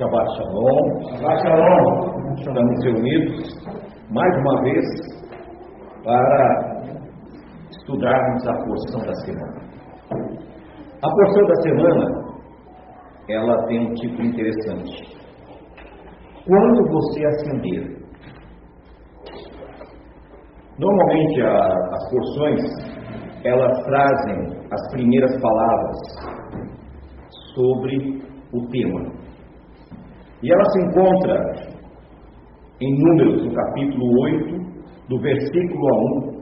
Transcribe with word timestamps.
Shabbat 0.00 0.28
Shalom. 0.32 0.84
Shabbat 1.12 1.38
Shalom. 1.44 1.86
Estamos 2.40 2.84
reunidos 2.84 3.52
mais 4.08 4.34
uma 4.38 4.62
vez 4.62 4.86
para 6.02 6.90
estudarmos 7.70 8.48
a 8.48 8.54
porção 8.64 9.00
da 9.04 9.14
semana. 9.26 9.60
A 11.02 11.10
porção 11.10 11.46
da 11.46 11.54
semana 11.56 12.06
ela 13.28 13.66
tem 13.66 13.78
um 13.78 13.92
tipo 13.92 14.22
interessante. 14.22 15.18
Quando 16.46 16.90
você 16.92 17.26
acender, 17.26 17.98
normalmente 20.78 21.42
a, 21.42 21.66
as 21.92 22.10
porções 22.10 22.62
elas 23.44 23.84
trazem 23.84 24.66
as 24.72 24.92
primeiras 24.92 25.38
palavras 25.42 25.98
sobre 27.54 28.22
o 28.54 28.66
tema. 28.70 29.20
E 30.42 30.52
ela 30.52 30.64
se 30.72 30.82
encontra 30.82 31.80
em 32.80 32.98
Números, 32.98 33.44
no 33.44 33.54
capítulo 33.54 34.06
8, 34.24 34.60
do 35.08 35.20
versículo 35.20 35.86
1 36.26 36.40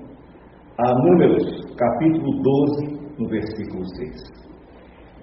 a 0.79 0.95
Números, 1.03 1.75
capítulo 1.77 2.31
12, 2.43 2.99
no 3.19 3.29
versículo 3.29 3.85
6. 3.97 4.39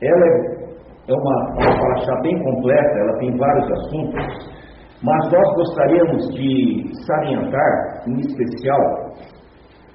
Ela 0.02 0.26
é, 0.26 0.66
é 1.08 1.14
uma, 1.14 1.36
uma 1.54 1.80
paraxá 1.80 2.20
bem 2.22 2.38
completa, 2.44 3.00
ela 3.00 3.18
tem 3.20 3.38
vários 3.38 3.72
assuntos, 3.72 4.56
mas 5.02 5.32
nós 5.32 5.56
gostaríamos 5.56 6.28
de 6.34 6.92
salientar, 7.06 8.04
em 8.08 8.20
especial, 8.20 8.82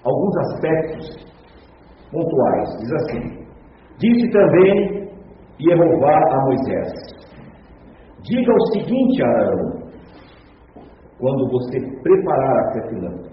alguns 0.05 0.37
aspectos 0.39 1.31
pontuais. 2.11 2.69
Diz 2.81 2.93
assim: 2.93 3.41
Disse 3.99 4.31
também 4.31 5.11
Jeová 5.59 6.17
a 6.31 6.45
Moisés: 6.47 7.20
Diga 8.23 8.53
o 8.53 8.67
seguinte, 8.73 9.23
Arão, 9.23 9.81
quando 11.19 11.51
você 11.51 11.79
preparar 12.03 12.59
as 12.59 12.73
sete 12.75 12.95
lâmpadas, 12.97 13.31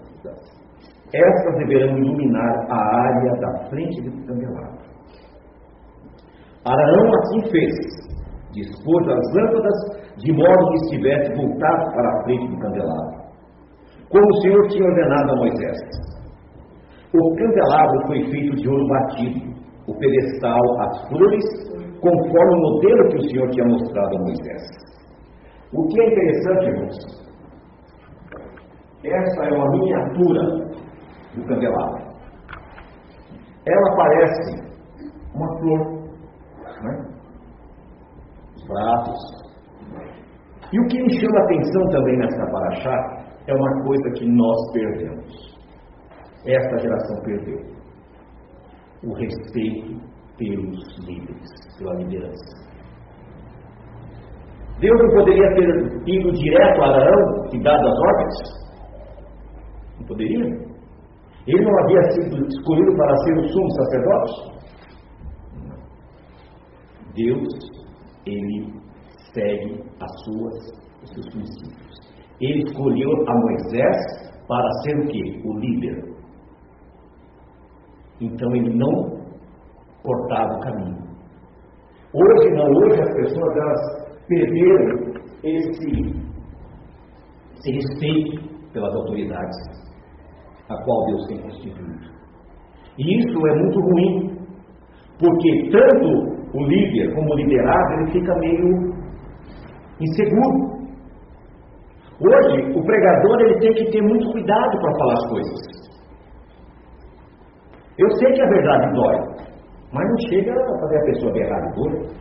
estas 1.12 1.56
deverão 1.58 1.98
iluminar 1.98 2.66
a 2.70 2.96
área 3.00 3.32
da 3.40 3.68
frente 3.68 4.02
do 4.02 4.26
candelabro. 4.26 4.78
Arão 6.64 7.10
assim 7.18 7.50
fez, 7.50 7.74
dispôs 8.52 9.08
as 9.08 9.34
lâmpadas 9.34 9.98
de 10.18 10.32
modo 10.32 10.68
que 10.70 10.76
estivesse 10.84 11.34
voltado 11.34 11.92
para 11.92 12.08
a 12.08 12.22
frente 12.24 12.48
do 12.48 12.58
candelabro, 12.58 13.18
como 14.10 14.26
o 14.26 14.40
Senhor 14.42 14.68
tinha 14.68 14.84
ordenado 14.84 15.32
a 15.32 15.36
Moisés. 15.36 15.78
O 17.14 17.36
candelabro 17.36 18.06
foi 18.06 18.24
feito 18.30 18.56
de 18.56 18.68
ouro 18.68 18.86
batido, 18.88 19.58
o 19.86 19.94
pedestal, 19.96 20.80
as 20.80 21.08
flores, 21.08 21.67
conforme 22.00 22.54
o 22.54 22.60
modelo 22.60 23.08
que 23.08 23.16
o 23.16 23.30
Senhor 23.30 23.50
tinha 23.50 23.66
mostrado 23.66 24.16
a 24.16 24.20
Moisés. 24.20 24.62
O 25.72 25.86
que 25.88 26.00
é 26.00 26.06
interessante, 26.06 26.66
irmãos, 26.66 27.28
essa 29.04 29.44
é 29.44 29.52
uma 29.54 29.70
miniatura 29.70 30.40
do 31.34 31.44
candelabro. 31.46 32.08
Ela 33.66 33.96
parece 33.96 34.68
uma 35.34 35.58
flor, 35.58 35.98
né? 36.82 37.08
os 38.56 38.66
braços. 38.66 39.48
E 40.72 40.80
o 40.80 40.86
que 40.86 41.02
me 41.02 41.20
chama 41.20 41.38
a 41.38 41.44
atenção 41.44 41.88
também 41.90 42.18
nessa 42.18 42.50
paraxá 42.50 43.18
é 43.46 43.54
uma 43.54 43.84
coisa 43.84 44.10
que 44.16 44.26
nós 44.26 44.72
perdemos. 44.72 45.58
Esta 46.46 46.78
geração 46.78 47.22
perdeu 47.24 47.58
o 49.04 49.14
respeito 49.14 50.00
pelos 50.38 50.98
líderes, 51.06 51.50
pela 51.76 51.94
liderança. 51.94 52.68
Deus 54.80 54.96
não 55.02 55.10
poderia 55.10 55.54
ter 55.54 55.68
ido 56.06 56.32
direto 56.32 56.82
a 56.82 56.86
Arão 56.86 57.48
e 57.52 57.62
dado 57.62 57.88
as 57.88 57.98
ordens? 57.98 58.58
Não 59.98 60.06
poderia? 60.06 60.44
Ele 61.46 61.64
não 61.64 61.78
havia 61.80 62.02
sido 62.12 62.46
escolhido 62.46 62.96
para 62.96 63.16
ser 63.16 63.38
o 63.38 63.48
sumo 63.48 63.70
sacerdote? 63.72 64.58
Deus, 67.14 67.48
ele 68.26 68.72
segue 69.34 69.82
as 70.00 70.24
suas, 70.24 70.54
os 71.02 71.10
seus 71.14 71.26
princípios. 71.30 71.98
Ele 72.40 72.62
escolheu 72.62 73.10
a 73.26 73.34
Moisés 73.34 73.96
para 74.46 74.70
ser 74.84 74.98
o 74.98 75.06
quê? 75.08 75.42
O 75.44 75.58
líder. 75.58 76.08
Então 78.20 78.54
ele 78.54 78.76
não 78.76 79.17
cortava 80.08 80.54
o 80.54 80.60
caminho. 80.60 80.96
Hoje 82.14 82.50
não, 82.54 82.66
hoje 82.66 83.00
as 83.02 83.14
pessoas 83.14 83.56
elas 83.56 83.80
perderam 84.26 85.12
esse, 85.44 85.90
esse 87.56 87.70
respeito 87.72 88.72
pelas 88.72 88.94
autoridades 88.94 89.56
a 90.70 90.84
qual 90.84 91.06
Deus 91.06 91.26
tem 91.28 91.42
constituído. 91.42 92.18
E 92.98 93.18
isso 93.18 93.46
é 93.46 93.54
muito 93.56 93.80
ruim, 93.80 94.38
porque 95.18 95.70
tanto 95.70 96.08
o 96.54 96.64
líder 96.64 97.14
como 97.14 97.32
o 97.32 97.36
liderado 97.36 97.92
ele 97.94 98.12
fica 98.12 98.34
meio 98.38 98.94
inseguro. 100.00 100.78
Hoje, 102.20 102.72
o 102.76 102.84
pregador 102.84 103.40
ele 103.42 103.58
tem 103.60 103.72
que 103.74 103.90
ter 103.92 104.02
muito 104.02 104.32
cuidado 104.32 104.78
para 104.80 104.98
falar 104.98 105.14
as 105.14 105.28
coisas. 105.30 105.78
Eu 107.98 108.10
sei 108.10 108.32
que 108.32 108.42
a 108.42 108.48
verdade 108.48 108.94
dói, 108.94 109.27
mas 109.92 110.08
não 110.08 110.28
chega 110.28 110.52
a 110.52 110.80
fazer 110.80 110.98
a 110.98 111.04
pessoa 111.04 111.32
berrar 111.32 111.60
de 111.62 111.74
dor. 111.74 112.18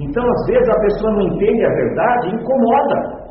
Então, 0.00 0.24
às 0.24 0.46
vezes, 0.46 0.68
a 0.68 0.80
pessoa 0.80 1.12
não 1.12 1.22
entende 1.22 1.64
a 1.64 1.74
verdade 1.74 2.28
e 2.28 2.34
incomoda. 2.34 3.22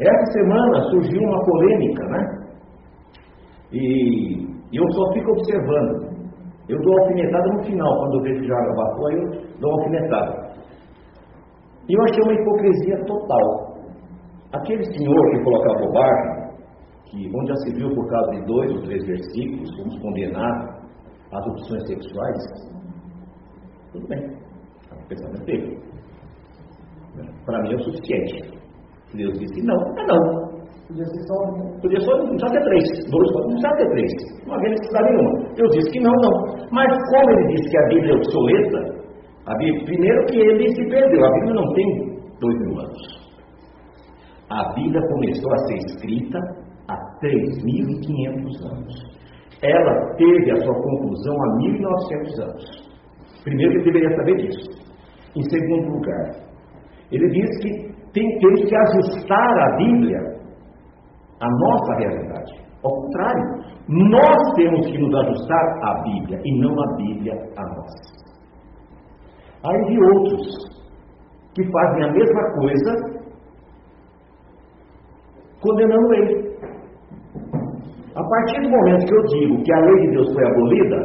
Essa 0.00 0.32
semana 0.32 0.82
surgiu 0.90 1.20
uma 1.22 1.44
polêmica, 1.44 2.04
né? 2.06 2.40
E, 3.72 4.48
eu 4.72 4.90
só 4.92 5.12
fico 5.12 5.32
observando. 5.32 6.10
Eu 6.68 6.78
dou 6.80 7.00
alfinetada 7.00 7.52
no 7.52 7.64
final, 7.64 7.98
quando 7.98 8.14
eu 8.14 8.22
vejo 8.22 8.40
que 8.42 8.48
já 8.48 8.54
abafou, 8.54 9.06
aí 9.08 9.16
eu 9.16 9.60
dou 9.60 9.72
alfinetada. 9.72 10.50
E 11.88 11.94
eu 11.94 12.02
achei 12.02 12.22
uma 12.22 12.40
hipocrisia 12.40 13.04
total. 13.04 13.70
Aquele 14.52 14.84
senhor 14.84 15.30
que 15.30 15.42
colocava 15.42 15.86
bobagem, 15.86 16.40
que 17.06 17.30
onde 17.34 17.48
já 17.48 17.56
se 17.56 17.74
viu 17.74 17.88
por 17.94 18.08
causa 18.08 18.30
de 18.30 18.46
dois 18.46 18.70
ou 18.72 18.82
três 18.82 19.04
versículos, 19.04 19.76
fomos 19.76 19.98
condenar 20.00 20.69
as 21.32 21.46
opções 21.46 21.86
sexuais, 21.86 22.70
tudo 23.92 24.06
bem. 24.08 24.20
É 24.90 24.94
um 24.94 25.08
pensamento 25.08 25.44
dele. 25.44 25.78
Para 27.44 27.62
mim 27.62 27.72
é 27.72 27.76
o 27.76 27.82
suficiente. 27.82 28.60
Deus 29.14 29.38
disse 29.38 29.62
não, 29.62 29.76
é 29.98 30.06
não. 30.06 30.50
Podia 30.86 31.04
ser 31.04 31.22
só 31.26 31.34
um. 31.44 31.80
Podia 31.80 32.00
só, 32.00 32.16
não 32.16 32.36
ter 32.36 32.62
três. 32.62 32.84
Dois, 33.10 33.30
não 33.32 33.46
precisava 33.46 33.76
ter 33.76 33.90
três. 33.90 34.12
Não 34.46 34.54
havia 34.54 34.70
necessidade 34.70 35.10
nenhuma. 35.10 35.30
Eu 35.56 35.68
disse 35.68 35.90
que 35.90 36.00
não, 36.00 36.12
não. 36.12 36.66
Mas 36.72 36.88
como 37.10 37.30
ele 37.30 37.46
disse 37.54 37.70
que 37.70 37.78
a 37.78 37.88
Bíblia 37.88 38.12
é 38.12 38.16
obsoleta, 38.16 39.00
a 39.46 39.54
Bíblia, 39.56 39.84
primeiro 39.84 40.26
que 40.26 40.38
ele 40.38 40.74
se 40.74 40.84
perdeu. 40.88 41.24
A 41.24 41.32
Bíblia 41.32 41.54
não 41.54 41.72
tem 41.74 42.20
dois 42.40 42.58
mil 42.60 42.80
anos. 42.80 43.20
A 44.50 44.72
Bíblia 44.74 45.00
começou 45.08 45.52
a 45.52 45.58
ser 45.58 45.76
escrita 45.76 46.38
há 46.88 46.96
3.500 47.22 48.72
anos. 48.72 49.19
Ela 49.62 50.14
teve 50.16 50.50
a 50.52 50.56
sua 50.56 50.74
conclusão 50.74 51.34
há 51.42 51.48
1.900 51.58 52.42
anos. 52.42 52.90
Primeiro, 53.44 53.72
ele 53.74 53.84
deveria 53.84 54.16
saber 54.16 54.36
disso. 54.36 54.70
Em 55.36 55.42
segundo 55.42 55.96
lugar, 55.96 56.30
ele 57.12 57.28
diz 57.28 57.58
que 57.62 57.90
tem, 58.12 58.38
temos 58.38 58.64
que 58.68 58.74
ajustar 58.74 59.58
a 59.58 59.76
Bíblia 59.76 60.18
a 61.40 61.48
nossa 61.48 61.94
realidade. 61.98 62.60
Ao 62.82 62.90
contrário, 62.90 63.60
nós 63.88 64.54
temos 64.56 64.86
que 64.86 64.98
nos 64.98 65.14
ajustar 65.14 65.78
à 65.82 66.02
Bíblia 66.02 66.40
e 66.44 66.60
não 66.60 66.72
a 66.80 66.96
Bíblia 66.96 67.34
a 67.56 67.62
nós. 67.62 68.20
Aí 69.64 69.84
de 69.86 70.02
outros 70.02 70.70
que 71.54 71.70
fazem 71.70 72.04
a 72.04 72.12
mesma 72.12 72.54
coisa 72.54 73.20
condenando 75.60 76.14
ele. 76.14 76.49
A 78.20 78.28
partir 78.28 78.60
do 78.60 78.68
momento 78.68 79.06
que 79.06 79.14
eu 79.14 79.22
digo 79.32 79.62
que 79.64 79.72
a 79.72 79.80
lei 79.80 80.00
de 80.04 80.10
Deus 80.12 80.28
foi 80.34 80.44
abolida, 80.44 80.98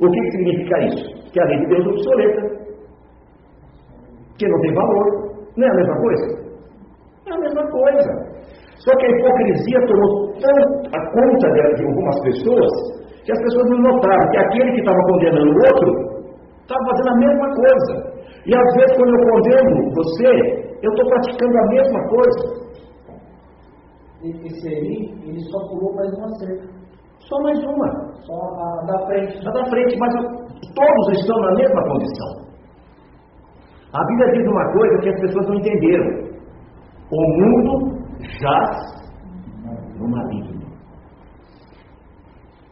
o 0.00 0.10
que 0.10 0.30
significa 0.30 0.78
isso? 0.88 1.04
Que 1.32 1.40
a 1.40 1.44
lei 1.44 1.58
de 1.58 1.66
Deus 1.66 1.84
é 1.84 1.88
obsoleta. 1.90 2.42
Que 4.38 4.48
não 4.48 4.60
tem 4.60 4.74
valor. 4.74 5.06
Não 5.54 5.66
é 5.66 5.70
a 5.70 5.74
mesma 5.74 5.96
coisa? 6.00 6.26
É 7.28 7.32
a 7.34 7.38
mesma 7.38 7.70
coisa. 7.70 8.10
Só 8.78 8.96
que 8.96 9.06
a 9.06 9.10
hipocrisia 9.10 9.86
tomou 9.86 10.32
tanto 10.40 10.96
a 10.96 11.00
conta 11.12 11.46
de, 11.52 11.84
algumas 11.84 12.20
pessoas 12.22 12.72
que 13.24 13.32
as 13.32 13.38
pessoas 13.38 13.70
não 13.70 13.92
notaram 13.92 14.30
que 14.30 14.38
aquele 14.38 14.72
que 14.72 14.80
estava 14.80 14.98
condenando 15.10 15.50
o 15.50 15.60
outro 15.60 15.90
estava 16.62 16.82
fazendo 16.88 17.10
a 17.10 17.18
mesma 17.18 17.48
coisa. 17.54 17.92
E 18.46 18.54
às 18.56 18.74
vezes, 18.74 18.96
quando 18.96 19.14
eu 19.14 19.28
condeno 19.30 19.94
você, 19.94 20.26
eu 20.82 20.90
estou 20.90 21.06
praticando 21.10 21.58
a 21.58 21.66
mesma 21.68 22.08
coisa. 22.08 22.61
Esse 24.22 24.68
aí, 24.68 25.12
ele 25.24 25.40
só 25.50 25.58
pulou 25.68 25.94
mais 25.96 26.12
uma 26.16 26.28
cerca. 26.38 26.68
Só 27.18 27.42
mais 27.42 27.58
uma. 27.58 28.12
Só 28.22 28.34
a 28.34 28.86
da 28.86 29.06
frente. 29.06 29.48
A 29.48 29.50
da 29.50 29.64
frente, 29.66 29.98
mas 29.98 30.14
todos 30.74 31.20
estão 31.20 31.38
na 31.40 31.54
mesma 31.54 31.82
condição. 31.82 32.42
A 33.92 34.04
Bíblia 34.06 34.32
diz 34.32 34.46
uma 34.46 34.72
coisa 34.72 34.98
que 35.02 35.08
as 35.08 35.20
pessoas 35.20 35.46
não 35.48 35.54
entenderam. 35.56 36.32
O 37.10 37.22
mundo 37.38 38.02
jaz 38.40 39.02
no 39.98 40.08
maligno. 40.08 40.62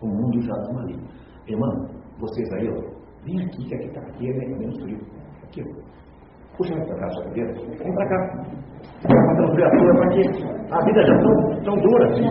O 0.00 0.06
mundo 0.06 0.40
jaz 0.40 0.68
no 0.68 0.74
maligno. 0.74 1.08
Irmão, 1.46 1.72
vocês 2.18 2.52
aí, 2.52 2.68
ó, 2.70 3.24
vem 3.24 3.44
aqui, 3.44 3.68
que 3.68 3.74
aqui 3.74 3.86
está 3.86 4.00
aqui, 4.00 4.30
é 4.30 4.32
menos 4.32 4.80
frio. 4.82 4.98
Aqui, 5.42 5.62
ó. 5.62 6.56
Puxa 6.56 6.74
mais 6.74 6.88
para 6.88 7.00
cá, 7.00 7.08
sua 7.10 7.24
cadeira. 7.24 7.52
Vem 7.52 7.94
para 7.94 8.08
cá. 8.08 8.60
À 9.02 9.08
toa, 9.08 9.94
para 9.96 10.08
quê? 10.10 10.22
A 10.70 10.84
vida 10.84 11.00
já 11.06 11.14
é 11.14 11.18
tão, 11.18 11.34
tão 11.64 11.74
dura. 11.80 12.06
Vem 12.10 12.28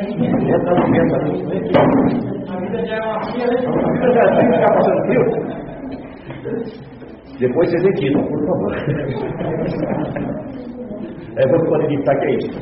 aqui. 0.00 0.52
A 2.48 2.56
vida 2.58 2.78
já 2.86 2.96
é 2.96 3.02
uma 3.02 3.20
fria, 3.22 3.46
né? 3.46 3.52
A 3.68 3.90
vida 3.90 4.08
já 4.12 4.22
é 4.22 4.26
frio, 4.34 4.54
está 4.54 4.68
passando 4.72 5.00
frio? 5.06 5.24
Depois 7.38 7.68
vocês 7.70 7.84
editam, 7.84 8.22
por 8.24 8.40
favor. 8.46 8.72
É, 11.36 11.48
vamos 11.48 11.68
poder 11.68 11.84
editar 11.92 12.14
que 12.16 12.26
é 12.26 12.30
isso. 12.36 12.58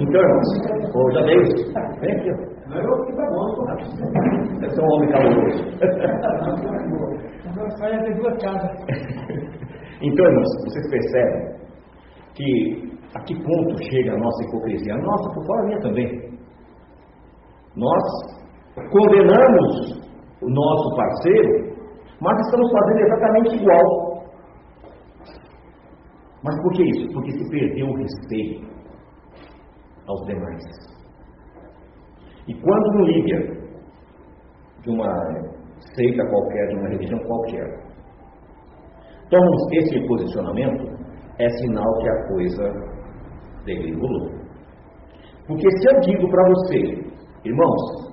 Então, 0.00 0.20
irmãos, 0.20 0.48
ô 0.94 1.10
Jadeus, 1.12 1.48
vem 2.00 2.12
aqui, 2.12 2.30
ó. 2.30 2.34
Não, 2.68 2.78
eu 2.82 3.04
que 3.06 3.12
tá 3.16 3.24
bom, 3.30 3.46
Eu 4.62 4.70
sou 4.70 4.84
um 4.84 4.88
homem 4.96 5.08
caloroso. 5.10 5.60
Agora 7.50 7.70
sai 7.78 7.92
até 7.94 8.10
duas 8.14 8.36
casas. 8.42 8.72
Então, 10.00 10.26
irmãos, 10.26 10.48
vocês 10.64 10.90
percebem 10.90 11.58
que 12.34 12.98
a 13.14 13.20
que 13.24 13.34
ponto 13.34 13.82
chega 13.90 14.12
a 14.12 14.18
nossa 14.18 14.44
hipocrisia? 14.44 14.94
A 14.94 14.98
nossa, 14.98 15.34
por 15.34 15.46
fora 15.46 15.66
minha 15.66 15.80
também. 15.80 16.28
Nós 17.74 18.02
condenamos 18.90 19.98
o 20.40 20.48
nosso 20.48 20.96
parceiro, 20.96 21.76
mas 22.20 22.38
estamos 22.46 22.70
fazendo 22.70 23.00
exatamente 23.00 23.56
igual. 23.56 24.08
Mas 26.44 26.62
por 26.62 26.72
que 26.72 26.84
isso? 26.84 27.12
Porque 27.12 27.32
se 27.32 27.50
perdeu 27.50 27.86
o 27.88 27.96
respeito 27.96 28.68
aos 30.06 30.24
demais. 30.26 30.62
E 32.46 32.54
quando 32.54 32.98
um 32.98 33.02
líder 33.02 33.58
de 34.82 34.90
uma 34.90 35.12
seita 35.94 36.24
qualquer, 36.30 36.68
de 36.68 36.76
uma 36.76 36.88
religião 36.88 37.18
qualquer, 37.20 37.87
toma 39.30 39.50
esse 39.72 40.06
posicionamento, 40.06 40.98
é 41.38 41.48
sinal 41.48 41.98
que 41.98 42.08
a 42.08 42.28
coisa 42.28 42.64
degringolou. 43.64 44.30
Porque 45.46 45.70
se 45.70 45.88
eu 45.88 46.00
digo 46.00 46.28
para 46.30 46.48
você, 46.48 46.78
irmãos, 47.44 48.08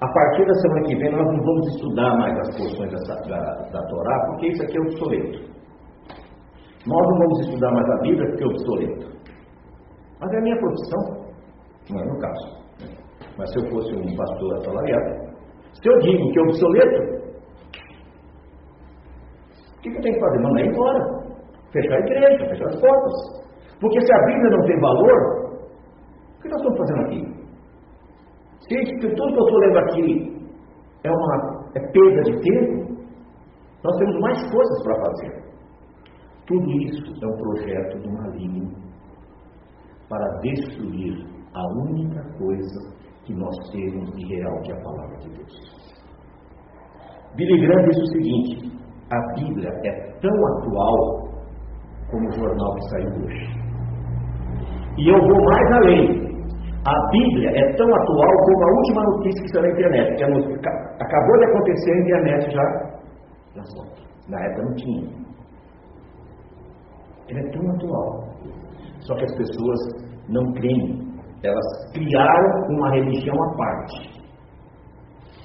a 0.00 0.12
partir 0.12 0.44
da 0.44 0.54
semana 0.54 0.86
que 0.86 0.96
vem 0.96 1.10
nós 1.12 1.26
não 1.26 1.44
vamos 1.44 1.74
estudar 1.74 2.16
mais 2.16 2.38
as 2.38 2.56
porções 2.56 2.90
da, 2.90 3.14
da, 3.14 3.70
da 3.70 3.86
Torá, 3.86 4.26
porque 4.26 4.48
isso 4.48 4.62
aqui 4.62 4.76
é 4.76 4.80
obsoleto. 4.80 5.54
Nós 6.86 7.08
não 7.08 7.18
vamos 7.18 7.40
estudar 7.40 7.72
mais 7.72 7.90
a 7.90 8.00
Bíblia 8.02 8.28
porque 8.28 8.44
é 8.44 8.46
obsoleto. 8.46 9.14
Mas 10.20 10.32
é 10.32 10.38
a 10.38 10.42
minha 10.42 10.56
profissão, 10.58 11.00
não 11.90 12.00
é 12.00 12.04
no 12.06 12.18
caso. 12.18 12.64
Mas 13.38 13.50
se 13.52 13.58
eu 13.58 13.70
fosse 13.70 13.94
um 13.94 14.16
pastor 14.16 14.54
assalariado, 14.54 15.34
se 15.72 15.88
eu 15.88 15.98
digo 16.00 16.30
que 16.30 16.38
é 16.38 16.42
obsoleto, 16.42 17.13
que 19.92 19.98
eu 19.98 20.02
tenho 20.02 20.14
que 20.14 20.20
fazer? 20.20 20.42
Mandar 20.42 20.66
embora. 20.66 21.00
Fechar 21.72 21.94
a 21.94 22.00
igreja, 22.00 22.48
fechar 22.48 22.66
as 22.66 22.80
portas. 22.80 23.44
Porque 23.80 24.00
se 24.00 24.12
a 24.12 24.26
Bíblia 24.26 24.50
não 24.50 24.64
tem 24.66 24.80
valor, 24.80 25.44
o 26.38 26.42
que 26.42 26.48
nós 26.48 26.60
estamos 26.60 26.78
fazendo 26.78 27.00
aqui? 27.06 27.34
Se 28.68 28.98
tudo 29.00 29.32
que 29.32 29.40
eu 29.40 29.44
estou 29.44 29.58
lendo 29.58 29.78
aqui 29.78 30.34
é 31.04 31.10
uma 31.10 31.64
é 31.74 31.80
perda 31.80 32.22
de 32.22 32.40
tempo, 32.40 32.94
nós 33.82 33.96
temos 33.98 34.20
mais 34.20 34.50
coisas 34.50 34.82
para 34.84 34.94
fazer. 35.04 35.44
Tudo 36.46 36.70
isso 36.82 37.12
é 37.22 37.26
um 37.26 37.36
projeto 37.36 37.98
do 38.02 38.12
maligno 38.12 38.70
para 40.08 40.26
destruir 40.40 41.26
a 41.54 41.62
única 41.88 42.22
coisa 42.38 42.94
que 43.24 43.34
nós 43.34 43.54
temos 43.72 44.10
de 44.12 44.34
real, 44.34 44.60
que 44.62 44.72
é 44.72 44.74
a 44.76 44.82
palavra 44.82 45.16
de 45.18 45.30
Deus. 45.30 45.94
Billy 47.36 47.66
Graham 47.66 47.88
diz 47.88 47.98
o 47.98 48.06
seguinte: 48.06 48.73
a 49.10 49.34
Bíblia 49.34 49.70
é 49.84 49.92
tão 50.20 50.46
atual 50.46 51.28
como 52.10 52.28
o 52.28 52.32
jornal 52.32 52.74
que 52.74 52.88
saiu 52.90 53.08
hoje. 53.24 53.64
E 54.98 55.08
eu 55.08 55.18
vou 55.18 55.44
mais 55.44 55.72
além. 55.72 56.24
A 56.86 57.10
Bíblia 57.10 57.50
é 57.50 57.72
tão 57.76 57.86
atual 57.86 58.32
como 58.44 58.64
a 58.64 58.72
última 58.76 59.02
notícia 59.04 59.42
que 59.42 59.48
saiu 59.50 59.62
na 59.62 59.70
internet, 59.70 60.16
que 60.16 60.24
acabou 60.24 61.38
de 61.38 61.44
acontecer 61.44 61.90
na 61.90 62.00
internet 62.00 62.50
já 62.50 62.94
na 64.28 64.40
época 64.40 64.62
não 64.62 64.74
tinha. 64.74 65.24
Ele 67.28 67.40
é 67.40 67.50
tão 67.50 67.70
atual. 67.70 68.24
Só 69.00 69.14
que 69.16 69.24
as 69.24 69.36
pessoas 69.36 69.80
não 70.28 70.52
creem. 70.54 71.04
Elas 71.42 71.92
criaram 71.92 72.68
uma 72.70 72.90
religião 72.90 73.36
à 73.42 73.56
parte. 73.56 74.14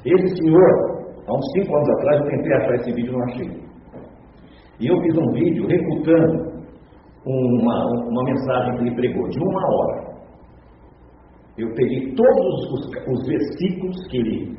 Esse 0.06 0.38
senhor, 0.38 0.99
há 1.30 1.34
uns 1.34 1.52
cinco 1.54 1.76
anos 1.76 1.90
atrás, 1.90 2.22
eu 2.22 2.30
tentei 2.30 2.54
achar 2.54 2.76
esse 2.76 2.92
vídeo 2.92 3.10
e 3.10 3.14
não 3.14 3.24
achei. 3.24 3.70
E 4.80 4.88
eu 4.88 5.02
fiz 5.02 5.18
um 5.18 5.32
vídeo 5.34 5.68
refutando 5.68 6.50
uma, 7.26 7.86
uma 8.08 8.24
mensagem 8.24 8.76
que 8.76 8.82
ele 8.82 8.96
pregou, 8.96 9.28
de 9.30 9.40
uma 9.40 9.76
hora. 9.76 10.10
Eu 11.58 11.68
peguei 11.76 12.14
todos 12.16 12.72
os, 12.72 12.90
os 13.08 13.28
versículos 13.28 14.08
que 14.08 14.18
ele 14.18 14.58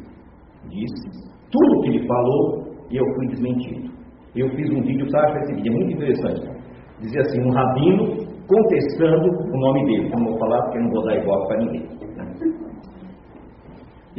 disse, 0.68 1.30
tudo 1.50 1.80
que 1.82 1.88
ele 1.88 2.06
falou, 2.06 2.70
e 2.90 2.96
eu 2.96 3.04
fui 3.14 3.26
desmentido. 3.28 3.90
Eu 4.36 4.48
fiz 4.50 4.70
um 4.70 4.82
vídeo, 4.82 5.10
sabe, 5.10 5.40
esse 5.40 5.54
vídeo 5.54 5.72
é 5.72 5.76
muito 5.76 5.92
interessante. 5.96 6.60
Dizia 7.00 7.20
assim, 7.22 7.40
um 7.40 7.50
rabino 7.50 8.30
contestando 8.46 9.28
o 9.28 9.60
nome 9.60 9.84
dele. 9.86 10.10
Não 10.10 10.24
vou 10.24 10.38
falar 10.38 10.62
porque 10.64 10.78
não 10.78 10.90
vou 10.90 11.04
dar 11.04 11.16
igual 11.16 11.46
para 11.46 11.56
ninguém. 11.58 11.88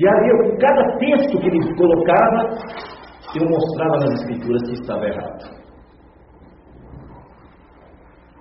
E 0.01 0.07
ali, 0.07 0.29
eu, 0.29 0.57
cada 0.57 0.97
texto 0.97 1.37
que 1.37 1.47
ele 1.47 1.75
colocava, 1.75 2.39
eu 3.35 3.47
mostrava 3.47 3.97
nas 3.97 4.19
escrituras 4.21 4.63
que 4.63 4.73
estava 4.81 5.05
errado. 5.05 5.61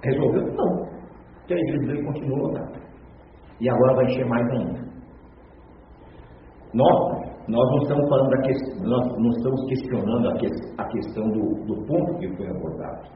Resolveu? 0.03 0.43
Não. 0.55 0.87
Porque 1.35 1.53
a 1.53 1.59
igreja 1.59 1.87
dele 1.87 2.07
continuou 2.07 2.53
lá. 2.53 2.67
E 3.61 3.69
agora 3.69 3.97
vai 3.97 4.05
encher 4.07 4.27
mais 4.27 4.51
ainda. 4.53 4.81
Nós, 6.73 7.29
nós 7.47 7.71
não 7.73 7.79
estamos 7.83 8.09
falando 8.09 8.31
da 8.31 8.43
questão, 8.43 8.89
nós 8.89 9.07
não 9.19 9.31
estamos 9.31 9.69
questionando 9.69 10.29
a, 10.31 10.35
que, 10.39 10.47
a 10.79 10.85
questão 10.87 11.29
do, 11.29 11.65
do 11.67 11.87
ponto 11.87 12.19
que 12.21 12.37
foi 12.39 12.49
abordado. 12.49 13.09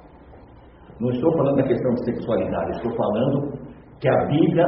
Não 1.00 1.08
estou 1.08 1.32
falando 1.38 1.56
da 1.56 1.62
questão 1.62 1.94
de 1.94 2.04
sexualidade, 2.04 2.70
estou 2.72 2.94
falando 2.94 3.58
que 4.00 4.08
a 4.08 4.26
Bíblia 4.26 4.66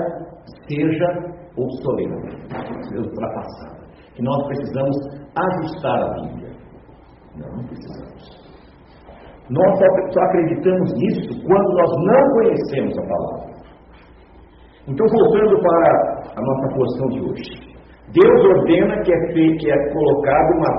seja 0.66 1.36
obsoleta, 1.56 2.16
seja 2.88 3.02
ultrapassada. 3.02 3.86
Que 4.14 4.22
nós 4.22 4.46
precisamos 4.46 4.96
ajustar 5.34 6.02
a 6.02 6.14
Bíblia. 6.14 6.50
Não, 7.36 7.64
precisamos. 7.66 8.46
Nós 9.50 9.78
só 9.78 10.20
acreditamos 10.20 10.92
nisso 10.94 11.46
quando 11.46 11.72
nós 11.74 11.90
não 12.04 12.32
conhecemos 12.34 12.98
a 12.98 13.02
palavra. 13.06 13.56
Então, 14.88 15.06
voltando 15.08 15.60
para 15.60 16.16
a 16.36 16.40
nossa 16.40 16.74
porção 16.74 17.08
de 17.08 17.20
hoje. 17.20 17.66
Deus 18.12 18.44
ordena 18.44 19.02
que 19.02 19.12
é, 19.12 19.32
feito, 19.32 19.58
que 19.58 19.70
é 19.70 19.92
colocado 19.92 20.52
uma, 20.56 20.72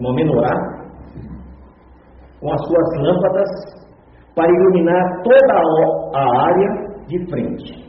uma 0.00 0.14
menorá 0.14 0.76
com 2.40 2.52
as 2.52 2.60
suas 2.66 3.02
lâmpadas 3.02 3.48
para 4.34 4.48
iluminar 4.48 5.22
toda 5.22 5.54
a 6.14 6.42
área 6.44 7.06
de 7.06 7.30
frente. 7.30 7.85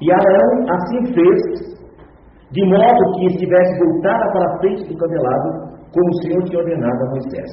E 0.00 0.12
Arão 0.12 0.74
assim 0.74 1.14
fez, 1.14 1.80
de 2.52 2.64
modo 2.66 3.12
que 3.16 3.26
estivesse 3.26 3.78
voltada 3.78 4.32
para 4.32 4.46
a 4.46 4.58
frente 4.58 4.88
do 4.88 4.96
candelabro, 4.96 5.70
como 5.92 6.08
o 6.08 6.22
Senhor 6.22 6.42
tinha 6.44 6.58
ordenado 6.58 7.04
a 7.04 7.10
Moisés. 7.10 7.50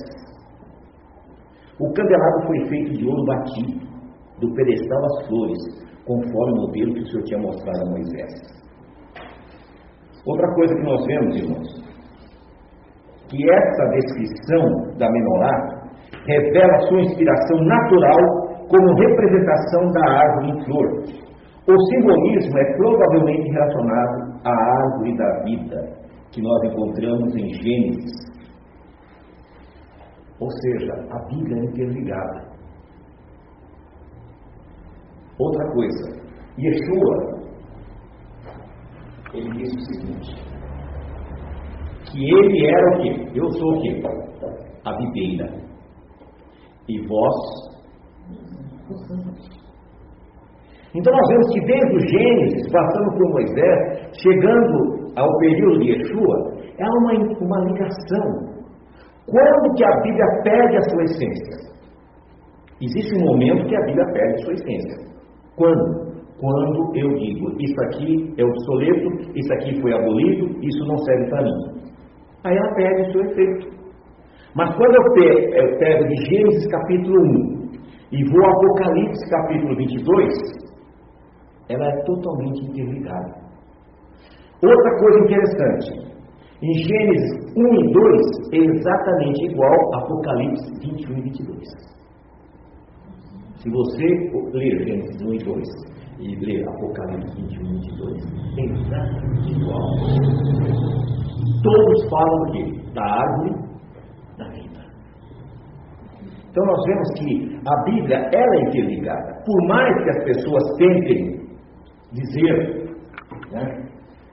O 1.80 1.94
candelabro 1.94 2.48
foi 2.48 2.70
feito 2.70 2.94
de 2.94 3.06
ouro 3.06 3.25
batido, 3.25 3.88
do 4.39 4.54
pedestal 4.54 5.06
às 5.06 5.27
flores, 5.27 5.58
conforme 6.06 6.60
o 6.60 6.62
modelo 6.68 6.94
que 6.94 7.01
o 7.01 7.08
Senhor 7.08 7.24
tinha 7.24 7.39
mostrado 7.39 7.82
a 7.82 7.92
Moisés. 7.92 8.58
Outra 10.25 10.54
coisa 10.56 10.75
que 10.75 10.84
nós 10.84 11.06
vemos, 11.06 11.36
irmãos, 11.36 11.88
que 13.30 13.50
essa 13.50 13.84
descrição 13.89 14.98
da 14.98 15.10
menorá 15.10 15.77
revela 16.25 16.80
sua 16.88 17.01
inspiração 17.01 17.58
natural 17.62 18.48
como 18.70 18.96
representação 18.96 19.92
da 19.92 20.12
árvore 20.12 20.50
em 20.50 20.66
flor. 20.66 21.26
O 21.70 21.76
simbolismo 21.90 22.58
é 22.58 22.78
provavelmente 22.78 23.52
relacionado 23.52 24.40
à 24.46 24.52
árvore 24.52 25.18
da 25.18 25.44
vida 25.44 25.98
que 26.32 26.42
nós 26.42 26.64
encontramos 26.64 27.36
em 27.36 27.54
Gênesis. 27.56 28.28
Ou 30.40 30.50
seja, 30.50 30.94
a 31.12 31.20
Bíblia 31.28 31.58
é 31.58 31.66
interligada. 31.66 32.48
Outra 35.40 35.72
coisa, 35.74 36.18
Yeshua, 36.58 37.38
ele 39.34 39.52
disse 39.58 39.76
o 39.76 39.86
seguinte: 39.94 40.36
que 42.10 42.24
ele 42.24 42.66
era 42.66 42.96
o 42.96 43.02
quê? 43.02 43.32
Eu 43.36 43.52
sou 43.52 43.74
o 43.74 43.82
quê? 43.82 44.02
A 44.86 44.98
videira. 44.98 45.54
E 46.88 47.06
vós. 47.08 47.68
Então 50.98 51.13
nós 51.13 51.27
vemos 51.30 51.48
que 51.54 51.62
desde 51.62 51.96
o 51.96 52.08
Gênesis, 52.10 52.72
passando 52.72 53.18
por 53.18 53.30
Moisés, 53.30 54.10
chegando 54.20 55.13
ao 55.16 55.38
período 55.38 55.80
de 55.80 55.92
Yeshua, 55.92 56.36
há 56.82 56.89
uma, 56.98 57.13
uma 57.39 57.60
ligação. 57.66 58.58
Quando 59.30 59.75
que 59.75 59.86
a 59.86 60.01
Bíblia 60.01 60.25
perde 60.44 60.77
a 60.77 60.82
sua 60.89 61.04
essência? 61.04 61.68
Existe 62.82 63.16
um 63.16 63.25
momento 63.25 63.68
que 63.68 63.75
a 63.75 63.86
Bíblia 63.86 64.06
perde 64.12 64.34
a 64.34 64.46
sua 64.46 64.54
essência. 64.54 65.08
Quando? 65.56 66.08
Quando 66.39 66.96
eu 66.96 67.10
digo, 67.16 67.51
isso 67.60 67.82
aqui 67.86 68.34
é 68.38 68.44
obsoleto, 68.44 69.32
isso 69.36 69.54
aqui 69.54 69.82
foi 69.82 69.94
abolido, 69.94 70.48
isso 70.63 70.88
não 70.88 70.98
serve 70.98 71.30
para 71.30 71.44
mim. 71.44 71.77
Aí 72.44 72.56
ela 72.56 72.75
perde 72.75 73.01
o 73.01 73.12
seu 73.12 73.22
efeito. 73.22 73.68
Mas 74.56 74.75
quando 74.75 74.96
eu 74.96 75.13
pego, 75.13 75.56
eu 75.56 75.77
pego 75.77 76.08
de 76.08 76.16
Gênesis 76.25 76.72
capítulo 76.72 77.22
1 77.22 77.58
e 78.12 78.24
vou 78.32 78.46
ao 78.46 78.51
Apocalipse 78.51 79.30
capítulo 79.30 79.75
22, 79.75 80.67
ela 81.70 81.86
é 81.86 82.04
totalmente 82.04 82.66
interligada. 82.66 83.48
Outra 84.64 85.00
coisa 85.00 85.20
interessante, 85.26 86.08
em 86.64 86.74
Gênesis 86.74 87.54
1 87.56 87.76
e 87.76 87.94
2 87.94 88.54
é 88.54 88.58
exatamente 88.58 89.46
igual 89.46 89.94
a 89.94 89.98
Apocalipse 90.00 90.72
21 90.82 91.18
e 91.18 91.22
22. 91.22 91.98
Se 93.58 93.70
você 93.70 94.06
ler 94.54 94.84
Gênesis 94.84 95.22
1 95.22 95.34
e 95.34 95.38
2 95.38 95.68
e 96.20 96.36
ler 96.46 96.68
Apocalipse 96.68 97.36
21 97.36 97.62
e 97.62 97.74
22, 97.74 98.24
é 98.58 98.64
exatamente 98.64 99.52
igual. 99.52 99.88
Todos 101.64 102.10
falam 102.10 102.42
o 102.42 102.52
quê? 102.52 102.92
Da 102.96 103.04
árvore 103.04 103.52
da 104.40 104.48
vida. 104.50 104.82
Então 106.50 106.66
nós 106.66 106.84
vemos 106.88 107.10
que 107.20 107.60
a 107.68 107.84
Bíblia 107.84 108.18
ela 108.34 108.56
é 108.56 108.70
interligada. 108.70 109.44
Por 109.46 109.68
mais 109.68 110.04
que 110.04 110.10
as 110.10 110.24
pessoas 110.24 110.64
tentem 110.78 111.37
dizer 112.12 112.98
né, 113.52 113.90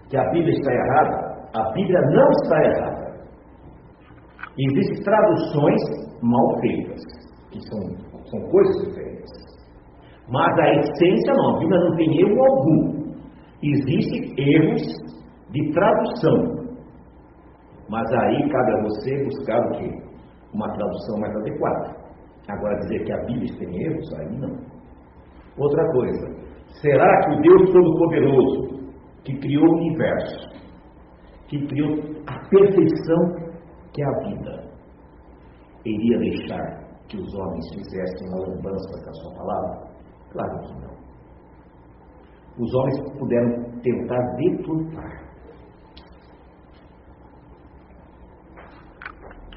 que 0.09 0.17
a 0.17 0.31
Bíblia 0.31 0.53
está 0.53 0.73
errada, 0.73 1.49
a 1.55 1.73
Bíblia 1.73 2.01
não 2.01 2.31
está 2.31 2.65
errada. 2.65 3.05
Existem 4.59 5.05
traduções 5.05 5.81
mal 6.23 6.61
feitas, 6.61 7.01
que 7.51 7.61
são, 7.69 7.81
são 8.25 8.51
coisas 8.51 8.87
diferentes. 8.87 9.31
Mas 10.29 10.59
a 10.59 10.71
essência 10.77 11.35
não, 11.35 11.57
a 11.57 11.59
Bíblia 11.59 11.81
não 11.81 11.97
tem 11.97 12.21
erro 12.21 12.45
algum. 12.45 13.05
Existem 13.63 14.35
erros 14.39 14.83
de 15.51 15.73
tradução. 15.73 16.65
Mas 17.89 18.11
aí 18.13 18.49
cabe 18.49 18.73
a 18.73 18.83
você 18.83 19.25
buscar 19.25 19.59
o 19.59 19.71
quê? 19.73 19.91
Uma 20.55 20.73
tradução 20.73 21.19
mais 21.21 21.37
adequada. 21.37 21.97
Agora 22.49 22.79
dizer 22.81 23.05
que 23.05 23.13
a 23.13 23.25
Bíblia 23.25 23.59
tem 23.59 23.83
erros, 23.83 24.15
aí 24.15 24.39
não. 24.39 24.75
Outra 25.59 25.93
coisa, 25.93 26.44
será 26.81 27.21
que 27.21 27.31
o 27.37 27.41
Deus 27.41 27.73
Todo-Poderoso, 27.73 28.93
que 29.25 29.39
criou 29.39 29.67
o 29.67 29.77
universo, 29.77 30.49
que 31.49 31.67
criou 31.67 31.91
a 32.27 32.49
perfeição 32.49 33.45
que 33.93 34.03
é 34.03 34.07
a 34.07 34.29
vida, 34.29 34.65
iria 35.85 36.19
deixar 36.19 36.85
que 37.09 37.17
os 37.17 37.35
homens 37.35 37.75
fizessem 37.75 38.29
uma 38.29 38.41
lambança 38.41 39.05
com 39.05 39.11
a 39.11 39.15
sua 39.15 39.35
palavra? 39.35 39.95
Claro 40.31 40.61
que 40.61 40.75
não. 40.81 40.95
Os 42.59 42.75
homens 42.75 43.19
puderam 43.19 43.81
tentar 43.83 44.37
deturpar. 44.37 45.25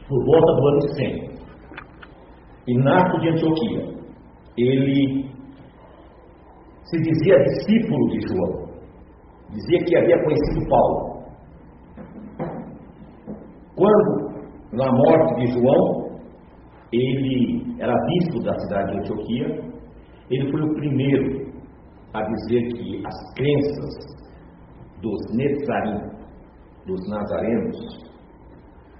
Por 0.07 0.25
volta 0.25 0.53
do 0.53 0.67
ano 0.67 0.81
100, 0.95 1.27
Inácio 2.67 3.19
de 3.19 3.29
Antioquia, 3.29 3.97
ele 4.57 5.36
se 6.89 6.97
dizia 7.01 7.43
discípulo 7.43 8.07
de 8.09 8.19
João, 8.27 8.67
dizia 9.51 9.79
que 9.85 9.97
havia 9.97 10.23
conhecido 10.23 10.69
Paulo. 10.69 11.17
Quando, 13.75 14.47
na 14.71 14.91
morte 14.91 15.35
de 15.35 15.47
João, 15.53 16.17
ele 16.93 17.75
era 17.79 17.93
bispo 18.05 18.43
da 18.43 18.57
cidade 18.59 18.91
de 18.91 18.99
Antioquia, 18.99 19.67
ele 20.29 20.51
foi 20.51 20.61
o 20.61 20.73
primeiro 20.75 21.47
a 22.13 22.21
dizer 22.23 22.73
que 22.73 23.03
as 23.05 23.33
crenças 23.35 24.17
dos 25.01 25.35
Netzarim, 25.35 26.17
dos 26.85 27.09
nazarenos, 27.09 27.77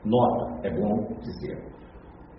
nota, 0.06 0.67
é 0.67 0.70
bom 0.72 1.08
dizer, 1.22 1.58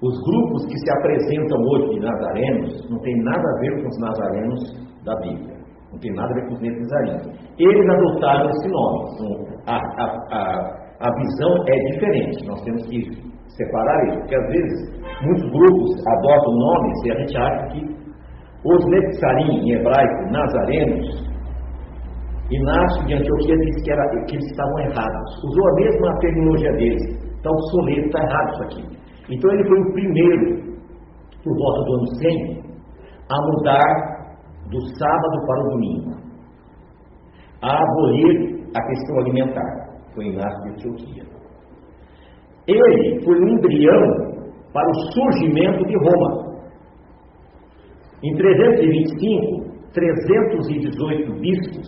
os 0.01 0.15
grupos 0.23 0.67
que 0.67 0.79
se 0.79 0.91
apresentam 0.99 1.59
hoje 1.59 1.95
de 1.95 2.01
nazarenos 2.01 2.91
não 2.91 2.99
tem 3.01 3.17
nada 3.23 3.43
a 3.43 3.61
ver 3.61 3.83
com 3.83 3.89
os 3.89 3.99
nazarenos 3.99 4.88
da 5.09 5.17
Bíblia. 5.21 5.57
Não 5.91 5.99
tem 5.99 6.13
nada 6.13 6.31
a 6.31 6.35
ver 6.35 6.47
com 6.49 6.55
os 6.55 6.61
Netzarim. 6.61 7.17
Eles 7.59 7.91
adotaram 7.91 8.51
esse 8.51 8.69
nome. 8.69 8.99
Então, 9.15 9.59
a, 9.67 9.77
a, 9.77 10.07
a, 10.31 10.79
a 11.01 11.15
visão 11.15 11.65
é 11.67 11.77
diferente. 11.93 12.47
Nós 12.47 12.61
temos 12.63 12.87
que 12.87 13.11
separar 13.57 14.09
isso, 14.09 14.19
porque 14.19 14.37
às 14.37 14.49
vezes 14.49 15.03
muitos 15.23 15.51
grupos 15.51 16.07
adotam 16.07 16.53
nomes 16.55 17.05
e 17.05 17.11
a 17.11 17.15
gente 17.21 17.37
acha 17.39 17.67
que 17.69 17.99
os 18.65 18.87
Netzarim, 18.91 19.61
em 19.65 19.73
hebraico, 19.73 20.31
nazarenos, 20.31 21.29
Inácio 22.51 23.05
de 23.05 23.15
Antioquia 23.15 23.57
disse 23.59 23.85
que, 23.85 23.93
era, 23.93 24.25
que 24.25 24.35
eles 24.35 24.47
estavam 24.47 24.79
errados. 24.79 25.45
Usou 25.45 25.69
a 25.69 25.75
mesma 25.75 26.19
terminologia 26.21 26.73
deles. 26.73 27.03
Está 27.37 27.51
obsoleto, 27.51 28.07
está 28.07 28.21
errado 28.25 28.53
isso 28.53 28.63
aqui. 28.63 28.99
Então 29.31 29.53
ele 29.53 29.69
foi 29.69 29.79
o 29.79 29.93
primeiro, 29.93 30.79
por 31.45 31.55
volta 31.59 31.85
do 31.85 31.95
ano 31.95 32.07
100, 32.17 32.63
a 33.31 33.53
mudar 33.53 34.18
do 34.71 34.81
sábado 34.99 35.47
para 35.47 35.61
o 35.61 35.71
domingo, 35.71 36.11
a 37.63 37.83
abolir 37.83 38.69
a 38.75 38.87
questão 38.87 39.19
alimentar 39.19 39.89
foi 40.15 40.27
Inácio 40.27 40.63
de 40.63 40.71
Antioquia. 40.71 41.25
Ele 42.67 43.25
foi 43.25 43.41
um 43.41 43.49
embrião 43.49 44.29
para 44.73 44.89
o 44.91 44.95
surgimento 45.13 45.85
de 45.87 45.97
Roma. 45.97 46.59
Em 48.23 48.37
325, 48.37 49.91
318 49.93 51.33
bispos 51.41 51.87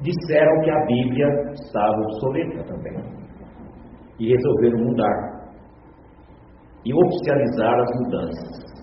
disseram 0.00 0.60
que 0.62 0.70
a 0.70 0.84
Bíblia 0.86 1.26
estava 1.52 1.96
obsoleta 2.02 2.64
também. 2.64 2.96
E 4.18 4.28
resolveram 4.32 4.78
mudar 4.86 5.36
e 6.84 6.94
oficializar 6.94 7.74
as 7.74 7.90
mudanças. 8.00 8.75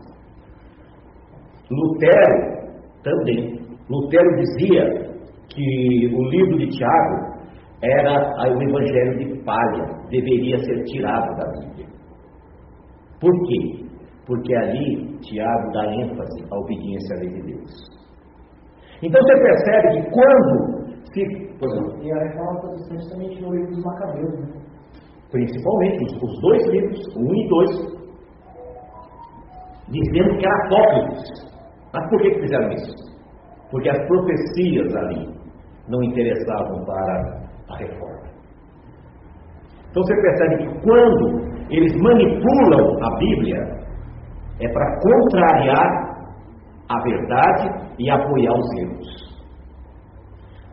Lutero 1.71 2.63
também. 3.03 3.59
Lutero 3.89 4.35
dizia 4.35 5.03
que 5.49 6.07
o 6.15 6.29
livro 6.29 6.57
de 6.57 6.67
Tiago 6.67 7.33
era 7.81 8.33
o 8.49 8.61
evangelho 8.61 9.17
de 9.17 9.43
palha, 9.43 9.85
deveria 10.09 10.57
ser 10.59 10.83
tirado 10.85 11.35
da 11.35 11.45
Bíblia. 11.59 11.87
Por 13.19 13.31
quê? 13.47 13.85
Porque 14.25 14.55
ali 14.55 15.17
Tiago 15.19 15.71
dá 15.73 15.85
ênfase 15.95 16.45
à 16.49 16.59
obediência 16.59 17.15
à 17.15 17.19
lei 17.19 17.29
de 17.29 17.41
Deus. 17.53 17.93
Então 19.01 19.21
você 19.21 19.33
percebe 19.41 20.01
que 20.01 20.11
quando 20.11 20.83
se. 21.13 21.43
E 22.01 22.11
a 22.11 22.19
reforma 22.19 22.59
protestante 22.59 23.09
também 23.09 23.29
tinha 23.29 23.47
o 23.47 23.53
livro 23.53 23.71
dos 23.71 23.83
Macabeus, 23.85 24.39
né? 24.39 24.61
Principalmente 25.31 26.03
os, 26.03 26.23
os 26.23 26.41
dois 26.41 26.65
livros, 26.67 26.99
um 27.15 27.35
e 27.35 27.47
dois, 27.47 27.71
dizendo 29.89 30.37
que 30.37 30.45
eram 30.45 30.65
apócrifos. 30.65 31.52
Mas 31.93 32.09
por 32.09 32.21
que, 32.21 32.39
fizeram 32.41 32.69
isso? 32.71 32.91
Porque 33.69 33.89
as 33.89 34.07
profecias 34.07 34.95
ali 34.95 35.29
não 35.87 36.03
interessavam 36.03 36.83
para 36.85 37.43
a 37.69 37.77
reforma. 37.77 38.23
Então 39.89 40.03
você 40.03 40.15
percebe 40.21 40.57
que 40.57 40.81
quando 40.81 41.53
eles 41.69 41.95
manipulam 42.01 43.03
a 43.03 43.17
Bíblia, 43.17 43.57
é 44.59 44.67
para 44.67 44.99
contrariar 44.99 46.13
a 46.89 47.01
verdade 47.03 47.93
e 47.99 48.09
apoiar 48.09 48.53
os 48.53 48.77
erros. 48.79 49.33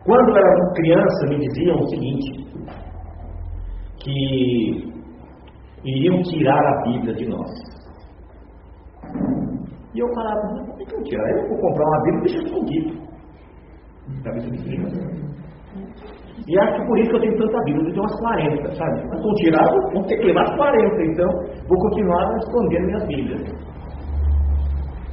Quando 0.03 0.29
eu 0.29 0.37
era 0.37 0.73
criança, 0.73 1.27
me 1.27 1.37
diziam 1.37 1.77
o 1.77 1.87
seguinte: 1.89 2.41
que 4.03 4.91
iriam 5.85 6.21
tirar 6.23 6.59
a 6.59 6.81
Bíblia 6.83 7.13
de 7.13 7.27
nós. 7.27 7.49
E 9.93 9.99
eu 9.99 10.07
falava, 10.15 10.41
por 10.91 11.03
que 11.03 11.15
eu 11.15 11.47
vou 11.47 11.57
comprar 11.59 11.85
uma 11.85 12.03
Bíblia 12.03 12.19
e 12.19 12.23
deixar 12.23 12.43
escondido. 12.43 13.01
Sabe 14.23 14.39
e 16.47 16.59
acho 16.59 16.81
que 16.81 16.87
por 16.87 16.97
isso 16.97 17.09
que 17.09 17.15
eu 17.15 17.21
tenho 17.21 17.37
tanta 17.37 17.63
Bíblia, 17.63 17.87
eu 17.87 17.93
tenho 17.93 18.03
umas 18.03 18.19
40, 18.19 18.75
sabe? 18.75 19.07
Mas 19.09 19.21
vão 19.21 19.33
tirar, 19.35 19.63
vão 19.93 20.03
ter 20.03 20.17
que 20.17 20.25
levar 20.25 20.43
as 20.43 20.55
40, 20.55 21.03
então 21.03 21.29
vou 21.67 21.77
continuar 21.77 22.37
escondendo 22.37 22.85
minhas 22.87 23.07
Bíblias. 23.07 23.41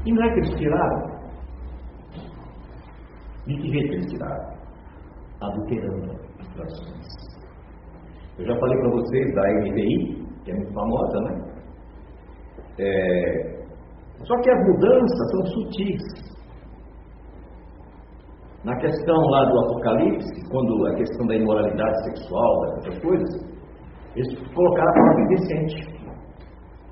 E 0.06 0.12
não 0.12 0.22
é 0.22 0.32
que 0.32 0.38
eles 0.40 0.54
tiraram? 0.54 1.18
De 3.46 3.56
que 3.56 3.68
jeito 3.70 3.92
eles 3.92 4.06
tiraram? 4.06 4.58
Adulterando 5.42 6.12
as 6.40 6.48
tradições. 6.54 7.06
Eu 8.38 8.46
já 8.46 8.58
falei 8.58 8.78
para 8.78 8.90
vocês 8.90 9.34
da 9.34 9.42
NVI, 9.60 10.26
que 10.44 10.50
é 10.50 10.54
muito 10.54 10.72
famosa, 10.72 11.20
né? 11.20 11.34
É... 12.78 13.57
Só 14.24 14.34
que 14.42 14.50
as 14.50 14.66
mudanças 14.66 15.30
são 15.30 15.46
sutis. 15.46 16.02
Na 18.64 18.76
questão 18.76 19.16
lá 19.16 19.44
do 19.44 19.60
Apocalipse, 19.60 20.50
quando 20.50 20.86
a 20.86 20.94
questão 20.96 21.26
da 21.26 21.36
imoralidade 21.36 22.04
sexual, 22.04 22.60
dessas 22.60 23.02
coisas, 23.02 23.48
eles 24.16 24.52
colocaram 24.52 24.90
a 24.90 24.94
palavra 24.94 25.22
indecente. 25.22 25.98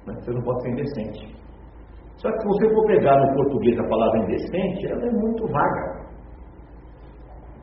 Né? 0.07 0.15
Você 0.15 0.31
não 0.31 0.43
pode 0.43 0.63
ser 0.63 0.71
indecente. 0.71 1.37
Só 2.19 2.31
que 2.31 2.39
se 2.39 2.47
você 2.47 2.75
for 2.75 2.87
pegar 2.87 3.19
no 3.19 3.35
português 3.35 3.79
a 3.79 3.89
palavra 3.89 4.19
indecente, 4.21 4.87
ela 4.87 5.07
é 5.07 5.11
muito 5.11 5.47
vaga. 5.49 6.07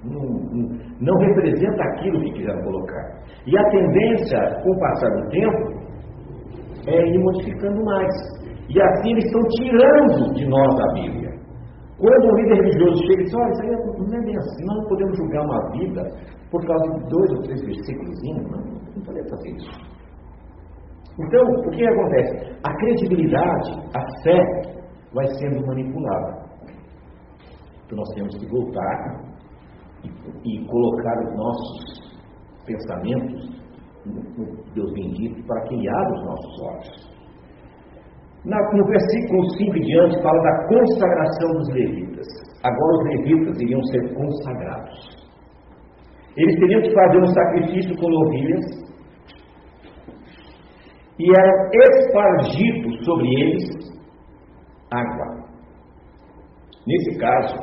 Não, 0.04 0.22
não, 0.22 0.80
não 1.00 1.18
representa 1.18 1.84
aquilo 1.84 2.20
que 2.22 2.34
quiseram 2.34 2.62
colocar. 2.62 3.24
E 3.48 3.58
a 3.58 3.70
tendência, 3.70 4.38
com 4.62 4.70
o 4.70 4.80
passar 4.80 5.10
do 5.10 5.30
tempo, 5.30 5.84
é 6.88 7.08
ir 7.08 7.20
modificando 7.20 7.84
mais. 7.86 8.43
E 8.74 8.82
assim 8.82 9.12
eles 9.12 9.26
estão 9.26 9.42
tirando 9.50 10.34
de 10.34 10.46
nós 10.48 10.80
a 10.80 10.94
Bíblia. 10.94 11.32
Quando 11.98 12.26
um 12.26 12.36
líder 12.36 12.56
religioso 12.56 13.06
chega 13.06 13.22
e 13.22 13.24
diz, 13.24 13.34
olha, 13.36 13.52
isso 13.52 13.62
aí 13.62 13.70
não 13.70 14.18
é 14.18 14.26
bem 14.26 14.38
assim, 14.38 14.66
não 14.66 14.88
podemos 14.88 15.18
julgar 15.18 15.46
uma 15.46 15.72
vida 15.72 16.02
por 16.50 16.66
causa 16.66 16.84
de 16.84 17.10
dois 17.10 17.32
ou 17.32 17.42
três 17.44 17.62
versículos, 17.62 18.20
não, 18.24 19.04
podemos 19.06 19.30
fazer 19.30 19.50
isso. 19.52 19.94
Então, 21.20 21.44
o 21.44 21.70
que 21.70 21.88
acontece? 21.88 22.58
A 22.64 22.76
credibilidade, 22.78 23.72
a 23.96 24.22
fé, 24.24 24.40
vai 25.14 25.28
sendo 25.36 25.66
manipulada. 25.68 26.44
Então, 27.86 28.00
nós 28.00 28.10
temos 28.16 28.36
que 28.36 28.48
voltar 28.48 29.24
e, 30.04 30.10
e 30.44 30.68
colocar 30.68 31.20
os 31.20 31.36
nossos 31.38 32.04
pensamentos 32.66 33.64
Deus 34.74 34.92
bendito 34.94 35.46
para 35.46 35.62
que 35.62 35.76
Ele 35.76 35.90
abra 35.90 36.14
os 36.14 36.26
nossos 36.26 36.62
olhos. 36.62 37.13
Na, 38.46 38.58
no 38.74 38.86
versículo 38.86 39.50
5 39.58 39.78
em 39.78 39.82
diante, 39.82 40.22
fala 40.22 40.42
da 40.44 40.68
consagração 40.68 41.50
dos 41.54 41.70
levitas. 41.74 42.28
Agora, 42.64 42.94
os 42.94 43.04
levitas 43.06 43.62
iriam 43.62 43.84
ser 43.84 44.14
consagrados. 44.14 45.24
Eles 46.36 46.56
teriam 46.60 46.82
que 46.82 46.94
fazer 46.94 47.20
um 47.20 47.28
sacrifício 47.28 47.96
com 47.98 48.10
novilhas 48.10 48.84
e 51.20 51.30
era 51.30 51.70
espargido 51.74 53.06
sobre 53.06 53.28
eles 53.28 53.94
água. 54.92 55.44
Nesse 56.88 57.20
caso, 57.20 57.56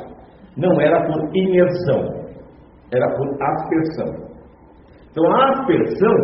não 0.57 0.81
era 0.81 1.05
por 1.05 1.35
imersão, 1.35 2.01
era 2.91 3.07
por 3.15 3.27
aspersão. 3.43 4.31
Então 5.11 5.25
a 5.31 5.49
aspersão 5.49 6.15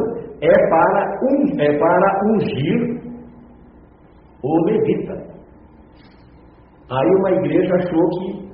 é 0.42 0.70
para, 0.70 1.20
um, 1.24 1.62
é 1.62 1.78
para 1.78 2.22
ungir 2.34 2.97
o 4.44 4.66
levita. 4.66 5.14
Aí 6.90 7.10
uma 7.20 7.32
igreja 7.32 7.76
achou 7.76 8.10
que 8.10 8.48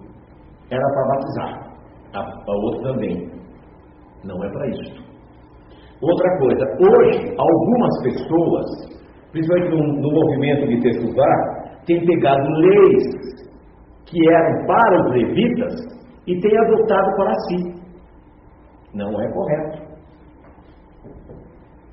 era 0.72 0.88
para 0.94 1.08
batizar, 1.08 1.74
a, 2.16 2.20
a 2.20 2.56
outra 2.64 2.94
também. 2.94 3.32
Não 4.24 4.44
é 4.44 4.50
para 4.52 4.68
isso. 4.68 5.04
Outra 6.02 6.38
coisa, 6.38 6.66
hoje, 6.80 7.36
algumas 7.38 8.04
pessoas, 8.04 8.66
principalmente 9.32 9.70
no, 9.70 10.02
no 10.02 10.12
movimento 10.12 10.68
de 10.68 10.82
Tefuvá, 10.82 11.74
têm 11.86 12.06
pegado 12.06 12.50
leis 12.50 13.04
que 14.06 14.30
eram 14.30 14.66
para 14.66 15.02
os 15.02 15.12
levitas 15.14 15.74
e 16.28 16.40
têm 16.40 16.58
adotado 16.58 17.16
para 17.16 17.34
si. 17.48 17.84
Não 18.94 19.10
é 19.22 19.32
correto. 19.32 19.73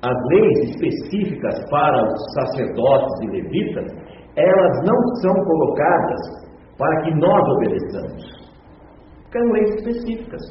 As 0.03 0.17
leis 0.29 0.69
específicas 0.69 1.69
para 1.69 2.03
os 2.03 2.33
sacerdotes 2.33 3.21
e 3.21 3.27
levitas, 3.27 3.85
elas 4.35 4.77
não 4.83 5.15
são 5.21 5.33
colocadas 5.45 6.21
para 6.77 7.01
que 7.03 7.11
nós 7.19 7.49
obedeçamos. 7.55 8.41
São 9.31 9.51
leis 9.51 9.69
específicas, 9.75 10.41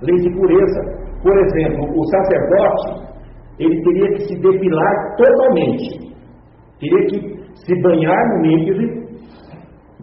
leis 0.00 0.22
de 0.22 0.30
pureza. 0.32 0.80
Por 1.22 1.38
exemplo, 1.38 1.84
o 1.94 2.04
sacerdote, 2.06 3.10
ele 3.58 3.82
teria 3.82 4.12
que 4.14 4.20
se 4.28 4.40
depilar 4.40 5.16
totalmente. 5.16 6.16
Teria 6.80 7.06
que 7.08 7.40
se 7.66 7.82
banhar 7.82 8.28
no 8.30 8.40
níquel, 8.40 9.00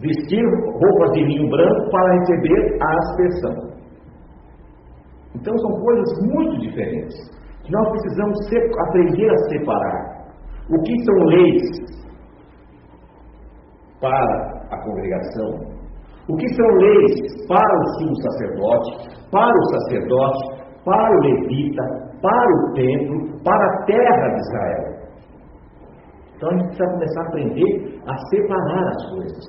vestir 0.00 0.44
roupas 0.44 1.10
de 1.14 1.24
linho 1.24 1.50
branco 1.50 1.90
para 1.90 2.14
receber 2.20 2.78
a 2.80 2.98
aspersão. 2.98 3.68
Então 5.34 5.58
são 5.58 5.80
coisas 5.80 6.32
muito 6.32 6.60
diferentes. 6.60 7.37
Nós 7.70 7.88
precisamos 7.90 8.38
aprender 8.88 9.30
a 9.30 9.36
separar. 9.50 10.18
O 10.70 10.82
que 10.82 10.94
são 11.04 11.14
leis 11.26 11.62
para 14.00 14.64
a 14.70 14.84
congregação? 14.84 15.78
O 16.28 16.36
que 16.36 16.48
são 16.54 16.66
leis 16.66 17.46
para 17.48 17.78
o 17.78 17.84
sumo 17.98 18.16
sacerdote, 18.22 18.90
para 19.30 19.54
o 19.54 19.64
sacerdote, 19.64 20.58
para 20.84 21.10
o 21.10 21.20
levita, 21.20 21.82
para 22.22 22.48
o 22.54 22.72
templo, 22.74 23.42
para 23.44 23.64
a 23.64 23.84
terra 23.84 24.28
de 24.28 24.40
Israel. 24.40 24.98
Então 26.36 26.50
a 26.50 26.52
gente 26.52 26.66
precisa 26.66 26.90
começar 26.92 27.20
a 27.20 27.28
aprender 27.28 28.00
a 28.06 28.16
separar 28.30 28.88
as 28.88 29.10
coisas. 29.10 29.44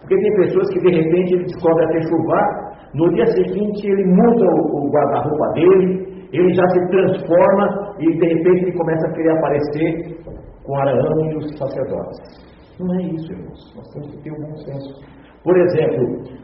Porque 0.00 0.16
tem 0.16 0.36
pessoas 0.36 0.68
que 0.70 0.80
de 0.80 0.90
repente 0.90 1.34
ele 1.34 1.44
descobre 1.44 1.84
até 1.84 2.00
chuvar, 2.02 2.90
no 2.94 3.12
dia 3.12 3.26
seguinte 3.26 3.86
ele 3.86 4.04
muda 4.06 4.46
o 4.46 4.90
guarda-roupa 4.90 5.52
dele, 5.54 6.15
ele 6.32 6.54
já 6.54 6.66
se 6.68 6.88
transforma 6.88 7.94
e 7.98 8.18
de 8.18 8.26
repente 8.26 8.62
ele 8.64 8.72
começa 8.72 9.06
a 9.06 9.12
querer 9.12 9.30
aparecer 9.38 10.24
com 10.64 10.76
Araão 10.76 11.30
e 11.30 11.36
os 11.36 11.58
sacerdotes. 11.58 12.46
Não 12.78 12.94
é 12.94 13.02
isso, 13.02 13.32
irmãos. 13.32 13.74
Nós 13.76 13.88
temos 13.92 14.10
que 14.10 14.22
ter 14.22 14.32
um 14.32 14.40
bom 14.40 14.56
senso. 14.56 15.16
Por 15.42 15.56
exemplo, 15.56 16.02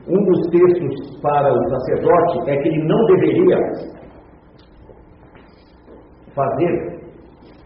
um 0.09 0.25
dos 0.25 0.51
textos 0.51 1.21
para 1.21 1.53
o 1.53 1.68
sacerdote 1.68 2.51
é 2.51 2.57
que 2.57 2.68
ele 2.68 2.85
não 2.87 3.05
deveria 3.07 3.59
fazer 6.35 7.01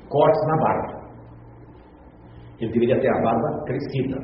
cortes 0.09 0.47
na 0.47 0.57
barba. 0.57 0.97
Ele 2.59 2.73
deveria 2.73 3.01
ter 3.01 3.09
a 3.09 3.23
barba 3.23 3.65
crescida. 3.67 4.19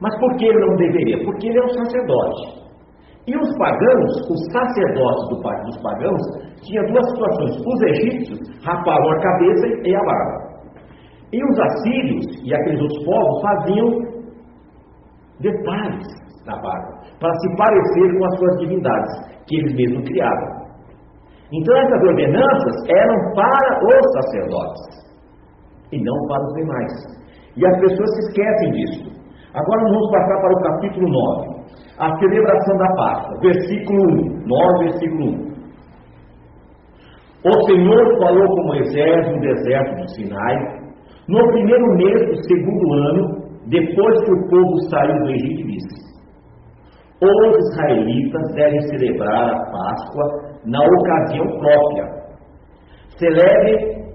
Mas 0.00 0.18
por 0.18 0.36
que 0.36 0.46
ele 0.46 0.66
não 0.66 0.76
deveria? 0.76 1.24
Porque 1.24 1.46
ele 1.46 1.58
é 1.58 1.64
um 1.64 1.84
sacerdote. 1.84 2.59
E 3.26 3.36
os 3.36 3.56
pagãos, 3.58 4.12
os 4.30 4.52
sacerdotes 4.52 5.28
do, 5.28 5.36
dos 5.66 5.82
pagãos, 5.82 6.22
tinham 6.62 6.84
duas 6.86 7.06
situações. 7.10 7.56
Os 7.66 7.82
egípcios 7.82 8.64
rapavam 8.64 9.10
a 9.10 9.20
cabeça 9.20 9.66
e 9.84 9.94
a 9.94 10.00
barba. 10.00 10.50
E 11.32 11.44
os 11.44 11.60
assírios 11.60 12.24
e 12.44 12.54
aqueles 12.54 12.80
outros 12.80 13.04
povos 13.04 13.42
faziam 13.42 13.88
detalhes 15.40 16.06
na 16.46 16.56
barba, 16.56 17.00
para 17.20 17.32
se 17.32 17.56
parecer 17.56 18.18
com 18.18 18.24
as 18.24 18.38
suas 18.38 18.58
divindades, 18.58 19.42
que 19.46 19.56
eles 19.56 19.74
mesmos 19.74 20.08
criavam. 20.08 20.60
Então 21.52 21.76
essas 21.76 22.02
ordenanças 22.02 22.74
eram 22.88 23.34
para 23.34 23.80
os 23.84 24.12
sacerdotes 24.14 25.00
e 25.92 26.02
não 26.02 26.26
para 26.28 26.44
os 26.46 26.54
demais. 26.54 26.92
E 27.56 27.66
as 27.66 27.80
pessoas 27.80 28.10
se 28.14 28.20
esquecem 28.28 28.70
disso. 28.72 29.10
Agora 29.52 29.82
vamos 29.82 30.10
passar 30.12 30.40
para 30.40 30.52
o 30.52 30.62
capítulo 30.62 31.08
9. 31.08 31.49
A 32.00 32.18
celebração 32.18 32.78
da 32.78 32.94
Páscoa, 32.96 33.40
versículo 33.42 34.00
1, 34.00 34.46
9, 34.46 34.84
versículo 34.84 35.24
1. 35.24 35.50
O 37.44 37.66
Senhor 37.66 38.18
falou 38.18 38.46
com 38.46 38.66
Moisés 38.68 39.30
no 39.30 39.40
deserto 39.40 39.96
do 39.96 40.08
Sinai, 40.08 40.56
no 41.28 41.46
primeiro 41.52 41.86
mês 41.96 42.26
do 42.26 42.36
segundo 42.44 42.92
ano, 42.94 43.40
depois 43.66 44.24
que 44.24 44.32
o 44.32 44.48
povo 44.48 44.80
saiu 44.88 45.14
do 45.24 45.30
Egito, 45.30 45.66
disse: 45.68 46.10
Os 47.22 47.68
israelitas 47.68 48.54
devem 48.54 48.80
celebrar 48.88 49.50
a 49.50 49.70
Páscoa 49.70 50.24
na 50.64 50.80
ocasião 50.80 51.46
própria. 51.58 52.06
Celebre, 53.18 54.06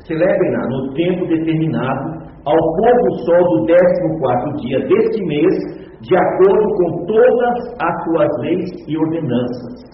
celebre-na 0.00 0.66
no 0.68 0.94
tempo 0.94 1.26
determinado 1.28 2.20
ao 2.44 2.56
pôr 2.56 2.94
do 3.04 3.14
sol 3.24 3.60
do 3.60 3.66
14 3.66 4.66
dia 4.66 4.80
deste 4.80 5.24
mês, 5.24 5.89
de 6.00 6.16
acordo 6.16 6.74
com 6.76 7.06
todas 7.06 7.58
as 7.80 8.04
suas 8.04 8.28
leis 8.40 8.70
e 8.88 8.96
ordenanças. 8.96 9.90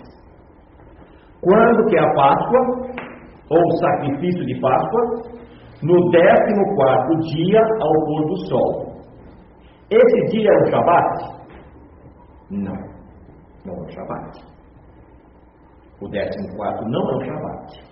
Quando 1.40 1.87
que 1.87 1.97
é 1.97 2.01
a 2.01 2.14
Páscoa, 2.14 2.61
ou 3.51 3.77
sacrifício 3.79 4.45
de 4.47 4.61
Páscoa? 4.61 5.37
No 5.83 6.11
14 6.11 7.35
dia 7.35 7.61
ao 7.61 7.92
pôr 8.07 8.27
do 8.27 8.37
sol. 8.49 8.87
Esse 9.90 10.37
dia 10.37 10.49
é 10.51 10.62
o 10.62 10.71
Shabat? 10.71 11.37
Não, 12.51 12.75
não 13.64 13.75
é 13.75 13.87
o 13.87 13.90
Shabat. 13.90 14.57
O 16.01 16.09
décimo 16.09 16.57
quarto 16.57 16.85
não 16.88 17.11
é 17.11 17.14
o 17.16 17.25
Shabat. 17.25 17.87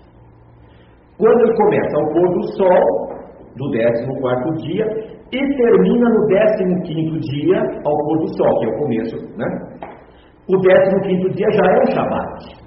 Quando 1.19 1.41
ele 1.41 1.57
começa 1.57 1.97
ao 1.97 2.13
pôr 2.13 2.33
do 2.33 2.43
sol, 2.57 3.15
do 3.57 3.71
décimo 3.71 4.21
quarto 4.21 4.55
dia, 4.63 4.87
e 5.33 5.57
termina 5.57 6.09
no 6.11 6.27
décimo 6.27 6.83
quinto 6.83 7.19
dia 7.21 7.59
ao 7.85 7.97
pôr 8.07 8.19
do 8.19 8.37
sol, 8.37 8.59
que 8.61 8.67
é 8.67 8.69
o 8.69 8.79
começo, 8.79 9.17
né? 9.37 9.47
O 10.49 10.57
décimo 10.59 11.01
quinto 11.03 11.31
dia 11.35 11.49
já 11.51 11.65
é 11.65 11.83
o 11.83 11.87
Shabat. 11.93 12.65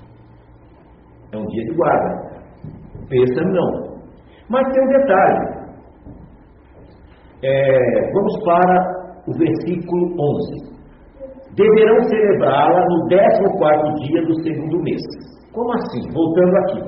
É 1.33 1.37
um 1.37 1.45
dia 1.45 1.63
de 1.63 1.75
guarda. 1.75 2.27
Pêssaro 3.09 3.51
não. 3.51 3.87
Mas 4.49 4.67
tem 4.73 4.83
um 4.83 4.87
detalhe. 4.87 5.57
É, 7.43 8.11
vamos 8.13 8.43
para 8.43 8.97
o 9.27 9.33
versículo 9.37 10.15
11. 10.19 10.77
Deverão 11.55 12.01
celebrá-la 12.03 12.85
no 12.85 13.07
14 13.07 14.07
dia 14.07 14.21
do 14.25 14.43
segundo 14.43 14.83
mês. 14.83 15.01
Como 15.53 15.71
assim? 15.73 16.13
Voltando 16.13 16.57
aqui, 16.57 16.79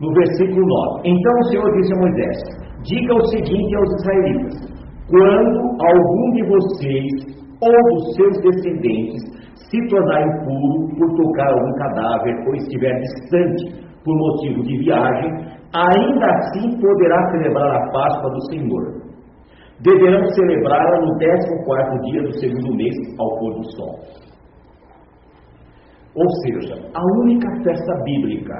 no 0.00 0.12
versículo 0.12 0.66
9. 0.66 1.08
Então 1.08 1.32
o 1.34 1.44
Senhor 1.44 1.72
disse 1.72 1.92
a 1.94 2.00
Moisés: 2.00 2.38
Diga 2.82 3.14
o 3.14 3.26
seguinte 3.26 3.76
aos 3.76 3.90
israelitas: 4.00 4.63
Quando 5.08 5.60
algum 5.84 6.30
de 6.32 6.42
vocês 6.48 7.34
ou 7.60 7.94
dos 7.94 8.14
seus 8.16 8.40
descendentes 8.40 9.22
se 9.70 9.88
tornar 9.88 10.22
impuro 10.22 10.96
por 10.96 11.14
tocar 11.14 11.48
algum 11.48 11.72
cadáver 11.74 12.34
ou 12.46 12.54
estiver 12.54 13.00
distante 13.00 13.84
por 14.04 14.16
motivo 14.16 14.62
de 14.62 14.78
viagem, 14.78 15.30
ainda 15.74 16.26
assim 16.26 16.78
poderá 16.80 17.30
celebrar 17.30 17.76
a 17.76 17.90
Páscoa 17.90 18.30
do 18.30 18.40
Senhor. 18.50 19.04
Deverão 19.80 20.24
celebrá-la 20.30 21.00
no 21.00 21.18
14 21.18 22.10
dia 22.10 22.22
do 22.22 22.32
segundo 22.38 22.76
mês 22.76 22.94
ao 23.18 23.38
pôr 23.38 23.54
do 23.54 23.64
sol. 23.72 23.98
Ou 26.14 26.30
seja, 26.42 26.76
a 26.94 27.02
única 27.22 27.48
festa 27.64 27.92
bíblica 28.04 28.54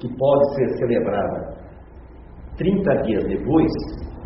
que 0.00 0.08
pode 0.16 0.54
ser 0.54 0.68
celebrada 0.78 1.58
30 2.56 3.02
dias 3.02 3.24
depois 3.24 3.70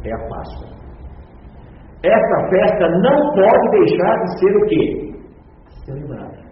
é 0.05 0.12
a 0.12 0.29
Páscoa. 0.29 0.83
Essa 2.03 2.49
festa 2.51 2.88
não 2.88 3.33
pode 3.33 3.71
deixar 3.71 4.15
de 4.23 4.38
ser 4.38 4.57
o 4.57 4.67
quê? 4.67 5.12
Celebrada. 5.85 6.43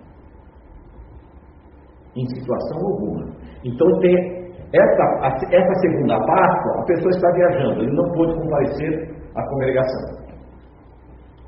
Em 2.17 2.27
situação 2.27 2.87
alguma. 2.87 3.27
Então 3.65 3.99
tem 4.01 4.41
essa, 4.73 5.47
essa 5.51 5.75
segunda 5.81 6.17
Páscoa, 6.25 6.81
a 6.81 6.85
pessoa 6.85 7.11
está 7.11 7.31
viajando, 7.33 7.83
ele 7.83 7.93
não 7.93 8.13
pode 8.13 8.35
comparecer 8.35 9.17
à 9.35 9.49
congregação. 9.49 10.21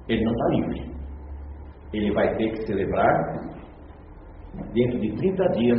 Ele 0.08 0.24
não 0.24 0.32
está 0.32 0.48
livre. 0.48 0.92
Ele 1.92 2.12
vai 2.12 2.34
ter 2.36 2.50
que 2.50 2.66
celebrar 2.66 3.52
dentro 4.74 4.98
de 4.98 5.16
30 5.16 5.48
dias, 5.50 5.78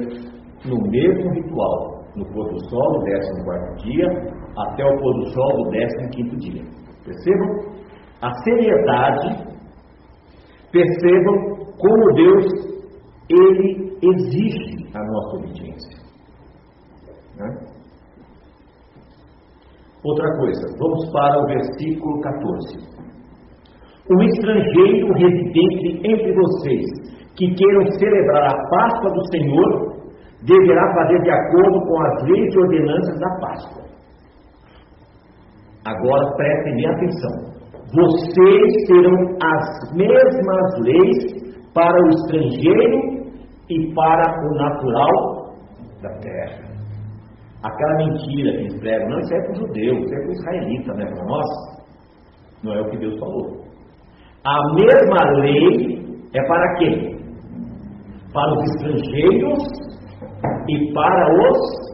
no 0.66 0.78
mesmo 0.90 1.32
ritual, 1.34 2.04
no 2.16 2.26
pôr 2.32 2.50
do 2.50 2.70
sol, 2.70 3.00
no 3.00 3.06
14 3.06 3.84
dia, 3.84 4.33
até 4.58 4.86
o 4.86 5.00
pôr 5.00 5.14
do 5.20 5.30
sol 5.30 5.64
do 5.64 5.70
15 5.72 6.36
dia. 6.38 6.64
Percebam? 7.06 7.74
A 8.22 8.34
seriedade, 8.44 9.54
percebam 10.72 11.54
como 11.78 12.14
Deus, 12.16 12.46
Ele 13.30 13.98
exige 14.02 14.88
a 14.96 15.00
nossa 15.00 15.38
obediência. 15.38 16.04
Né? 17.38 17.74
Outra 20.04 20.38
coisa, 20.38 20.78
vamos 20.78 21.12
para 21.12 21.42
o 21.42 21.48
versículo 21.48 22.22
14. 22.22 22.94
Um 24.12 24.22
estrangeiro 24.22 25.14
residente 25.14 26.02
entre 26.06 26.34
vocês 26.34 26.86
que 27.36 27.54
queiram 27.56 27.92
celebrar 27.98 28.54
a 28.54 28.70
Páscoa 28.70 29.12
do 29.12 29.28
Senhor 29.32 29.94
deverá 30.42 30.94
fazer 30.94 31.22
de 31.22 31.32
acordo 31.32 31.88
com 31.88 32.02
as 32.02 32.24
leis 32.24 32.54
e 32.54 32.60
ordenanças 32.60 33.20
da 33.20 33.30
Páscoa. 33.40 33.83
Agora 35.86 36.36
prestem 36.36 36.76
bem 36.76 36.88
atenção. 36.88 37.54
Vocês 37.94 38.88
terão 38.88 39.38
as 39.42 39.96
mesmas 39.96 40.80
leis 40.80 41.54
para 41.74 41.94
o 41.94 42.10
estrangeiro 42.10 43.24
e 43.70 43.94
para 43.94 44.24
o 44.46 44.56
natural 44.56 45.54
da 46.02 46.10
terra. 46.20 46.74
Aquela 47.64 47.96
mentira 47.98 48.52
que 48.52 48.58
eles 48.58 48.80
pregam, 48.80 49.10
não, 49.10 49.20
isso 49.20 49.34
é 49.34 49.42
para 49.42 49.52
o 49.52 49.56
judeu, 49.56 50.00
isso 50.00 50.14
é 50.14 50.20
para 50.20 50.28
o 50.28 50.32
israelita, 50.32 50.94
não 50.94 51.02
é 51.02 51.06
para 51.06 51.26
nós. 51.26 51.46
Não 52.64 52.74
é 52.74 52.82
o 52.82 52.90
que 52.90 52.98
Deus 52.98 53.20
falou. 53.20 53.64
A 54.46 54.74
mesma 54.74 55.42
lei 55.42 56.04
é 56.34 56.48
para 56.48 56.76
quem? 56.76 57.14
para 58.34 58.52
os 58.52 58.64
estrangeiros 58.72 59.64
e 60.68 60.94
para 60.94 61.26
os 61.30 61.93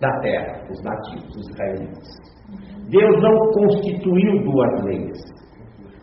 da 0.00 0.20
terra, 0.20 0.62
os 0.70 0.82
nativos, 0.82 1.36
os 1.36 1.48
israelitas. 1.50 2.36
Deus 2.88 3.22
não 3.22 3.52
constituiu 3.52 4.44
duas 4.44 4.84
leis, 4.84 5.18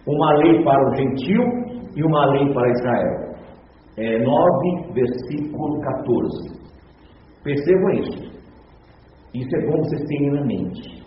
uma 0.07 0.33
lei 0.37 0.63
para 0.63 0.89
o 0.89 0.95
gentio 0.95 1.41
e 1.95 2.03
uma 2.03 2.25
lei 2.31 2.53
para 2.53 2.69
Israel. 2.69 3.33
É 3.95 4.19
9, 4.19 4.93
versículo 4.93 5.79
14. 5.81 6.63
Percebam 7.43 7.89
isso. 7.91 8.33
Isso 9.33 9.55
é 9.55 9.65
bom 9.67 9.77
vocês 9.77 10.03
terem 10.07 10.31
na 10.31 10.45
mente. 10.45 11.03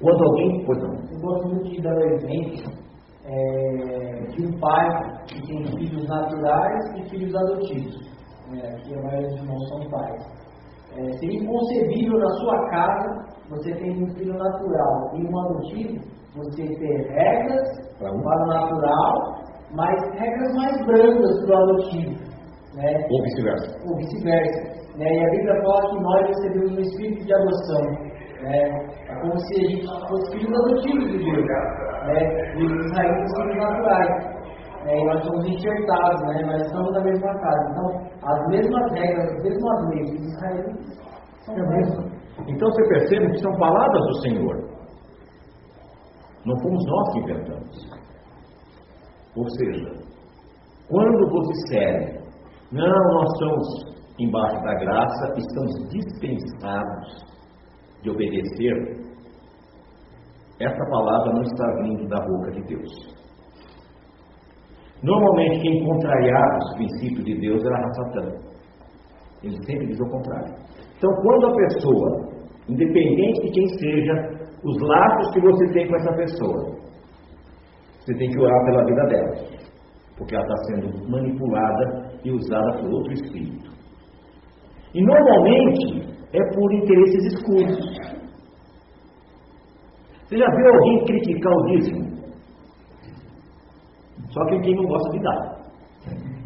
Quando 0.00 0.24
alguém. 0.24 0.64
Pois 0.64 0.78
não. 0.78 0.94
Eu 1.12 1.20
gosto 1.20 1.48
muito 1.48 1.70
de 1.70 1.82
dar 1.82 1.94
o 1.94 2.04
exemplo 2.14 2.72
é, 3.24 4.26
de 4.30 4.46
um 4.46 4.58
pai 4.58 4.86
que 5.26 5.46
tem 5.46 5.64
filhos 5.76 6.08
naturais 6.08 6.96
e 6.96 7.10
filhos 7.10 7.34
adotivos. 7.34 8.08
É, 8.54 8.68
aqui 8.68 8.94
a 8.94 9.02
maioria 9.02 9.28
dos 9.28 9.36
irmãos 9.38 9.68
são 9.68 9.90
pais. 9.90 10.37
É, 10.98 11.12
seria 11.18 11.40
inconcebível 11.40 12.18
na 12.18 12.28
sua 12.40 12.70
casa 12.70 13.24
você 13.50 13.72
ter 13.72 13.90
um 13.90 14.12
filho 14.14 14.34
natural 14.34 15.12
e 15.14 15.24
um 15.24 15.38
adotivo, 15.38 16.00
você 16.34 16.62
ter 16.62 17.08
regras 17.10 17.68
para 17.98 18.12
o 18.12 18.46
natural, 18.46 19.38
mas 19.74 19.94
regras 20.18 20.54
mais 20.56 20.86
brandas 20.86 21.44
para 21.44 21.54
o 21.54 21.62
adotivo. 21.62 22.10
Né? 22.74 23.06
Ou 23.10 23.22
vice-versa. 23.22 23.88
Ou 23.88 23.96
vice-versa. 23.96 24.98
Né? 24.98 25.06
E 25.08 25.24
a 25.24 25.30
Bíblia 25.30 25.62
fala 25.62 25.90
que 25.90 26.02
nós 26.02 26.26
recebemos 26.26 26.72
um 26.72 26.80
espírito 26.80 27.24
de 27.24 27.34
adoção. 27.34 27.82
Né? 28.42 28.88
É 29.08 29.14
como 29.20 29.38
se 29.38 29.54
a 29.54 29.68
gente 29.70 29.86
fosse 30.08 30.32
filhos 30.32 30.60
adotivos 30.60 31.10
de 31.10 31.18
Deus 31.18 31.46
né? 32.08 32.54
E 32.56 32.64
os 32.64 32.86
israelitas 32.86 33.30
são 33.32 33.46
naturais. 33.46 34.37
É, 34.86 35.00
e 35.00 35.04
nós 35.04 35.24
somos 35.24 35.44
enxertados, 35.46 36.20
né? 36.28 36.42
Nós 36.46 36.62
estamos 36.62 36.92
na 36.92 37.00
mesma 37.00 37.34
casa. 37.40 37.70
Então, 37.70 37.88
as 38.22 38.48
mesmas 38.48 38.92
regras, 38.92 39.32
as 39.32 39.42
mesmas 39.42 39.88
leis 39.90 40.10
dos 40.10 40.26
israelitas 40.32 40.98
são 41.44 41.54
as 41.54 41.68
mesmas. 41.68 42.18
Então 42.46 42.70
você 42.70 42.88
percebe 42.88 43.30
que 43.32 43.38
são 43.38 43.52
palavras 43.58 44.06
do 44.06 44.14
Senhor. 44.22 44.56
Não 46.46 46.56
fomos 46.60 46.84
nós 46.86 47.12
que 47.12 47.18
inventamos. 47.18 47.90
Ou 49.36 49.50
seja, 49.50 49.92
quando 50.88 51.30
você 51.30 51.52
disserem, 51.52 52.18
não, 52.72 52.86
nós 52.86 53.32
estamos 53.32 53.98
embaixo 54.18 54.62
da 54.62 54.74
graça, 54.74 55.34
estamos 55.36 55.88
dispensados 55.90 57.26
de 58.02 58.10
obedecer 58.10 59.08
essa 60.60 60.90
palavra 60.90 61.32
não 61.32 61.42
está 61.42 61.66
vindo 61.82 62.08
da 62.08 62.20
boca 62.20 62.50
de 62.50 62.62
Deus. 62.62 63.17
Normalmente, 65.02 65.60
quem 65.60 65.84
contrariava 65.84 66.58
os 66.58 66.74
princípios 66.74 67.24
de 67.24 67.40
Deus 67.40 67.64
era 67.64 67.76
a 67.76 67.92
Satã. 67.92 68.48
Ele 69.42 69.56
sempre 69.64 69.86
diz 69.86 70.00
o 70.00 70.10
contrário. 70.10 70.54
Então, 70.96 71.10
quando 71.22 71.46
a 71.46 71.54
pessoa, 71.54 72.28
independente 72.68 73.40
de 73.42 73.50
quem 73.52 73.68
seja, 73.78 74.12
os 74.64 74.76
laços 74.80 75.32
que 75.32 75.40
você 75.40 75.72
tem 75.72 75.88
com 75.88 75.96
essa 75.96 76.12
pessoa, 76.14 76.78
você 78.00 78.14
tem 78.14 78.30
que 78.30 78.40
orar 78.40 78.64
pela 78.64 78.84
vida 78.84 79.04
dela, 79.06 79.34
porque 80.16 80.34
ela 80.34 80.44
está 80.44 80.56
sendo 80.64 81.10
manipulada 81.10 82.10
e 82.24 82.32
usada 82.32 82.78
por 82.80 82.90
outro 82.90 83.12
espírito. 83.12 83.70
E 84.94 85.02
normalmente 85.04 86.08
é 86.32 86.54
por 86.54 86.72
interesses 86.72 87.34
escuros. 87.34 88.18
Você 90.24 90.36
já 90.36 90.46
viu 90.46 90.66
alguém 90.66 91.04
criticar 91.04 91.52
o 91.52 91.66
dízimo? 91.66 91.97
Só 94.38 94.44
que 94.46 94.60
quem 94.60 94.74
não 94.76 94.84
gosta 94.84 95.10
de 95.10 95.18
dar. 95.18 95.58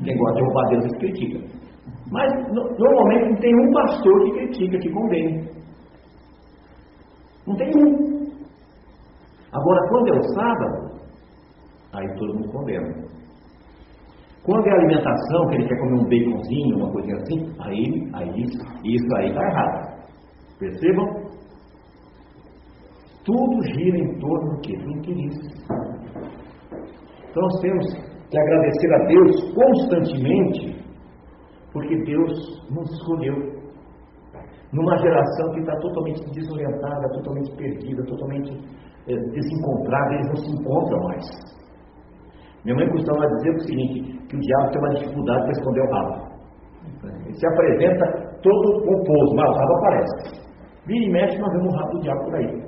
Quem 0.02 0.16
gosta 0.16 0.36
de 0.36 0.42
roubar 0.42 0.68
Deus 0.70 0.96
critica. 0.98 1.40
Mas 2.10 2.32
normalmente 2.52 3.30
não 3.30 3.36
tem 3.36 3.54
um 3.54 3.72
pastor 3.72 4.24
que 4.24 4.30
critica, 4.32 4.78
que 4.78 4.90
condena. 4.90 5.50
Não 7.46 7.54
tem 7.54 7.68
um. 7.76 8.22
Agora, 9.52 9.88
quando 9.90 10.08
é 10.08 10.18
o 10.18 10.22
sábado, 10.34 11.00
aí 11.92 12.06
todo 12.16 12.34
mundo 12.34 12.50
condena. 12.50 13.12
Quando 14.44 14.66
é 14.66 14.72
alimentação, 14.72 15.48
que 15.48 15.54
ele 15.56 15.68
quer 15.68 15.78
comer 15.78 15.94
um 15.94 16.04
baconzinho, 16.04 16.76
uma 16.76 16.92
coisinha 16.92 17.16
assim, 17.16 17.52
aí, 17.60 18.10
aí 18.14 18.42
isso 18.42 19.16
aí 19.16 19.26
está 19.28 19.44
errado. 19.44 20.08
Percebam? 20.58 21.06
Tudo 23.24 23.62
gira 23.64 23.98
em 23.98 24.18
torno 24.18 24.54
do 24.54 24.60
que? 24.62 24.76
Do 24.78 24.90
interesse. 24.92 25.91
Então 27.32 27.42
nós 27.44 27.60
temos 27.62 27.86
que 28.28 28.38
agradecer 28.38 28.94
a 28.94 29.06
Deus 29.06 29.54
constantemente, 29.54 30.84
porque 31.72 31.96
Deus 32.04 32.30
nos 32.70 32.90
escolheu. 32.92 33.62
Numa 34.70 34.98
geração 34.98 35.50
que 35.52 35.60
está 35.60 35.74
totalmente 35.80 36.30
desorientada, 36.30 37.08
totalmente 37.14 37.56
perdida, 37.56 38.04
totalmente 38.04 38.52
é, 39.08 39.14
desencontrada, 39.14 40.14
eles 40.14 40.28
não 40.28 40.36
se 40.36 40.52
encontram 40.52 40.98
mais. 41.04 41.24
Minha 42.64 42.76
mãe 42.76 42.88
costumava 42.90 43.26
dizer 43.36 43.50
o 43.50 43.60
seguinte, 43.60 44.28
que 44.28 44.36
o 44.36 44.40
diabo 44.40 44.70
tem 44.70 44.78
uma 44.80 44.94
dificuldade 44.94 45.42
para 45.42 45.52
esconder 45.52 45.80
o 45.80 45.90
rabo. 45.90 46.32
Ele 47.24 47.34
se 47.34 47.46
apresenta 47.46 48.38
todo 48.42 48.84
composto, 48.84 49.36
mas 49.36 49.48
o 49.48 49.58
rabo 49.58 49.76
aparece. 49.78 50.42
Vira 50.86 51.04
e 51.04 51.12
mexe, 51.12 51.38
nós 51.38 51.52
vemos 51.52 51.72
o 51.72 51.76
rabo 51.76 51.92
do 51.92 52.00
diabo 52.00 52.24
por 52.24 52.34
aí. 52.34 52.61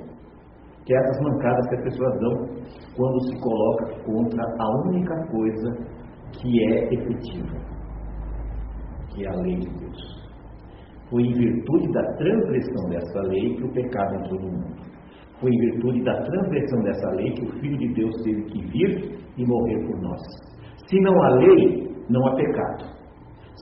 Que 0.85 0.93
é 0.93 0.97
essas 0.97 1.21
mancadas 1.21 1.67
que 1.67 1.75
as 1.75 1.83
pessoas 1.83 2.19
dão 2.19 2.65
quando 2.95 3.19
se 3.27 3.39
coloca 3.41 3.85
contra 4.05 4.43
a 4.59 4.87
única 4.87 5.15
coisa 5.27 5.71
que 6.33 6.63
é 6.63 6.93
efetiva, 6.93 7.57
que 9.09 9.25
é 9.25 9.29
a 9.29 9.35
lei 9.41 9.59
de 9.59 9.69
Deus. 9.79 10.15
Foi 11.09 11.21
em 11.23 11.33
virtude 11.33 11.91
da 11.91 12.03
transgressão 12.17 12.89
dessa 12.89 13.21
lei 13.21 13.55
que 13.55 13.63
o 13.63 13.71
pecado 13.71 14.15
entrou 14.15 14.41
no 14.41 14.51
mundo. 14.51 14.85
Foi 15.39 15.49
em 15.51 15.59
virtude 15.71 16.03
da 16.03 16.21
transgressão 16.21 16.81
dessa 16.83 17.09
lei 17.11 17.31
que 17.31 17.45
o 17.45 17.51
Filho 17.59 17.77
de 17.77 17.93
Deus 17.93 18.13
teve 18.23 18.43
que 18.43 18.65
vir 18.67 19.19
e 19.37 19.45
morrer 19.45 19.85
por 19.85 20.01
nós. 20.01 20.21
Se 20.87 20.99
não 21.01 21.21
há 21.23 21.29
lei, 21.35 21.89
não 22.09 22.27
há 22.27 22.35
pecado. 22.35 22.95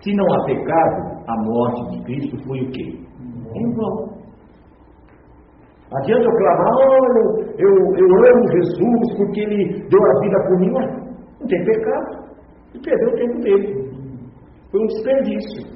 Se 0.03 0.13
não 0.13 0.25
há 0.33 0.45
pecado, 0.45 1.23
a 1.27 1.43
morte 1.43 1.91
de 1.91 2.03
Cristo 2.03 2.37
foi 2.45 2.61
o 2.61 2.71
quê? 2.71 2.99
Em 3.55 3.73
vão. 3.75 4.12
Adianta 5.95 6.23
eu 6.23 6.37
clamar, 6.37 6.71
oh, 6.73 7.39
eu, 7.59 7.73
eu, 7.95 8.07
amo 8.07 8.51
Jesus 8.51 9.17
porque 9.17 9.41
ele 9.41 9.87
deu 9.89 10.01
a 10.03 10.19
vida 10.21 10.43
por 10.47 10.59
mim, 10.59 10.71
não 10.71 11.47
tem 11.47 11.63
pecado. 11.65 12.23
Ele 12.73 12.83
perdeu 12.83 13.09
o 13.09 13.15
tempo 13.15 13.39
dele. 13.41 13.83
Foi 14.71 14.81
um 14.81 14.87
desperdício. 14.87 15.73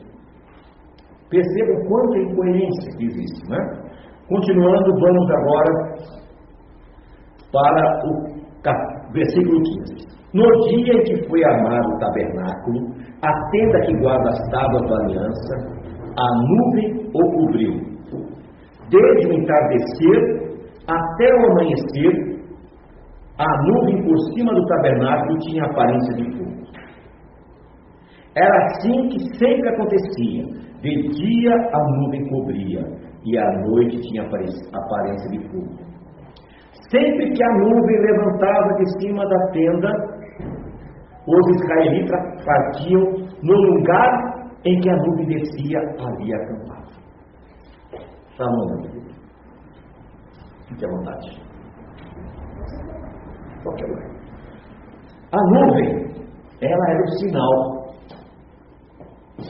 Percebam 1.30 1.86
quanta 1.88 2.18
incoerência 2.18 2.98
que 2.98 3.06
existe, 3.06 3.50
né? 3.50 3.60
Continuando, 4.28 4.92
vamos 5.00 5.32
agora 5.32 5.98
para 7.52 8.08
o 8.08 9.14
versículo 9.14 9.62
15. 9.62 10.08
No 10.34 10.44
dia 10.68 10.94
em 10.94 11.04
que 11.04 11.30
foi 11.30 11.44
armado 11.44 11.90
o 11.90 12.00
tabernáculo, 12.00 12.80
a 13.22 13.50
tenda 13.52 13.80
que 13.86 13.94
guarda 14.00 14.30
as 14.30 14.50
tábuas 14.50 14.90
da 14.90 14.96
aliança, 14.96 15.78
a 16.18 16.28
nuvem 16.48 17.10
o 17.14 17.32
cobriu. 17.38 17.97
Desde 18.90 19.28
o 19.28 19.34
entardecer 19.34 20.48
até 20.88 21.34
o 21.36 21.52
amanhecer, 21.52 22.28
a 23.38 23.64
nuvem 23.64 24.04
por 24.04 24.18
cima 24.34 24.54
do 24.54 24.66
tabernáculo 24.66 25.38
tinha 25.40 25.64
aparência 25.66 26.16
de 26.16 26.38
fogo. 26.38 26.48
Era 28.36 28.66
assim 28.66 29.10
que 29.10 29.38
sempre 29.38 29.70
acontecia. 29.70 30.68
De 30.82 31.10
dia 31.10 31.54
a 31.74 31.80
nuvem 31.98 32.30
cobria 32.30 32.82
e 33.26 33.38
à 33.38 33.52
noite 33.68 34.00
tinha 34.00 34.24
aparência 34.24 35.30
de 35.32 35.40
fogo. 35.50 35.76
Sempre 36.92 37.32
que 37.32 37.44
a 37.44 37.58
nuvem 37.58 38.00
levantava 38.00 38.74
de 38.76 39.02
cima 39.02 39.26
da 39.28 39.52
tenda, 39.52 39.92
os 41.28 41.62
israelitas 41.62 42.46
partiam 42.46 43.04
no 43.44 43.54
lugar 43.54 44.38
em 44.66 44.80
que 44.80 44.90
a 44.90 44.96
nuvem 44.96 45.26
descia, 45.26 45.80
ali 45.80 46.34
acampava. 46.34 46.77
Chamando. 48.38 48.88
Fique 50.68 50.86
à 50.86 50.90
vontade. 50.90 51.42
Qualquer 53.64 53.88
lugar. 53.88 54.12
A 55.32 55.42
nuvem, 55.52 55.90
ela 56.62 56.90
era 56.90 57.04
o 57.04 57.08
sinal. 57.20 57.88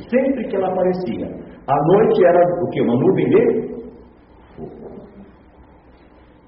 Sempre 0.10 0.47
que 0.47 0.56
ela 0.56 0.71
aparecia. 0.71 1.28
A 1.67 1.76
noite 1.86 2.26
era 2.26 2.63
o 2.63 2.69
que? 2.69 2.82
Uma 2.82 2.95
nuvem 2.95 3.30
de 3.30 3.67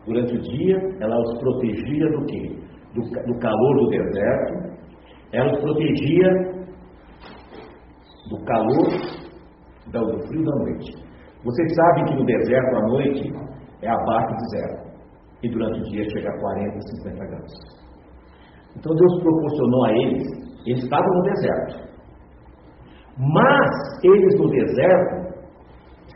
Durante 0.06 0.34
o 0.34 0.42
dia, 0.42 0.78
ela 1.02 1.20
os 1.20 1.40
protegia 1.40 2.10
do 2.10 2.26
quê? 2.26 2.58
Do, 2.96 3.02
do 3.02 3.40
calor 3.40 3.76
do 3.78 3.90
deserto, 3.90 4.80
ela 5.34 5.52
os 5.52 5.60
protegia 5.60 6.30
do 8.30 8.44
calor, 8.46 8.90
do 9.92 10.28
frio 10.28 10.44
da 10.44 10.56
noite. 10.56 11.09
Vocês 11.44 11.74
sabem 11.74 12.06
que 12.06 12.16
no 12.16 12.26
deserto 12.26 12.76
à 12.76 12.82
noite 12.82 13.34
é 13.82 13.90
abaixo 13.90 14.36
de 14.36 14.58
zero. 14.58 14.90
E 15.42 15.50
durante 15.50 15.80
o 15.80 15.84
dia 15.86 16.04
chega 16.10 16.30
a 16.30 16.40
40, 16.40 16.80
50 17.04 17.26
graus. 17.26 17.52
Então 18.76 18.94
Deus 18.94 19.24
proporcionou 19.24 19.86
a 19.86 19.92
eles, 19.92 20.28
eles 20.66 20.84
estavam 20.84 21.08
no 21.08 21.22
deserto. 21.24 21.90
Mas 23.18 24.04
eles 24.04 24.40
no 24.40 24.50
deserto 24.50 25.20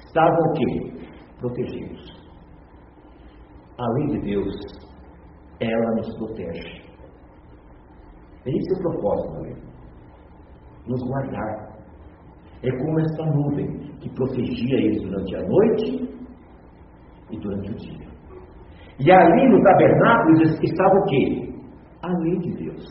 estavam 0.05 0.39
o 0.39 0.53
quê? 0.53 1.07
Protegidos. 1.39 2.13
A 3.77 3.89
lei 3.93 4.07
de 4.07 4.25
Deus, 4.25 4.53
ela 5.59 5.95
nos 5.95 6.17
protege. 6.17 6.83
Esse 8.45 8.73
é 8.73 8.77
o 8.77 8.81
propósito 8.81 9.33
da 9.33 9.39
lei. 9.39 9.55
Nos 10.87 11.01
guardar. 11.07 11.73
É 12.61 12.71
como 12.71 12.99
essa 12.99 13.25
nuvem 13.25 13.82
que 14.03 14.09
protegia 14.09 14.77
eles 14.77 15.01
durante 15.01 15.35
a 15.35 15.41
noite 15.41 16.09
e 17.31 17.39
durante 17.39 17.71
o 17.71 17.75
dia. 17.75 18.07
E 18.99 19.11
ali 19.11 19.49
no 19.49 19.63
tabernáculo 19.63 20.43
estava 20.61 20.99
o 20.99 21.05
quê? 21.05 21.53
A 22.03 22.11
lei 22.19 22.37
de 22.39 22.53
Deus. 22.63 22.85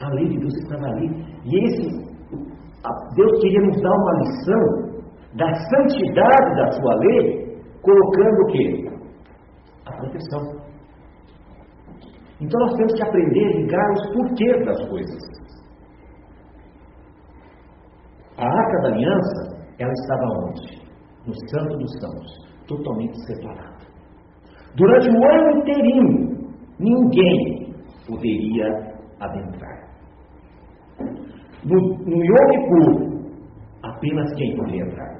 A 0.00 0.08
lei 0.10 0.28
de 0.28 0.38
Deus 0.38 0.54
estava 0.62 0.86
ali. 0.86 1.08
E 1.44 1.64
esse, 1.64 1.88
Deus 3.16 3.40
queria 3.40 3.60
nos 3.62 3.82
dar 3.82 3.92
uma 3.92 4.12
lição 4.20 4.86
da 5.34 5.52
santidade 5.54 6.56
da 6.56 6.70
sua 6.70 6.94
lei, 7.00 7.60
colocando 7.82 8.42
o 8.42 8.46
quê? 8.46 8.90
A 9.86 9.92
proteção. 9.92 10.66
Então 12.40 12.60
nós 12.60 12.74
temos 12.76 12.94
que 12.94 13.02
aprender 13.02 13.44
a 13.44 13.56
ligar 13.56 13.90
os 13.92 14.12
porquês 14.12 14.64
das 14.64 14.88
coisas. 14.88 15.35
A 18.38 18.44
arca 18.44 18.82
da 18.82 18.88
aliança, 18.88 19.56
ela 19.78 19.92
estava 19.92 20.24
onde? 20.44 20.86
No 21.26 21.34
Santo 21.50 21.78
dos 21.78 21.92
Santos, 22.00 22.48
totalmente 22.68 23.16
separada. 23.26 23.76
Durante 24.76 25.08
o 25.08 25.24
ano 25.24 25.58
inteirinho, 25.58 26.36
ninguém 26.78 27.74
poderia 28.06 28.66
adentrar. 29.20 29.86
No, 31.64 31.80
no 32.04 32.24
Yom 32.24 33.16
apenas 33.82 34.34
quem 34.34 34.54
podia 34.56 34.84
entrar? 34.84 35.16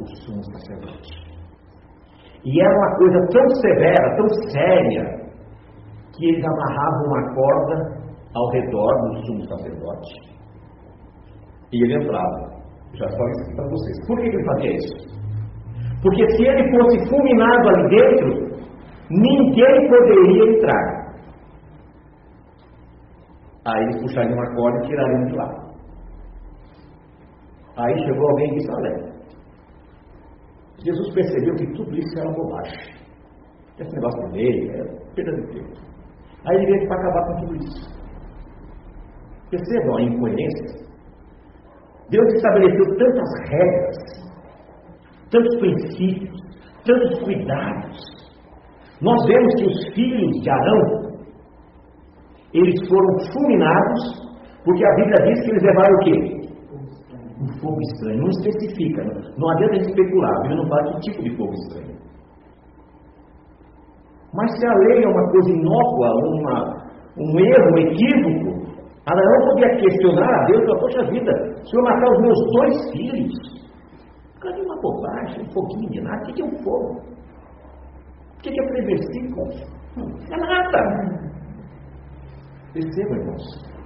O 0.00 0.06
sumo 0.06 0.42
sacerdote. 0.44 1.26
E 2.44 2.60
era 2.60 2.76
uma 2.76 2.96
coisa 2.98 3.26
tão 3.32 3.48
severa, 3.60 4.16
tão 4.16 4.28
séria, 4.50 5.26
que 6.16 6.26
eles 6.26 6.44
amarravam 6.44 7.06
uma 7.06 7.34
corda 7.34 7.96
ao 8.32 8.50
redor 8.50 8.94
do 9.00 9.26
sumo 9.26 9.44
sacerdote 9.48 10.36
e 11.72 11.82
ele 11.82 11.94
entrava. 11.94 12.56
Já 12.94 13.06
falei 13.08 13.32
isso 13.32 13.56
para 13.56 13.68
vocês. 13.68 14.06
Por 14.06 14.18
que 14.18 14.26
ele 14.28 14.44
fazia 14.44 14.76
isso? 14.76 15.16
Porque 16.02 16.30
se 16.36 16.42
ele 16.42 16.70
fosse 16.70 17.08
fulminado 17.08 17.68
ali 17.68 17.88
dentro, 17.88 18.56
ninguém 19.10 19.88
poderia 19.88 20.56
entrar. 20.56 21.06
Aí 23.66 23.82
eles 23.82 24.00
puxariam 24.00 24.34
uma 24.34 24.54
corda 24.54 24.84
e 24.84 24.88
tirariam 24.88 25.24
de 25.24 25.34
lá. 25.34 25.66
Aí 27.78 27.98
chegou 28.04 28.30
alguém 28.30 28.50
e 28.50 28.54
disse: 28.54 28.70
Olha, 28.72 29.06
Jesus 30.84 31.14
percebeu 31.14 31.54
que 31.56 31.66
tudo 31.74 31.96
isso 31.96 32.18
era 32.18 32.30
bobagem. 32.32 32.94
Esse 33.78 33.94
negócio 33.94 34.28
de 34.28 34.38
lei 34.38 34.70
é 34.70 34.84
perda 35.14 35.32
de 35.32 35.52
tempo. 35.52 35.76
Aí 36.46 36.56
ele 36.56 36.66
veio 36.66 36.88
para 36.88 37.00
acabar 37.00 37.26
com 37.26 37.40
tudo 37.40 37.56
isso. 37.56 37.96
Percebam 39.50 39.96
a 39.96 40.02
incoerência? 40.02 40.85
Deus 42.10 42.34
estabeleceu 42.34 42.96
tantas 42.98 43.50
regras, 43.50 43.96
tantos 45.30 45.58
princípios, 45.58 46.40
tantos 46.84 47.18
cuidados. 47.24 47.98
Nós 49.00 49.26
vemos 49.26 49.54
que 49.56 49.66
os 49.66 49.94
filhos 49.94 50.42
de 50.42 50.50
Arão, 50.50 51.06
eles 52.54 52.88
foram 52.88 53.18
fulminados, 53.32 54.26
porque 54.64 54.84
a 54.84 54.94
Bíblia 54.94 55.26
diz 55.26 55.44
que 55.44 55.50
eles 55.50 55.62
levaram 55.62 55.94
o 55.94 55.98
quê? 55.98 56.36
Um 57.42 57.60
fogo 57.60 57.80
estranho. 57.82 58.22
Não 58.22 58.28
especifica. 58.28 59.04
Não 59.36 59.50
adianta 59.50 59.76
especular. 59.76 60.30
A 60.30 60.40
Bíblia 60.42 60.56
não 60.56 60.68
fala 60.68 60.92
que 60.92 61.00
tipo 61.00 61.22
de 61.22 61.36
fogo 61.36 61.52
estranho. 61.52 61.96
Mas 64.32 64.50
se 64.58 64.66
a 64.66 64.74
lei 64.74 65.04
é 65.04 65.08
uma 65.08 65.30
coisa 65.30 65.50
inócua, 65.50 66.08
uma, 66.24 66.56
um 67.18 67.38
erro, 67.38 67.72
um 67.72 67.78
equívoco, 67.78 68.45
Abraão 69.06 69.50
podia 69.50 69.76
questionar 69.76 70.28
a 70.28 70.44
Deus, 70.46 70.64
falar, 70.64 70.80
poxa 70.80 71.10
vida, 71.10 71.32
o 71.62 71.66
senhor 71.68 71.84
matar 71.84 72.10
os 72.10 72.20
meus 72.22 72.38
dois 72.52 72.90
filhos? 72.90 73.56
Cadê 74.40 74.60
uma 74.62 74.80
bobagem, 74.80 75.42
um 75.42 75.52
foguinho 75.52 75.90
de 75.90 76.00
nada? 76.00 76.22
O 76.22 76.34
que 76.34 76.42
é 76.42 76.44
um 76.44 76.58
fogo? 76.64 77.00
O 78.34 78.42
que 78.42 78.50
é 78.50 78.66
três? 78.66 79.00
Não 79.96 80.06
é 80.32 80.36
nada. 80.36 81.26
Perceba, 82.72 83.16
irmãos. 83.16 83.76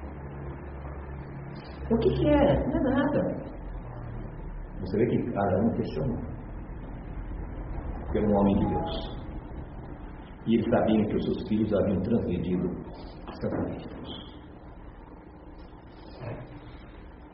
O 1.91 1.99
que, 1.99 2.29
é? 2.29 2.67
Não 2.69 2.77
é 2.77 2.95
nada. 2.95 3.51
Você 4.81 4.97
vê 4.97 5.07
que 5.07 5.39
Arão 5.39 5.71
questionou. 5.73 6.19
Porque 8.01 8.19
é 8.19 8.23
um 8.23 8.37
homem 8.37 8.59
de 8.59 8.67
Deus. 8.67 9.21
E 10.47 10.55
eles 10.55 10.71
sabiam 10.71 11.07
que 11.09 11.17
os 11.17 11.25
seus 11.25 11.49
filhos 11.49 11.73
haviam 11.75 12.01
transgredido 12.01 12.71
a 13.27 13.33
santa 13.33 13.63
lei 13.65 13.77
de 13.77 13.89
Deus. 13.89 14.31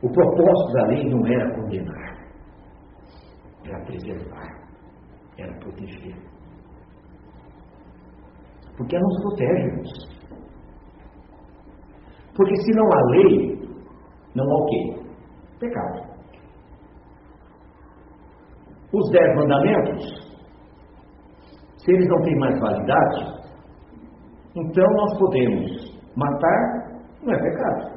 O 0.03 0.13
propósito 0.13 0.73
da 0.75 0.87
lei 0.89 1.09
não 1.09 1.27
era 1.27 1.55
condenar, 1.55 2.17
era 3.65 3.85
preservar, 3.87 4.69
era 5.39 5.59
proteger. 5.59 6.15
Porque 8.77 8.95
ela 8.95 9.05
nos 9.05 9.23
protege, 9.23 9.67
irmãos. 9.69 10.17
Porque 12.37 12.57
se 12.57 12.73
não 12.73 12.87
há 12.93 13.01
lei, 13.11 13.57
não 14.35 14.45
há 14.45 14.57
o 14.57 14.67
quê? 14.67 15.07
Pecado. 15.59 16.17
Os 18.93 19.11
dez 19.11 19.35
mandamentos, 19.35 20.05
se 21.79 21.91
eles 21.93 22.07
não 22.09 22.23
têm 22.23 22.39
mais 22.39 22.61
validade, 22.61 23.37
então 24.55 24.87
nós 24.93 25.19
podemos 25.19 26.01
matar, 26.15 27.01
não 27.23 27.33
é 27.33 27.39
pecado. 27.39 27.96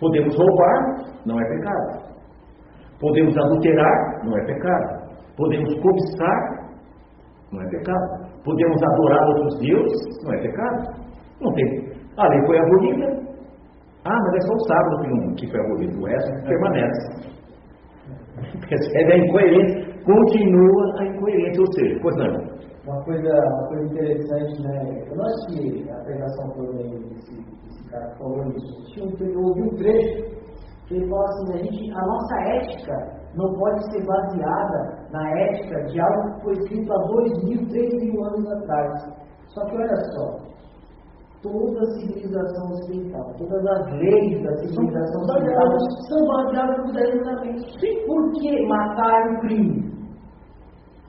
Podemos 0.00 0.36
roubar, 0.36 1.14
não 1.26 1.40
é 1.40 1.44
pecado. 1.48 2.14
Podemos 3.00 3.36
adulterar, 3.36 4.24
não 4.24 4.36
é 4.38 4.44
pecado. 4.44 5.04
Podemos 5.36 5.74
cobiçar, 5.80 6.64
não 7.52 7.62
é 7.62 7.68
pecado. 7.68 8.24
Podemos 8.44 8.82
adorar 8.82 9.28
outros 9.28 9.58
deuses, 9.60 10.24
não 10.24 10.34
é 10.34 10.42
pecado. 10.42 11.04
Não 11.40 11.52
tem. 11.52 11.94
A 12.16 12.28
lei 12.28 12.46
foi 12.46 12.58
abolida. 12.58 13.24
Ah, 14.04 14.18
mas 14.24 14.34
é 14.34 14.40
só 14.46 14.54
o 14.54 14.66
sábado 14.68 15.34
que, 15.36 15.50
foi 15.50 15.60
abolido. 15.60 16.08
Essa 16.08 16.46
permanece. 16.46 17.34
Percebe 18.68 19.12
a 19.12 19.18
incoerência? 19.18 19.94
Continua 20.04 21.00
a 21.00 21.06
incoerência, 21.06 21.60
ou 21.60 21.72
seja, 21.72 21.98
pois 22.02 22.16
não. 22.16 22.54
Uma 22.84 23.02
coisa, 23.04 23.30
uma 23.30 23.68
coisa 23.68 23.84
interessante, 23.86 24.62
né? 24.62 25.04
Eu 25.08 25.16
não 25.16 25.24
assisti 25.24 25.90
a 25.90 26.04
pregação 26.04 26.48
desse, 26.48 26.98
desse 27.08 27.53
cara 27.94 28.14
falou 28.18 28.44
isso. 28.48 29.24
Eu 29.24 29.40
ouvi 29.40 29.62
um 29.62 29.76
trecho 29.76 30.34
que 30.86 30.94
ele 30.94 31.08
fala 31.08 31.24
assim, 31.24 31.52
a, 31.52 31.56
gente, 31.62 31.92
a 31.92 32.06
nossa 32.06 32.40
ética 32.40 33.24
não 33.34 33.52
pode 33.54 33.90
ser 33.90 34.04
baseada 34.04 35.08
na 35.10 35.30
ética 35.40 35.82
de 35.84 36.00
algo 36.00 36.34
que 36.34 36.42
foi 36.42 36.52
escrito 36.54 36.92
há 36.92 36.98
dois 37.06 37.44
mil, 37.44 37.68
três 37.68 37.92
mil 38.02 38.24
anos 38.24 38.52
atrás. 38.52 38.92
Só 39.48 39.64
que 39.66 39.76
olha 39.76 39.96
só, 40.12 40.38
toda 41.42 41.80
a 41.80 41.90
civilização 42.00 42.70
ocidental, 42.72 43.34
todas 43.38 43.66
as 43.66 43.92
leis 43.92 44.42
da 44.42 44.56
civilização 44.58 45.22
ocidental 45.22 45.80
são 46.08 46.26
baseadas 46.26 46.86
no 46.86 46.92
Velho 46.92 47.12
Testamento. 47.12 48.06
Por 48.06 48.32
que 48.32 48.66
matar 48.66 49.30
um 49.30 49.40
crime? 49.40 49.94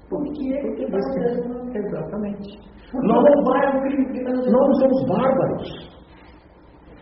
Porque, 0.09 0.59
porque 0.61 0.85
você, 0.91 1.77
exatamente. 1.77 2.59
Porque 2.91 3.07
nós, 3.07 3.23
roubar 3.35 3.63
é 3.63 3.77
um 3.77 3.81
crime. 3.81 4.23
Nós 4.23 4.51
não 4.51 4.75
somos 4.75 5.05
bárbaros. 5.07 5.94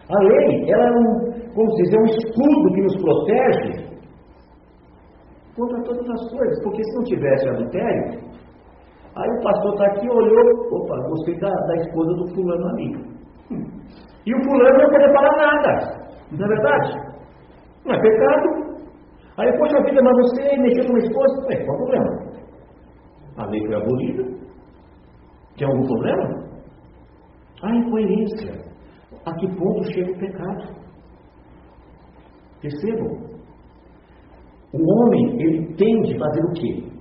A 0.09 0.19
lei, 0.19 0.71
ela 0.71 0.87
é 0.87 0.91
um, 0.91 1.53
como 1.53 1.71
se 1.71 1.83
diz, 1.83 1.93
é 1.93 1.97
um 1.97 2.05
escudo 2.05 2.73
que 2.73 2.81
nos 2.81 2.95
protege 3.01 3.93
contra 5.55 5.81
todas 5.83 6.09
as 6.09 6.31
coisas. 6.31 6.63
Porque 6.63 6.83
se 6.83 6.95
não 6.95 7.03
tivesse 7.03 7.49
adultério, 7.49 8.19
aí 9.15 9.29
o 9.29 9.43
pastor 9.43 9.73
está 9.73 9.85
aqui, 9.87 10.09
olhou, 10.09 10.43
opa, 10.71 10.95
gostei 11.09 11.39
da, 11.39 11.49
da 11.49 11.75
esposa 11.75 12.13
do 12.15 12.27
fulano 12.33 12.67
ali. 12.69 13.13
E 14.25 14.35
o 14.35 14.43
fulano 14.43 14.77
não 14.77 14.89
pode 14.89 15.13
falar 15.13 15.37
nada. 15.37 16.03
Não 16.31 16.45
é 16.45 16.49
verdade? 16.49 17.13
Não 17.85 17.93
é 17.93 18.01
pecado. 18.01 18.63
Aí, 19.37 19.57
poxa 19.57 19.83
vida, 19.83 20.01
mas 20.01 20.15
você 20.17 20.57
mexeu 20.57 20.85
com 20.85 20.91
uma 20.91 20.99
esposa? 20.99 21.53
É, 21.53 21.65
qual 21.65 21.75
o 21.75 21.81
problema? 21.81 22.33
A 23.37 23.45
lei 23.47 23.59
foi 23.65 23.75
abolida. 23.75 24.23
Tem 25.57 25.67
algum 25.67 25.85
problema? 25.87 26.43
A 27.63 27.75
incoerência. 27.75 28.62
A 29.25 29.33
que 29.35 29.47
ponto 29.55 29.83
chega 29.93 30.11
o 30.11 30.19
pecado? 30.19 30.75
Percebam. 32.61 33.33
O 34.73 34.77
homem, 34.77 35.41
ele 35.41 35.75
tende 35.75 36.15
a 36.15 36.19
fazer 36.19 36.43
o 36.45 36.53
quê? 36.53 36.91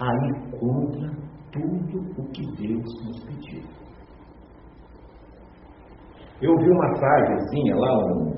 A 0.00 0.06
ir 0.26 0.58
contra 0.58 1.10
tudo 1.52 2.20
o 2.20 2.28
que 2.32 2.42
Deus 2.56 2.84
nos 3.04 3.24
pediu. 3.24 3.62
Eu 6.40 6.54
vi 6.56 6.70
uma 6.70 6.96
frasezinha 6.96 7.76
lá, 7.76 7.98
um 7.98 8.34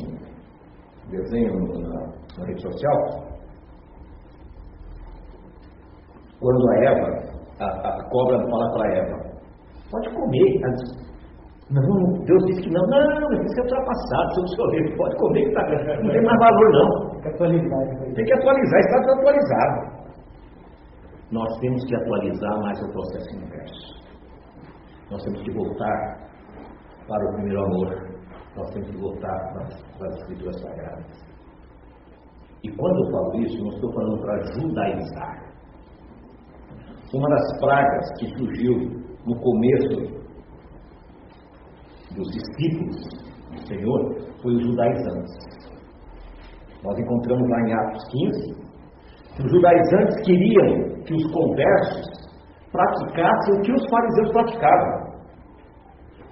desenho 1.10 1.80
na, 1.80 2.06
na 2.38 2.46
rede 2.46 2.62
social, 2.62 3.30
quando 6.40 6.70
a 6.70 6.84
Eva, 6.84 7.06
a, 7.60 7.66
a 7.66 8.08
cobra 8.08 8.38
fala 8.48 8.72
para 8.72 8.96
Eva, 8.96 9.30
pode 9.90 10.08
comer. 10.14 10.60
Não, 11.70 12.24
Deus 12.24 12.44
disse 12.46 12.62
que 12.62 12.70
não, 12.70 12.82
não, 12.88 12.98
não, 12.98 13.42
isso 13.44 13.60
é 13.60 13.62
ultrapassado, 13.62 14.34
seu 14.34 14.46
sorvete, 14.56 14.96
pode 14.96 15.16
comer, 15.18 15.44
que 15.44 15.54
tá, 15.54 15.62
não 16.02 16.10
tem 16.10 16.22
mais 16.22 16.38
valor 16.40 16.70
não. 16.72 17.10
Tem 17.10 17.20
que 17.20 17.28
atualizar. 17.28 18.14
Tem 18.14 18.24
que 18.24 18.32
atualizar, 18.32 18.80
está 18.80 18.98
desatualizado. 18.98 20.00
Nós 21.30 21.58
temos 21.60 21.84
que 21.84 21.94
atualizar 21.94 22.60
mais 22.60 22.82
o 22.82 22.92
processo 22.92 23.36
inverso. 23.36 24.00
Nós 25.12 25.22
temos 25.22 25.42
que 25.42 25.50
voltar 25.52 26.30
para 27.06 27.30
o 27.30 27.34
primeiro 27.34 27.64
amor. 27.64 28.10
Nós 28.56 28.70
temos 28.72 28.90
que 28.90 28.96
voltar 28.96 29.52
para, 29.52 29.68
para 29.96 30.08
as 30.08 30.16
escrituras 30.22 30.60
sagradas. 30.60 31.30
E 32.64 32.68
quando 32.68 33.04
eu 33.04 33.12
falo 33.12 33.42
isso, 33.42 33.62
não 33.62 33.70
estou 33.70 33.92
falando 33.92 34.20
para 34.22 34.42
judaizar. 34.54 35.50
Uma 37.14 37.28
das 37.28 37.60
pragas 37.60 38.06
que 38.18 38.26
surgiu 38.36 38.74
no 39.24 39.40
começo 39.40 40.19
dos 42.16 42.28
discípulos 42.30 42.96
do 43.50 43.66
Senhor 43.66 44.30
foi 44.42 44.54
os 44.54 44.62
judaizantes. 44.62 45.50
Nós 46.82 46.98
encontramos 46.98 47.48
lá 47.48 47.60
em 47.60 47.72
Atos 47.74 48.04
15 48.10 48.60
que 49.36 49.42
os 49.42 49.52
judaizantes 49.52 50.16
queriam 50.24 51.02
que 51.04 51.14
os 51.14 51.32
conversos 51.32 52.20
praticassem 52.72 53.54
o 53.54 53.62
que 53.62 53.72
os 53.72 53.90
fariseus 53.90 54.32
praticavam. 54.32 55.10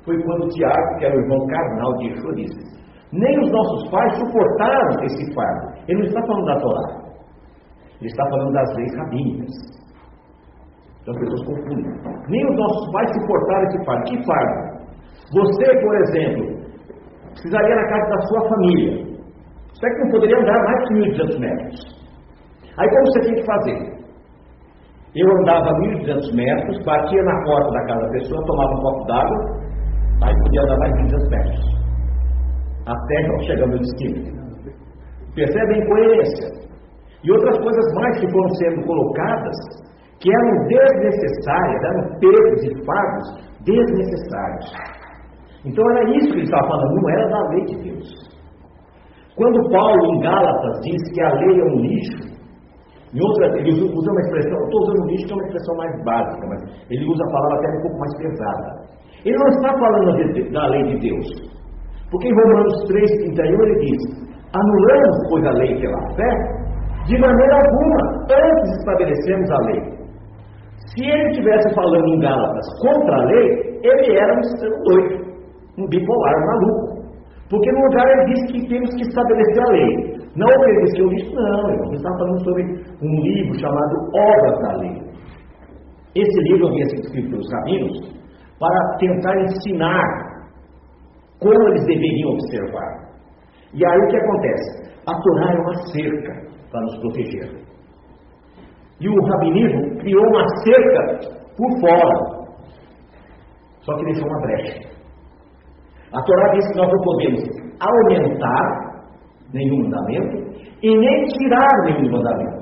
Foi 0.04 0.22
quando 0.22 0.48
Tiago, 0.48 0.98
que 0.98 1.04
era 1.04 1.16
o 1.16 1.20
irmão 1.20 1.46
carnal 1.46 1.94
de 1.98 2.06
Yeshua, 2.08 2.34
disse: 2.34 2.82
Nem 3.12 3.40
os 3.40 3.50
nossos 3.50 3.90
pais 3.90 4.18
suportaram 4.18 5.04
esse 5.04 5.34
fardo. 5.34 5.78
Ele 5.86 5.98
não 5.98 6.06
está 6.06 6.22
falando 6.26 6.46
da 6.46 6.60
Torá, 6.60 7.08
ele 8.00 8.08
está 8.08 8.24
falando 8.30 8.52
das 8.52 8.76
leis 8.76 8.96
rabínicas. 8.96 9.54
Então 11.02 11.14
as 11.14 11.20
pessoas 11.20 11.46
confundem. 11.46 11.92
Nem 12.28 12.50
os 12.50 12.56
nossos 12.56 12.92
pais 12.92 13.10
suportaram 13.12 13.64
esse 13.64 13.84
fardo. 13.84 14.04
Que 14.04 14.24
fardo? 14.24 14.67
Você, 15.32 15.80
por 15.80 15.94
exemplo, 16.02 16.58
precisaria 17.32 17.76
na 17.76 17.88
casa 17.88 18.10
da 18.10 18.20
sua 18.28 18.48
família. 18.48 19.08
Você 19.72 19.86
é 19.86 19.90
que 19.90 20.04
não 20.04 20.10
poderia 20.10 20.38
andar 20.38 20.64
mais 20.64 20.88
que 20.88 20.94
1.200 20.94 21.38
metros. 21.38 21.98
Aí 22.78 22.88
como 22.88 23.06
você 23.06 23.20
tem 23.20 23.34
que 23.34 23.44
fazer? 23.44 23.98
Eu 25.14 25.28
andava 25.40 25.70
1.200 25.80 26.34
metros, 26.34 26.84
batia 26.84 27.22
na 27.22 27.44
porta 27.44 27.70
da 27.72 27.86
casa 27.86 28.00
da 28.00 28.10
pessoa, 28.10 28.46
tomava 28.46 28.72
um 28.72 28.80
copo 28.80 29.04
d'água, 29.06 29.38
aí 30.22 30.34
podia 30.42 30.62
andar 30.62 30.78
mais 30.78 30.92
1.200 30.94 31.30
metros. 31.30 31.78
Até 32.86 33.62
ao 33.62 33.68
meu 33.68 33.78
destino. 33.78 34.38
Percebe 35.34 35.74
a 35.74 35.78
incoerência? 35.78 36.58
E 37.22 37.32
outras 37.32 37.58
coisas 37.58 37.94
mais 37.94 38.20
que 38.20 38.30
foram 38.30 38.48
sendo 38.50 38.86
colocadas 38.86 39.56
que 40.20 40.30
eram 40.32 40.66
desnecessárias, 40.66 41.82
eram 41.84 42.18
pesos 42.18 42.64
e 42.64 42.84
fardos 42.84 43.48
desnecessários. 43.64 44.97
Então 45.64 45.84
era 45.90 46.10
isso 46.16 46.28
que 46.28 46.38
ele 46.38 46.42
estava 46.42 46.68
falando, 46.68 46.94
não 46.94 47.10
era 47.10 47.28
da 47.28 47.48
lei 47.50 47.64
de 47.64 47.76
Deus. 47.82 48.08
Quando 49.36 49.70
Paulo 49.70 50.14
em 50.14 50.20
Gálatas 50.20 50.80
diz 50.82 51.12
que 51.14 51.22
a 51.22 51.32
lei 51.34 51.60
é 51.60 51.64
um 51.64 51.76
lixo, 51.80 52.28
em 53.14 53.20
outra, 53.22 53.46
ele 53.58 53.72
usa 53.72 54.10
uma 54.10 54.20
expressão, 54.20 54.58
estou 54.64 54.80
usando 54.82 55.10
lixo 55.10 55.26
que 55.26 55.32
é 55.32 55.36
uma 55.36 55.44
expressão 55.44 55.76
mais 55.76 56.04
básica, 56.04 56.46
mas 56.48 56.60
ele 56.90 57.04
usa 57.08 57.24
a 57.24 57.32
palavra 57.32 57.58
até 57.58 57.68
um 57.68 57.82
pouco 57.82 57.98
mais 57.98 58.16
pesada. 58.18 58.88
Ele 59.24 59.36
não 59.36 59.48
está 59.48 59.78
falando 59.78 60.52
da 60.52 60.66
lei 60.68 60.82
de 60.84 60.98
Deus. 61.08 61.26
Porque 62.10 62.28
em 62.28 62.34
Romanos 62.34 62.74
3,31 62.88 63.60
ele 63.62 63.78
diz, 63.86 64.02
anulamos, 64.52 65.16
pois, 65.30 65.44
a 65.46 65.52
lei 65.52 65.80
pela 65.80 66.00
fé, 66.16 66.58
de 67.06 67.18
maneira 67.18 67.54
alguma, 67.54 68.00
antes 68.30 68.78
estabelecemos 68.78 69.50
a 69.50 69.58
lei. 69.66 69.98
Se 70.94 71.04
ele 71.04 71.30
estivesse 71.30 71.74
falando 71.74 72.06
em 72.06 72.20
Gálatas 72.20 72.66
contra 72.80 73.14
a 73.14 73.24
lei, 73.24 73.80
ele 73.82 74.16
era 74.16 74.34
um 74.34 74.82
doido, 74.84 75.27
um 75.78 75.86
bipolar, 75.86 76.46
maluco. 76.46 76.98
Porque 77.48 77.72
no 77.72 77.80
lugar 77.80 78.06
ele 78.06 78.34
disse 78.34 78.52
que 78.52 78.68
temos 78.68 78.90
que 78.94 79.02
estabelecer 79.02 79.62
a 79.62 79.72
lei. 79.72 80.18
Não 80.36 80.46
obedeceu 80.46 81.06
o 81.06 81.10
lixo, 81.10 81.34
não. 81.34 81.70
Ele 81.70 81.96
está 81.96 82.10
falando 82.18 82.44
sobre 82.44 82.62
um 83.02 83.20
livro 83.22 83.58
chamado 83.58 83.96
Obras 84.14 84.58
da 84.60 84.76
Lei. 84.76 85.08
Esse 86.14 86.40
livro 86.50 86.68
havia 86.68 86.84
sido 86.86 87.00
escrito 87.00 87.30
pelos 87.30 87.52
rabinos 87.52 88.18
para 88.58 88.96
tentar 88.98 89.40
ensinar 89.40 90.28
como 91.40 91.68
eles 91.68 91.86
deveriam 91.86 92.32
observar. 92.32 93.08
E 93.72 93.86
aí 93.86 93.98
o 93.98 94.08
que 94.08 94.16
acontece? 94.16 94.92
A 95.06 95.20
Torá 95.20 95.52
é 95.52 95.58
uma 95.58 95.74
cerca 95.92 96.48
para 96.70 96.80
nos 96.82 96.98
proteger. 96.98 97.68
E 99.00 99.08
o 99.08 99.24
rabinismo 99.24 99.96
criou 100.00 100.24
uma 100.26 100.44
cerca 100.64 101.38
por 101.56 101.80
fora. 101.80 102.38
Só 103.80 103.96
que 103.96 104.04
deixou 104.04 104.26
uma 104.26 104.40
brecha. 104.40 104.97
A 106.12 106.22
Torá 106.22 106.52
diz 106.52 106.66
que 106.68 106.78
nós 106.78 106.88
não 106.88 107.00
podemos 107.02 107.40
aumentar 107.80 108.88
nenhum 109.52 109.82
mandamento 109.84 110.48
e 110.82 110.96
nem 110.96 111.24
tirar 111.24 111.84
nenhum 111.84 112.12
mandamento. 112.12 112.58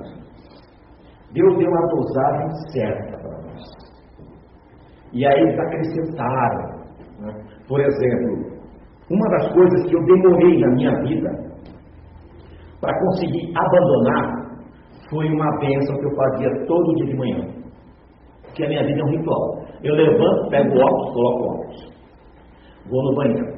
Deus 1.32 1.58
deu 1.58 1.68
uma 1.68 1.86
dosagem 1.88 2.48
certa 2.72 3.18
para 3.18 3.42
nós. 3.42 3.62
E 5.12 5.26
aí 5.26 5.40
eles 5.40 5.58
acrescentaram. 5.58 6.76
Né? 7.20 7.32
Por 7.68 7.80
exemplo, 7.80 8.56
uma 9.10 9.28
das 9.30 9.52
coisas 9.52 9.86
que 9.88 9.94
eu 9.94 10.04
demorei 10.04 10.58
na 10.58 10.68
minha 10.74 11.00
vida 11.02 11.30
para 12.80 12.98
conseguir 13.00 13.52
abandonar 13.56 14.46
foi 15.10 15.30
uma 15.30 15.58
bênção 15.60 15.96
que 15.98 16.06
eu 16.06 16.16
fazia 16.16 16.66
todo 16.66 16.94
dia 16.96 17.06
de 17.06 17.16
manhã. 17.16 17.48
Que 18.54 18.64
a 18.64 18.68
minha 18.68 18.84
vida 18.84 19.00
é 19.00 19.04
um 19.04 19.10
ritual. 19.10 19.64
Eu 19.84 19.94
levanto, 19.94 20.50
pego 20.50 20.74
o 20.74 20.80
óculos, 20.80 21.12
coloco 21.12 21.42
o 21.42 21.48
óculos. 21.48 21.95
Vou 22.90 23.02
no 23.02 23.16
banheiro. 23.16 23.56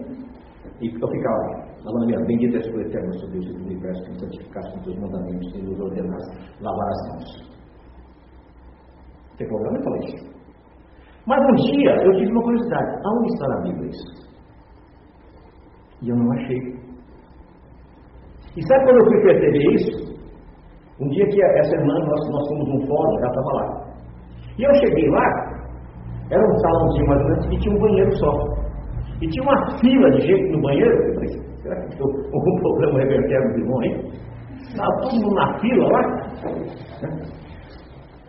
E 0.81 0.87
eu 0.87 1.09
ficava 1.09 1.69
lavando 1.85 2.07
minha 2.07 2.25
bendita 2.27 2.57
és 2.59 2.67
tu 2.67 2.81
eterno, 2.81 3.13
sou 3.19 3.31
Deus 3.31 3.47
do 3.47 3.65
universo, 3.65 4.03
que 4.05 4.11
me 4.11 4.21
santificaste 4.21 4.73
com 4.73 4.85
teus 4.85 4.99
mandamentos 4.99 5.55
e 5.55 5.63
nos 5.63 5.81
ordenaste 5.81 6.37
lavar 6.61 6.89
as 6.89 7.09
mãos. 7.09 7.49
Tem 9.39 9.49
problema 9.49 9.79
em 9.79 9.83
falar 9.83 9.99
isso. 10.05 10.39
Mas 11.27 11.39
um 11.41 11.55
dia 11.57 11.91
eu 12.05 12.13
tive 12.17 12.33
uma 12.33 12.43
curiosidade: 12.43 12.91
aonde 13.05 13.33
está 13.33 13.49
na 13.49 13.61
Bíblia 13.63 13.91
isso? 13.91 14.29
E 16.03 16.09
eu 16.11 16.17
não 16.17 16.33
achei. 16.33 16.79
E 18.57 18.63
sabe 18.67 18.85
quando 18.85 18.99
eu 18.99 19.07
fui 19.07 19.23
perceber 19.23 19.75
isso? 19.75 20.09
Um 21.01 21.09
dia 21.11 21.25
que 21.29 21.43
essa 21.43 21.77
irmã, 21.77 21.95
nós, 21.95 22.29
nós 22.31 22.49
fomos 22.49 22.69
num 22.69 22.87
fórum, 22.87 23.19
ela 23.19 23.29
estava 23.29 23.53
lá. 23.55 23.89
E 24.59 24.65
eu 24.65 24.75
cheguei 24.75 25.09
lá, 25.11 25.27
era 26.31 26.43
um 26.43 26.59
salãozinho 26.59 27.07
mais 27.07 27.23
menos, 27.25 27.47
e 27.47 27.59
tinha 27.61 27.77
um 27.77 27.81
banheiro 27.81 28.17
só. 28.17 28.58
E 29.21 29.29
tinha 29.29 29.43
uma 29.43 29.79
fila 29.81 30.11
de 30.13 30.21
gente 30.21 30.53
no 30.53 30.63
banheiro. 30.63 30.91
Eu 30.91 31.15
falei, 31.15 31.29
será 31.63 31.77
que 31.83 31.97
tem 31.97 32.07
algum 32.07 32.57
problema 32.61 32.99
reverter 33.01 33.41
no 33.41 33.59
irmão 33.59 33.81
aí? 33.81 34.19
Estava 34.69 34.91
todo 35.03 35.15
mundo 35.15 35.35
na 35.35 35.59
fila 35.59 35.89
lá. 35.89 36.03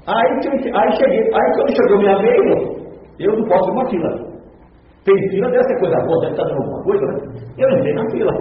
Aí, 0.07 0.29
aí 0.73 0.91
cheguei, 0.93 1.21
aí 1.21 1.51
quando 1.55 1.75
chegou 1.75 1.97
minha 1.99 2.17
vez, 2.17 2.79
eu 3.19 3.37
não 3.37 3.47
posso 3.47 3.69
ir 3.69 3.73
uma 3.73 3.89
fila. 3.89 4.29
Tem 5.05 5.29
fila 5.29 5.49
dessa 5.51 5.79
coisa 5.79 5.95
boa, 6.05 6.19
deve 6.21 6.31
estar 6.31 6.45
dando 6.45 6.61
alguma 6.61 6.83
coisa, 6.83 7.05
né? 7.05 7.13
Eu 7.57 7.69
entrei 7.77 7.93
na 7.93 8.09
fila. 8.09 8.31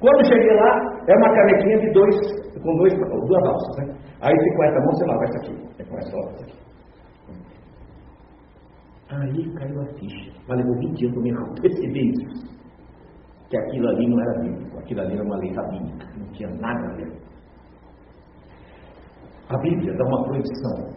Quando 0.00 0.26
cheguei 0.26 0.54
lá, 0.54 0.78
é 1.08 1.16
uma 1.16 1.34
canequinha 1.34 1.78
de 1.78 1.90
dois, 1.92 2.14
com 2.62 2.76
dois, 2.76 2.94
duas 2.94 3.44
alças, 3.44 3.76
né? 3.78 3.94
Aí 4.20 4.34
você 4.34 4.56
com 4.56 4.64
essa 4.64 4.80
mão, 4.80 4.92
você 4.92 5.06
lava 5.06 5.24
essa 5.24 5.38
aqui. 5.38 5.54
É 5.78 5.84
com 5.84 5.96
essa 5.96 6.16
alça 6.16 6.44
aqui. 6.44 6.65
Aí 9.08 9.54
caiu 9.54 9.80
a 9.82 9.86
ficha. 9.94 10.32
Mas 10.48 10.58
levou 10.58 10.74
20 10.78 11.06
anos 11.06 11.14
para 11.14 11.22
me 11.22 11.60
perceber 11.62 12.00
isso. 12.00 12.56
Que 13.48 13.56
aquilo 13.56 13.88
ali 13.88 14.08
não 14.08 14.20
era 14.20 14.40
bíblico, 14.40 14.78
aquilo 14.78 15.00
ali 15.02 15.14
era 15.14 15.22
uma 15.22 15.36
lei 15.36 15.52
rabínica, 15.54 16.06
não 16.18 16.26
tinha 16.32 16.48
nada 16.48 16.84
a 16.84 16.96
ver. 16.96 17.26
A 19.48 19.56
Bíblia 19.58 19.94
dá 19.96 20.04
uma 20.04 20.24
proibição. 20.24 20.96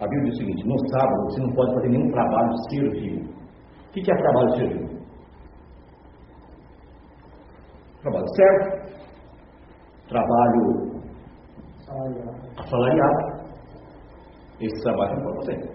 A 0.00 0.06
Bíblia 0.06 0.30
diz 0.30 0.34
o 0.34 0.38
seguinte: 0.38 0.68
no 0.68 0.78
sábado 0.90 1.24
você 1.24 1.40
não 1.40 1.52
pode 1.54 1.74
fazer 1.74 1.88
nenhum 1.88 2.10
trabalho 2.12 2.52
servil. 2.70 3.22
O 3.88 3.92
que 3.92 4.00
é 4.00 4.16
trabalho 4.16 4.56
servil? 4.56 4.92
Trabalho 8.02 8.28
certo, 8.36 8.92
trabalho 10.08 10.92
assalariado. 12.58 13.42
Esse 14.60 14.82
trabalho 14.82 15.16
não 15.16 15.22
pode 15.24 15.46
fazer. 15.46 15.72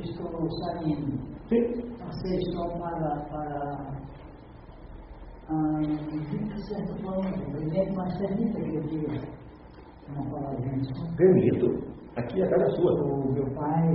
Estou 0.00 0.50
saindo. 0.50 1.18
Sim. 1.48 1.96
Passei 1.98 2.40
só 2.52 2.68
para. 2.78 3.20
para 3.30 4.08
ah, 5.50 5.80
de 5.80 6.66
certa 6.66 6.94
forma, 7.02 7.30
presente, 7.30 7.92
mas 7.96 8.18
que 8.18 8.76
eu 8.76 8.82
diga 8.82 9.18
uma 10.10 10.30
palavra 10.30 10.76
isso. 10.76 11.16
Permito. 11.16 11.88
Aqui 12.16 12.42
é 12.42 12.44
a 12.44 12.50
casa 12.50 12.70
sua. 12.76 12.92
O 13.02 13.32
meu 13.32 13.46
pai, 13.54 13.94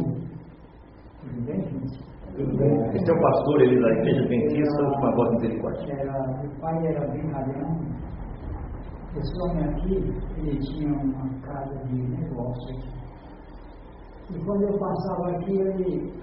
tudo 1.21 1.45
bem, 1.45 1.61
gente? 1.61 1.99
Tudo 2.35 2.57
bem. 2.57 2.95
Esse 2.95 3.11
é 3.11 3.13
o 3.13 3.21
pastor 3.21 3.61
ele 3.61 3.79
da 3.81 3.91
igreja 3.91 4.21
adventista, 4.21 4.83
última 4.83 5.15
voz 5.15 5.29
de 5.29 5.35
misericórdia. 5.35 5.93
Era, 5.93 6.41
meu 6.41 6.51
pai 6.59 6.87
era 6.87 7.07
brincalhão. 7.07 7.79
Esse 9.15 9.41
homem 9.43 9.65
aqui, 9.65 9.95
ele 10.37 10.57
tinha 10.57 10.91
uma 10.91 11.29
casa 11.41 11.85
de. 11.85 11.92
E 14.29 14.39
quando 14.45 14.63
eu 14.63 14.77
passava 14.79 15.31
aqui, 15.31 15.51
ele 15.51 16.13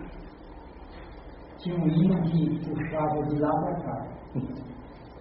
tinha 1.59 1.77
um 1.77 1.87
imã 1.89 2.23
que 2.23 2.59
puxava 2.69 3.23
de 3.25 3.39
lá 3.39 3.51
para 3.61 3.75
cá. 3.83 4.09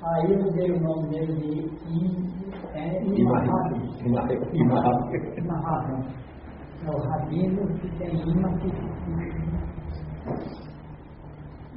Aí 0.02 0.32
eu 0.32 0.52
dei 0.54 0.72
o 0.72 0.80
nome 0.80 1.10
dele 1.10 1.34
de 1.34 1.70
é, 2.74 3.04
Imahabi. 3.04 3.90
É 6.86 6.90
o 6.90 6.98
rabino 7.10 7.68
que 7.80 7.90
tem 7.98 8.16
imã 8.16 8.58
que 8.60 8.70
puxa. 8.72 9.50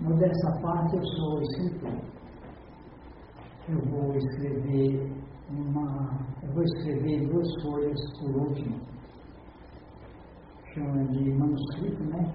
Modesta 0.00 0.60
parte, 0.62 0.96
eu 0.96 1.04
sou 1.04 1.42
escritor. 1.42 1.92
Eu 3.68 3.80
vou 3.90 4.14
escrever 4.14 5.10
uma. 5.50 6.18
Eu 6.42 6.52
vou 6.52 6.62
escrever 6.62 7.28
duas 7.28 7.62
folhas 7.62 8.00
por 8.18 8.36
último. 8.36 8.91
Chama 10.74 11.04
de 11.04 11.32
manuscrito, 11.32 12.02
né? 12.04 12.34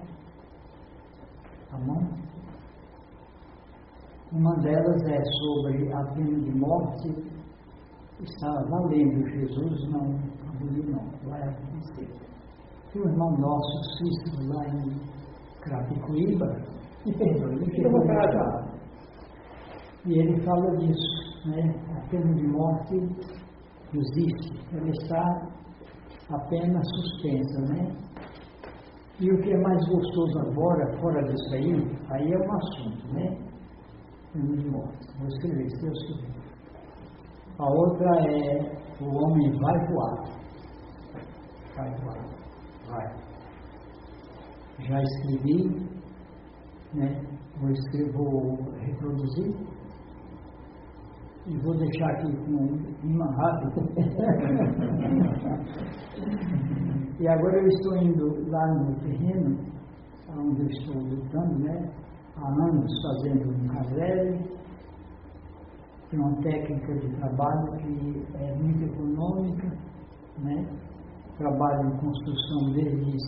Tá 1.70 1.76
bom? 1.78 2.28
Uma 4.32 4.54
delas 4.56 5.02
é 5.06 5.24
sobre 5.24 5.92
a 5.92 6.04
pena 6.14 6.38
de 6.38 6.52
morte. 6.56 7.08
Está 8.20 8.52
valendo 8.68 9.28
Jesus, 9.28 9.90
não 9.90 10.18
aboliu 10.48 10.84
não, 10.90 11.30
vai 11.30 11.42
acontecer. 11.42 12.08
Tem 12.92 13.02
um 13.02 13.08
irmão 13.08 13.36
nosso, 13.38 13.82
Cícero, 13.98 14.48
lá 14.48 14.66
em 14.68 15.00
Crapicuíba, 15.60 16.46
me 17.06 17.12
perdoe, 17.16 17.56
me 17.56 17.88
vontade. 17.88 18.68
E 20.06 20.18
ele 20.18 20.40
fala 20.44 20.76
disso, 20.76 21.48
né? 21.48 21.74
A 21.96 22.08
pena 22.08 22.34
de 22.34 22.46
morte 22.46 22.94
existe, 23.94 24.60
ela 24.72 24.88
está 24.90 25.48
apenas 26.30 26.86
suspensa, 26.96 27.60
né? 27.72 28.07
E 29.20 29.32
o 29.32 29.42
que 29.42 29.52
é 29.52 29.58
mais 29.58 29.84
gostoso 29.88 30.38
agora, 30.38 30.96
fora 31.00 31.20
disso 31.24 31.54
aí, 31.54 31.74
aí 32.10 32.32
é 32.32 32.38
um 32.38 32.52
assunto, 32.52 33.14
né? 33.14 33.36
Pena 34.32 34.56
de 34.56 34.70
morte. 34.70 35.06
Vou 35.18 35.26
escrever, 35.26 35.68
se 35.70 35.80
Deus 35.82 35.98
quiser. 36.06 36.38
A 37.58 37.68
outra 37.68 38.08
é 38.30 38.78
o 39.00 39.06
homem 39.06 39.50
vai 39.58 39.86
voar. 39.88 40.22
Vai 41.74 41.90
voar. 42.00 42.24
Vai. 42.86 43.08
Já 44.86 45.02
escrevi, 45.02 45.58
né? 46.94 47.20
Vou 47.60 47.70
escrever, 47.70 48.12
vou 48.12 48.56
reproduzir 48.78 49.52
e 51.46 51.56
vou 51.58 51.76
deixar 51.76 52.10
aqui 52.10 52.36
com 52.36 52.78
uma 53.02 53.26
rápida. 53.34 53.82
e 57.20 57.26
agora 57.26 57.60
eu 57.60 57.66
estou 57.66 57.96
indo 57.96 58.48
lá 58.48 58.74
no 58.74 58.94
terreno, 59.00 59.58
onde 60.36 60.62
eu 60.62 60.68
estou 60.68 60.94
lutando, 61.02 61.58
né? 61.58 61.92
Há 62.36 62.46
anos 62.46 62.92
fazendo 63.02 63.50
um 63.50 63.68
casebre. 63.68 64.38
Tem 66.10 66.20
uma 66.20 66.40
técnica 66.42 66.94
de 66.94 67.08
trabalho 67.16 67.76
que 67.78 68.24
é 68.36 68.54
muito 68.54 68.84
econômica, 68.84 69.68
né? 70.38 70.64
Trabalho 71.36 71.88
em 71.88 71.96
construção 71.98 72.72
desde 72.72 73.18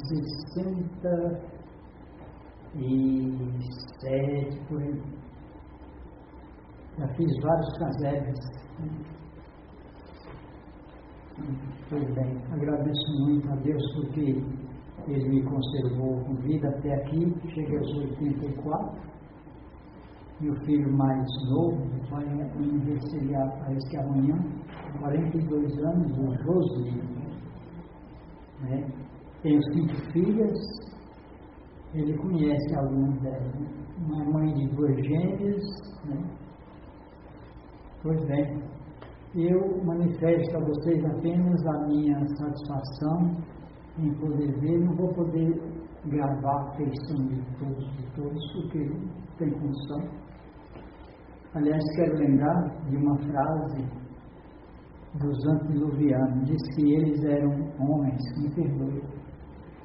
67, 2.73 4.61
por 4.69 4.81
aí. 4.81 5.03
Já 6.97 7.09
fiz 7.09 7.43
vários 7.43 7.79
casebres. 7.79 8.39
Né? 8.79 9.20
Pois 11.89 12.15
bem, 12.15 12.37
agradeço 12.53 13.25
muito 13.25 13.51
a 13.51 13.57
Deus 13.57 13.83
porque 13.95 14.43
Ele 15.09 15.29
me 15.29 15.43
conservou 15.43 16.21
com 16.25 16.35
vida 16.37 16.69
até 16.69 16.95
aqui, 16.95 17.35
cheguei 17.55 17.79
aos 17.79 17.95
84. 17.97 19.11
Meu 20.41 20.55
filho 20.65 20.93
mais 20.97 21.27
novo 21.51 21.83
vai 22.11 22.25
aniversariar, 22.25 23.59
parece 23.59 23.91
que 23.91 23.97
amanhã, 23.97 24.39
42 24.99 25.79
anos, 25.79 26.19
o 26.19 26.35
Josué. 26.43 27.03
Né? 28.63 28.89
Tenho 29.43 29.61
cinco 29.73 30.13
filhas, 30.13 30.59
ele 31.95 32.17
conhece 32.17 32.75
algumas 32.77 33.21
delas. 33.21 33.55
Né? 33.55 33.69
Uma 34.07 34.25
mãe 34.25 34.55
de 34.55 34.67
duas 34.75 34.97
gêmeas, 34.97 35.63
né? 36.05 36.23
Pois 38.03 38.25
bem, 38.27 38.63
eu 39.35 39.85
manifesto 39.85 40.57
a 40.57 40.61
vocês 40.61 41.05
apenas 41.05 41.67
a 41.67 41.87
minha 41.87 42.19
satisfação 42.37 43.37
em 43.99 44.13
poder 44.15 44.53
ver, 44.61 44.79
não 44.81 44.97
vou 44.97 45.13
poder 45.15 45.55
gravar 46.07 46.75
feição 46.77 47.27
de 47.27 47.41
todos, 47.59 47.85
de 47.97 48.15
todos, 48.15 48.53
porque 48.53 48.91
tem 49.39 49.51
função. 49.51 50.01
Aliás, 51.55 51.83
quero 51.97 52.17
lembrar 52.17 52.89
de 52.89 52.97
uma 52.97 53.19
frase 53.19 53.85
dos 55.15 55.47
antediluvianos. 55.47 56.49
Diz 56.49 56.75
que 56.75 56.93
eles 56.95 57.25
eram 57.25 57.53
homens, 57.79 58.23
me 58.39 58.51
perdoe, 58.55 59.03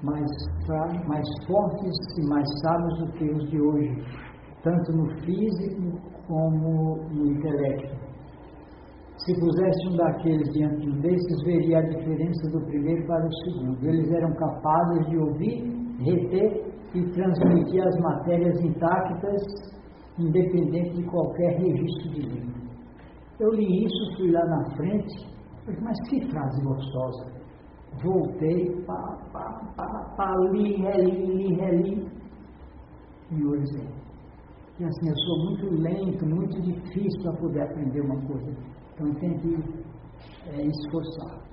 mais, 0.02 0.32
mais 1.08 1.28
fortes 1.48 1.96
e 2.18 2.30
mais 2.30 2.48
sábios 2.62 3.00
do 3.00 3.12
que 3.14 3.30
os 3.32 3.50
de 3.50 3.62
hoje, 3.62 4.06
tanto 4.64 4.92
no 4.92 5.10
físico 5.22 6.00
como 6.28 6.98
no 7.12 7.32
intelecto. 7.32 8.05
Se 9.18 9.34
pusesse 9.40 9.88
um 9.90 9.96
daqueles 9.96 10.52
diante 10.54 10.82
de 10.82 10.90
um 10.90 11.00
desses, 11.00 11.44
veria 11.44 11.80
a 11.80 11.82
diferença 11.82 12.52
do 12.52 12.66
primeiro 12.66 13.08
para 13.08 13.26
o 13.26 13.34
segundo. 13.44 13.86
Eles 13.88 14.12
eram 14.12 14.34
capazes 14.34 15.08
de 15.10 15.18
ouvir, 15.18 15.64
reter 16.00 16.66
e 16.94 17.04
transmitir 17.12 17.82
as 17.82 17.98
matérias 18.02 18.60
intactas, 18.64 19.42
independente 20.20 20.96
de 20.96 21.04
qualquer 21.04 21.58
registro 21.58 22.12
de 22.12 22.22
língua. 22.22 22.56
Eu 23.40 23.52
li 23.52 23.86
isso, 23.86 24.18
fui 24.18 24.32
lá 24.32 24.46
na 24.46 24.76
frente, 24.76 25.26
mas 25.82 26.10
que 26.10 26.30
frase 26.30 26.64
gostosa. 26.64 27.34
Voltei, 28.04 28.84
pá, 28.86 29.18
pá, 29.32 29.74
pá, 29.76 30.14
pá, 30.18 30.36
li, 30.52 30.76
reli, 30.76 31.26
li, 31.26 31.56
reli, 31.56 32.08
e 33.32 33.46
hoje 33.46 34.06
e 34.78 34.84
assim, 34.84 35.08
eu 35.08 35.16
sou 35.16 35.46
muito 35.46 35.82
lento, 35.82 36.26
muito 36.26 36.62
difícil 36.62 37.24
para 37.24 37.40
poder 37.40 37.62
aprender 37.62 38.02
uma 38.02 38.22
coisa. 38.28 38.52
Então 38.96 39.14
tem 39.16 39.38
que 39.40 39.56
é, 40.48 40.62
esforçar. 40.66 41.44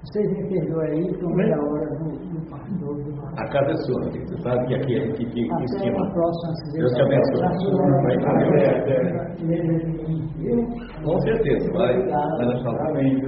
Vocês 0.00 0.30
me 0.30 0.48
perdoem 0.48 0.90
aí, 0.92 1.08
então 1.10 1.40
é 1.40 1.52
a 1.52 1.60
hora 1.60 1.88
do, 1.98 2.04
do, 2.08 2.94
do, 3.02 3.20
A 3.36 3.44
casa 3.48 3.70
é 3.72 3.76
sua, 3.78 4.00
você 4.04 4.42
sabe 4.42 4.66
que 4.68 4.74
aqui 4.76 4.94
é 4.96 5.08
que, 5.12 5.24
que 5.26 5.50
Até 5.52 5.64
esquema. 5.64 6.06
a 6.06 6.10
próxima, 6.12 6.54
se 6.54 6.72
Deus 6.78 6.92
te 6.92 7.02
abençoe. 7.02 7.42
abençoe. 7.42 9.18
Com 11.04 11.18
certeza, 11.20 11.72
vai. 11.72 11.94
Amém. 12.88 13.22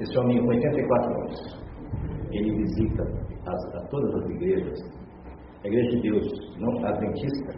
Esse 0.00 0.18
homem 0.18 0.40
com 0.40 0.48
84 0.48 1.20
anos, 1.20 1.60
ele 2.30 2.56
visita 2.56 3.02
as- 3.02 3.74
a 3.74 3.80
todas 3.88 4.14
as 4.22 4.30
igrejas. 4.30 4.78
A 5.64 5.66
igreja 5.66 5.90
de 5.96 6.02
Deus, 6.02 6.26
não 6.60 6.86
adventista, 6.86 7.52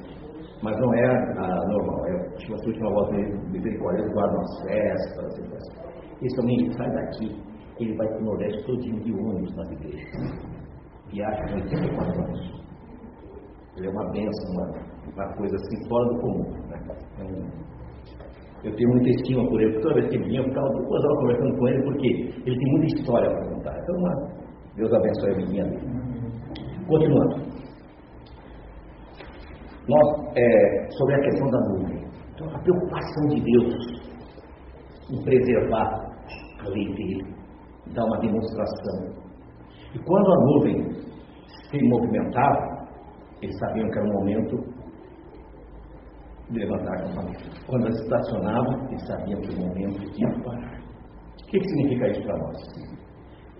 mas 0.63 0.77
não 0.79 0.95
é 0.95 1.07
a 1.07 1.67
normal. 1.69 2.07
É 2.07 2.37
tipo, 2.37 2.55
a 2.55 2.67
última 2.67 2.91
voz 2.91 3.09
de 3.11 3.51
misericórdia, 3.51 4.03
eles 4.03 4.13
guardam 4.13 4.41
as 4.41 4.63
festas. 4.63 5.39
e 5.39 5.49
coisas. 5.49 5.91
Esse 6.23 6.41
homem 6.41 6.73
sai 6.73 6.91
daqui, 6.91 7.43
ele 7.79 7.97
vai 7.97 8.07
para 8.09 8.19
o 8.19 8.25
Nordeste 8.25 8.65
todinho 8.67 9.01
de 9.01 9.13
ônibus 9.13 9.57
nas 9.57 9.71
igrejas. 9.71 10.61
Viaja 11.13 11.43
com 11.49 11.55
84 11.55 12.25
anos. 12.25 12.61
Ele 13.77 13.87
é 13.87 13.91
uma 13.91 14.11
bênção, 14.11 14.51
uma, 14.53 14.67
uma 15.15 15.37
coisa 15.37 15.57
assim 15.57 15.89
fora 15.89 16.05
do 16.09 16.21
comum. 16.21 16.51
Né? 16.69 16.81
Um- 17.23 17.71
eu 18.63 18.77
tenho 18.77 18.91
muita 18.91 19.09
estima 19.09 19.43
por 19.49 19.59
ele, 19.59 19.73
porque 19.73 19.83
toda 19.89 19.95
vez 19.95 20.09
que 20.11 20.17
ele 20.17 20.25
vinha, 20.25 20.41
eu 20.41 20.45
ficava 20.45 20.69
duas 20.69 21.05
horas 21.05 21.19
conversando 21.21 21.59
com 21.59 21.69
ele, 21.69 21.83
porque 21.83 22.09
ele 22.45 22.59
tem 22.59 22.73
muita 22.73 22.87
história 22.95 23.31
para 23.31 23.49
contar. 23.49 23.79
Então, 23.81 23.97
Deus 24.77 24.93
abençoe 24.93 25.31
a 25.31 25.35
dele. 25.35 25.79
Continuando. 26.87 27.50
Nós, 29.89 30.37
é, 30.37 30.89
sobre 30.91 31.15
a 31.15 31.21
questão 31.21 31.51
da 31.51 31.61
nuvem. 31.69 32.05
Então, 32.35 32.49
a 32.55 32.59
preocupação 32.61 33.27
de 33.29 33.41
Deus 33.41 34.01
em 35.11 35.25
preservar 35.25 36.11
a 36.61 36.69
lei 36.69 36.95
dele, 36.95 37.35
dar 37.95 38.05
uma 38.05 38.19
demonstração. 38.19 39.21
E 39.95 39.99
quando 39.99 40.33
a 40.33 40.45
nuvem 40.47 41.01
se 41.71 41.83
movimentava, 41.89 42.89
eles 43.43 43.59
sabiam 43.59 43.89
que 43.91 43.99
era 43.99 44.09
o 44.09 44.13
momento 44.13 44.57
de 46.51 46.59
levantar 46.59 46.93
a 46.93 47.01
acampamento. 47.01 47.67
Quando 47.67 47.87
elas 47.87 48.01
estacionavam, 48.01 48.89
eles 48.89 49.07
sabiam 49.07 49.41
que 49.41 49.55
o 49.55 49.61
momento 49.61 49.99
de 50.13 50.43
parar. 50.45 50.81
O 51.43 51.47
que, 51.47 51.59
que 51.59 51.69
significa 51.69 52.09
isso 52.09 52.23
para 52.23 52.39
nós? 52.39 52.57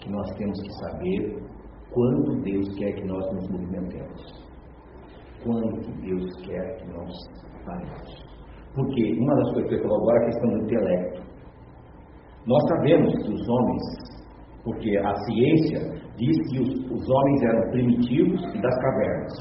Que 0.01 0.11
nós 0.11 0.31
temos 0.37 0.61
que 0.61 0.73
saber 0.75 1.43
quando 1.93 2.43
Deus 2.43 2.69
quer 2.77 2.93
que 2.93 3.05
nós 3.05 3.33
nos 3.35 3.49
movimentemos. 3.49 4.40
Quando 5.45 5.81
que 5.81 5.93
Deus 6.03 6.31
quer 6.45 6.77
que 6.77 6.87
nós 6.93 7.11
paremos. 7.65 8.31
Porque 8.75 9.19
uma 9.19 9.35
das 9.37 9.53
coisas 9.53 9.69
que 9.69 9.77
eu 9.77 9.83
falou 9.83 10.03
agora 10.03 10.19
é 10.19 10.23
a 10.23 10.27
questão 10.27 10.51
do 10.51 10.59
intelecto. 10.65 11.23
Nós 12.47 12.69
sabemos 12.69 13.15
que 13.15 13.33
os 13.33 13.49
homens, 13.49 13.83
porque 14.65 14.97
a 14.97 15.15
ciência 15.15 16.01
diz 16.17 16.37
que 16.51 16.61
os, 16.61 16.69
os 16.91 17.11
homens 17.11 17.43
eram 17.43 17.71
primitivos 17.71 18.55
e 18.55 18.61
das 18.61 18.77
cavernas. 18.81 19.33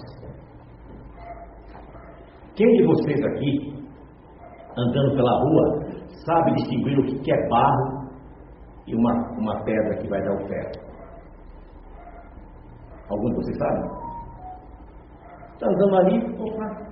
Quem 2.56 2.68
de 2.76 2.86
vocês 2.86 3.26
aqui, 3.26 3.74
andando 4.78 5.16
pela 5.16 5.40
rua, 5.44 5.90
sabe 6.26 6.56
distinguir 6.56 7.00
o 7.00 7.22
que 7.22 7.32
é 7.32 7.48
barro 7.48 8.10
e 8.88 8.96
uma, 8.96 9.14
uma 9.38 9.64
pedra 9.64 9.98
que 9.98 10.10
vai 10.10 10.22
dar 10.22 10.34
o 10.34 10.48
ferro? 10.48 10.90
Algum 13.10 13.30
de 13.30 13.36
vocês 13.36 13.58
sabe? 13.58 14.09
Está 15.60 15.68
andando 15.68 15.96
ali, 15.98 16.18
opa. 16.40 16.90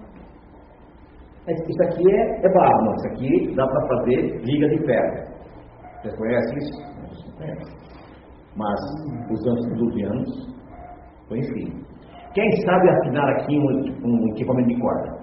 Isso 1.48 1.84
aqui 1.84 2.04
é, 2.12 2.46
é 2.46 2.50
não. 2.50 2.94
Isso 2.96 3.08
aqui 3.08 3.56
dá 3.56 3.66
para 3.66 3.88
fazer 3.88 4.42
liga 4.44 4.68
de 4.68 4.86
ferro. 4.86 5.38
Você 6.02 6.18
conhece 6.18 6.58
isso? 6.58 6.82
Não 7.00 7.38
conhece. 7.38 7.78
Mas 8.58 8.80
os 9.32 9.48
antediluvianos 9.48 10.58
conheciam. 11.30 11.80
Quem 12.34 12.52
sabe 12.66 12.90
afinar 12.90 13.30
aqui 13.38 13.58
um, 13.58 14.06
um 14.06 14.28
equipamento 14.34 14.68
de 14.68 14.82
corda? 14.82 15.18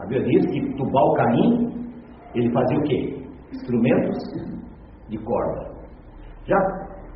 A 0.00 0.06
Bíblia 0.06 0.40
diz 0.40 0.50
que 0.50 0.74
Tubal 0.74 1.14
Caim, 1.14 1.88
ele 2.34 2.52
fazia 2.52 2.78
o 2.78 2.82
quê? 2.82 3.16
Instrumentos 3.52 4.18
de 5.08 5.18
corda. 5.18 5.70
Já, 6.46 6.56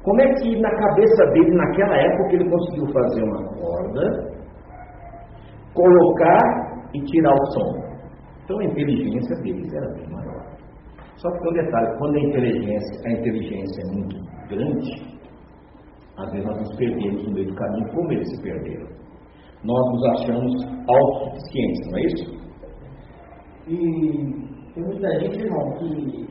como 0.05 0.20
é 0.20 0.32
que 0.34 0.61
na 0.61 0.70
cabeça 0.70 1.26
dele, 1.32 1.57
naquela 1.57 1.97
época, 1.97 2.34
ele 2.34 2.49
conseguiu 2.49 2.86
fazer 2.93 3.24
uma 3.24 3.49
corda, 3.61 4.31
colocar 5.75 6.89
e 6.95 7.01
tirar 7.03 7.35
o 7.35 7.47
som? 7.53 7.91
Então 8.45 8.59
a 8.59 8.65
inteligência 8.65 9.37
deles 9.43 9.73
era 9.73 9.95
bem 9.95 10.09
maior. 10.11 10.45
Só 11.17 11.31
que 11.31 11.39
tem 11.41 11.51
um 11.51 11.65
detalhe, 11.65 11.99
quando 11.99 12.17
a 12.17 12.21
inteligência, 12.21 13.07
a 13.07 13.13
inteligência 13.13 13.83
é 13.83 13.93
muito 13.95 14.17
grande, 14.49 15.11
às 16.19 16.31
vezes 16.33 16.47
nós 16.47 16.59
nos 16.59 16.77
perdemos 16.77 17.25
no 17.27 17.33
meio 17.33 17.47
do 17.47 17.55
caminho, 17.55 17.89
como 17.95 18.13
eles 18.13 18.29
se 18.29 18.43
perderam. 18.43 18.89
Nós 19.63 19.91
nos 19.93 20.05
achamos 20.07 20.53
autossuficientes, 20.89 21.91
não 21.91 21.99
é 21.99 22.03
isso? 22.03 22.41
E 23.69 24.75
tem 24.75 24.85
muita 24.85 25.21
gente, 25.21 25.41
irmão, 25.45 25.73
que, 25.79 26.27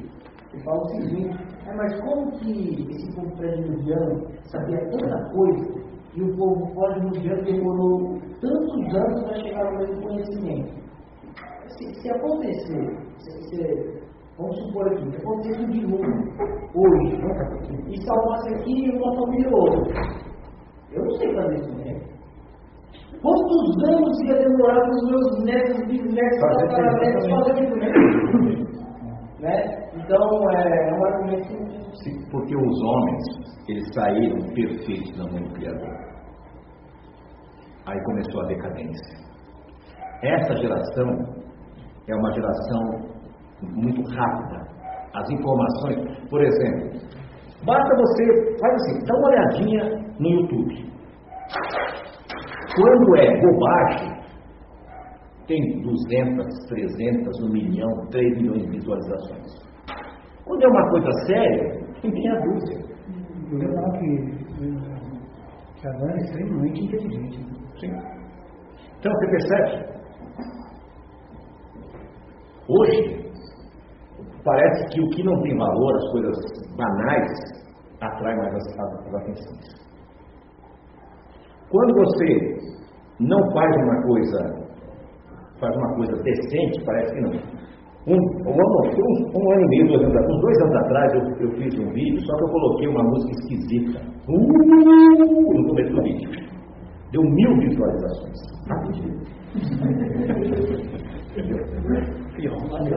que 0.49 0.63
fala 0.63 0.81
o 0.81 0.89
seguinte, 0.89 1.37
"Ah, 1.67 1.75
mas 1.77 2.01
como 2.01 2.31
que 2.39 2.91
esse 2.91 3.15
povo 3.15 3.35
pré-diluviano 3.37 4.27
sabia 4.45 4.79
tanta 4.89 5.29
coisa 5.31 5.78
e 6.19 6.23
o 6.23 6.35
povo 6.35 6.73
pós-diluviano 6.75 7.43
demorou 7.43 8.19
tantos 8.41 8.95
anos 8.95 9.23
para 9.23 9.35
chegar 9.35 9.71
no 9.71 9.79
mesmo 9.79 10.01
conhecimento? 10.01 10.73
Se, 11.67 11.93
se 12.01 12.11
acontecer, 12.11 12.97
se, 13.19 13.31
se, 13.49 14.01
vamos 14.37 14.57
supor 14.59 14.87
aqui, 14.87 15.09
se 15.11 15.17
acontecer 15.17 15.61
um 15.61 15.69
dilúvio 15.69 16.13
hoje, 16.75 17.15
e 17.87 18.05
salvasse 18.05 18.53
aqui 18.55 18.85
e 18.85 18.97
uma 18.97 19.15
família 19.15 19.49
outra, 19.49 20.01
eu 20.91 21.03
não 21.03 21.11
sei 21.11 21.33
fazer 21.33 21.55
isso, 21.55 21.77
né? 21.77 22.01
Quantos 23.21 23.89
anos 23.89 24.21
ia 24.21 24.35
demorar 24.35 24.81
para 24.81 24.91
os 24.91 25.09
meus 25.09 25.43
netos, 25.43 25.87
bisnetos, 25.87 26.39
tataranetos 26.39 27.25
isso 27.25 27.35
fazer 27.35 27.51
aquilo 27.51 27.75
mesmo? 27.75 28.69
né? 29.39 29.89
Então, 29.95 30.51
é, 30.51 30.89
é 30.89 30.93
um 30.93 31.05
argumento 31.05 32.29
Porque 32.31 32.55
os 32.55 32.83
homens, 32.83 33.23
eles 33.67 33.87
saíram 33.93 34.37
perfeitos 34.53 35.17
da 35.17 35.23
mão 35.25 35.43
do 35.43 35.53
Criador. 35.53 36.08
Aí 37.89 38.03
começou 38.03 38.41
a 38.41 38.45
decadência. 38.45 39.17
Essa 40.21 40.55
geração 40.57 41.09
é 42.07 42.15
uma 42.15 42.31
geração 42.33 42.81
muito 43.63 44.01
rápida. 44.11 44.67
As 45.15 45.27
informações, 45.31 46.29
por 46.29 46.39
exemplo, 46.39 47.01
basta 47.65 47.95
você, 47.95 48.57
faz 48.59 48.73
assim, 48.75 49.05
dá 49.07 49.15
uma 49.15 49.27
olhadinha 49.29 49.83
no 50.19 50.29
YouTube. 50.29 50.89
Quando 52.75 53.15
é 53.17 53.41
bobagem, 53.41 54.19
tem 55.47 55.81
200, 55.81 56.45
300, 56.67 57.41
1 57.41 57.49
milhão, 57.51 57.89
3 58.11 58.37
milhões 58.37 58.61
de 58.65 58.69
visualizações. 58.69 59.47
Quando 60.45 60.63
é 60.63 60.67
uma 60.67 60.89
coisa 60.91 61.11
séria, 61.25 61.85
tem 62.03 62.11
meia 62.11 62.39
dúzia. 62.41 62.77
Eu 63.51 63.57
ia 63.57 63.91
que, 63.97 64.63
eh, 64.63 64.79
que 65.81 65.87
a 65.87 65.91
Ana 65.91 66.13
é 66.13 66.17
extremamente 66.17 66.85
inteligente. 66.85 67.48
Sim. 67.79 67.91
Então 68.99 69.11
você 69.13 69.27
percebe? 69.27 69.89
Hoje, 72.67 73.19
parece 74.43 74.85
que 74.89 75.01
o 75.01 75.09
que 75.09 75.23
não 75.23 75.41
tem 75.41 75.57
valor, 75.57 75.95
as 75.95 76.11
coisas 76.11 76.37
banais, 76.75 77.59
atrai 78.01 78.35
mais 78.35 78.53
as, 78.53 78.79
as, 78.79 79.15
atenções. 79.15 79.89
Quando 81.71 81.93
você 81.95 82.59
não 83.19 83.39
faz 83.53 83.75
uma 83.75 84.01
coisa, 84.03 84.39
faz 85.59 85.75
uma 85.75 85.95
coisa 85.95 86.23
decente, 86.23 86.83
parece 86.85 87.13
que 87.13 87.21
não. 87.21 87.59
Um, 88.07 88.15
um, 88.15 88.57
um, 89.35 89.51
ano 89.51 89.61
e 89.61 89.67
meio, 89.67 89.87
dois 89.87 90.01
anos, 90.01 90.35
uns 90.35 90.41
dois 90.41 90.57
anos 90.61 90.75
atrás, 90.77 91.13
eu, 91.13 91.47
eu, 91.47 91.51
fiz 91.57 91.79
um 91.79 91.91
vídeo, 91.91 92.19
só 92.25 92.37
que 92.37 92.43
eu 92.43 92.49
coloquei 92.49 92.87
uma 92.87 93.03
música 93.03 93.31
esquisita 93.31 93.99
uh, 94.27 95.53
no 95.53 95.67
começo 95.67 95.93
do 95.93 96.01
vídeo. 96.01 96.48
Deu 97.11 97.23
mil 97.23 97.57
visualizações. 97.57 98.37
Rapidinho. 98.67 99.19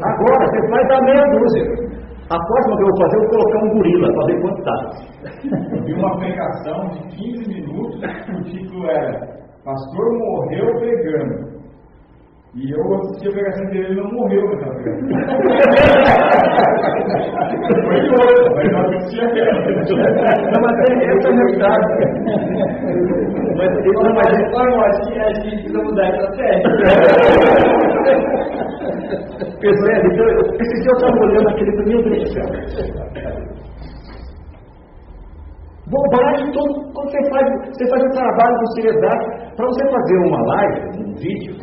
Agora, 0.02 0.46
você 0.46 0.68
faz 0.68 0.90
a 0.90 1.02
meia 1.02 1.24
dúzia. 1.32 1.64
A 2.30 2.38
próxima 2.38 2.76
que 2.76 2.82
eu 2.82 2.88
vou 2.88 2.98
fazer, 3.02 3.16
eu 3.16 3.20
vou 3.20 3.30
colocar 3.30 3.58
um 3.64 3.70
gorila 3.74 4.12
para 4.12 4.26
ver 4.26 4.40
quanto 4.40 4.62
tá. 4.62 4.76
Eu 5.76 5.84
vi 5.84 5.92
uma 5.92 6.16
pregação 6.18 6.88
de 6.88 7.00
15 7.16 7.48
minutos, 7.48 8.00
o 8.00 8.42
título 8.44 8.86
era 8.86 9.42
Pastor 9.64 10.18
morreu 10.18 10.78
pregando. 10.78 11.61
E 12.54 12.70
eu 12.70 12.94
assisti 12.96 13.28
a 13.28 13.32
pregação 13.32 13.64
dele, 13.70 13.86
ele 13.86 13.94
não 13.94 14.10
morreu 14.12 14.44
naquela 14.50 14.74
pregação. 14.74 15.08
Foi 17.82 17.96
de 17.98 18.10
outro, 18.10 18.44
mas 18.54 18.68
eu 18.68 18.78
assisti 18.78 19.24
aquela. 19.24 19.52
Não, 20.52 20.60
mas 20.60 20.76
essa 20.78 21.28
é 21.28 21.32
a 21.32 21.34
verdade. 21.34 21.88
Mas 23.56 23.70
ele 23.78 23.92
não 23.92 24.12
mais 24.14 24.36
reforma, 24.36 24.84
acho 24.84 25.00
que 25.00 25.18
a 25.18 25.32
gente 25.32 25.48
precisa 25.48 25.78
mudar 25.82 26.06
essa 26.08 26.28
série. 26.34 26.62
Percebe? 29.58 30.06
Então, 30.12 30.26
esse 30.60 30.76
dia 30.82 30.90
eu 30.90 30.96
estava 30.96 31.18
olhando 31.22 31.48
aquele 31.48 31.72
para 31.72 31.86
meu 31.86 32.02
Deus 32.02 32.34
do. 32.34 32.40
Bobagem, 35.88 36.52
todo, 36.52 36.92
quando 36.92 37.10
você 37.10 37.30
faz, 37.30 37.46
você 37.66 37.88
faz 37.88 38.02
um 38.04 38.10
trabalho 38.10 38.56
com 38.58 38.66
seriedade, 38.74 39.24
para 39.56 39.66
você 39.66 39.90
fazer 39.90 40.16
uma 40.18 40.40
live, 40.46 40.80
um 41.00 41.14
vídeo, 41.14 41.56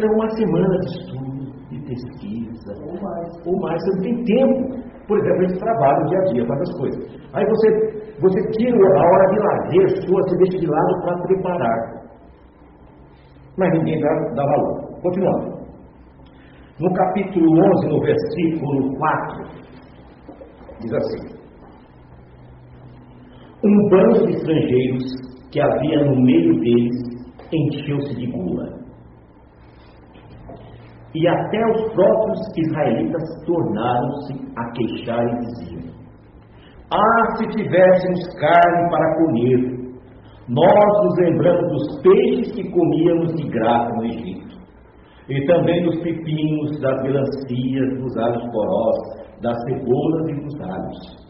leva 0.00 0.14
uma 0.14 0.30
semana 0.30 0.78
de 0.78 0.86
estudo, 0.86 1.52
de 1.70 1.80
pesquisa, 1.86 2.72
ou 2.84 3.00
mais. 3.00 3.46
Ou 3.46 3.60
mais, 3.60 3.82
você 3.82 3.90
não 3.96 4.02
tem 4.02 4.24
tempo. 4.24 4.90
Por 5.06 5.18
exemplo, 5.18 5.38
a 5.38 5.48
gente 5.48 5.58
trabalha 5.58 6.06
dia 6.06 6.18
a 6.18 6.24
dia, 6.32 6.46
faz 6.46 6.60
as 6.60 6.78
coisas. 6.78 7.20
Aí 7.32 7.44
você, 7.46 8.14
você 8.20 8.50
tira 8.52 8.76
a 8.76 9.04
hora 9.04 9.26
de 9.28 9.38
lazer 9.38 10.06
sua, 10.06 10.22
você 10.22 10.36
deixa 10.36 10.58
de 10.58 10.66
lado 10.66 11.02
para 11.02 11.22
preparar. 11.22 12.00
Mas 13.58 13.72
ninguém 13.72 14.00
dá, 14.00 14.08
dá 14.34 14.44
valor. 14.44 15.00
Continuando. 15.02 15.60
No 16.80 16.92
capítulo 16.94 17.46
11, 17.46 17.88
no 17.88 18.00
versículo 18.00 18.96
4, 18.96 19.44
diz 20.80 20.92
assim: 20.94 21.36
Um 23.64 23.88
bando 23.90 24.26
de 24.26 24.32
estrangeiros 24.32 25.04
que 25.50 25.60
havia 25.60 26.04
no 26.04 26.22
meio 26.22 26.58
deles 26.60 27.10
encheu-se 27.52 28.14
de 28.14 28.26
gula 28.30 28.79
e 31.14 31.26
até 31.26 31.66
os 31.66 31.92
próprios 31.92 32.38
israelitas 32.56 33.22
tornaram-se 33.44 34.34
a 34.56 34.70
queixar 34.72 35.24
e 35.24 35.38
diziam: 35.38 35.92
Ah, 36.92 37.36
se 37.36 37.46
tivéssemos 37.48 38.34
carne 38.38 38.90
para 38.90 39.16
comer! 39.16 39.80
Nós 40.48 41.04
nos 41.04 41.16
lembramos 41.18 41.70
dos 41.70 42.02
peixes 42.02 42.52
que 42.54 42.70
comíamos 42.70 43.34
de 43.36 43.48
graça 43.50 43.94
no 43.94 44.04
Egito, 44.04 44.56
e 45.28 45.46
também 45.46 45.84
dos 45.84 46.00
pepinos, 46.02 46.80
das 46.80 47.02
melancias, 47.02 47.98
dos 48.00 48.16
alhos 48.16 48.42
porós, 48.50 48.96
das 49.42 49.56
cebolas 49.64 50.28
e 50.28 50.40
dos 50.40 50.60
alhos. 50.60 51.20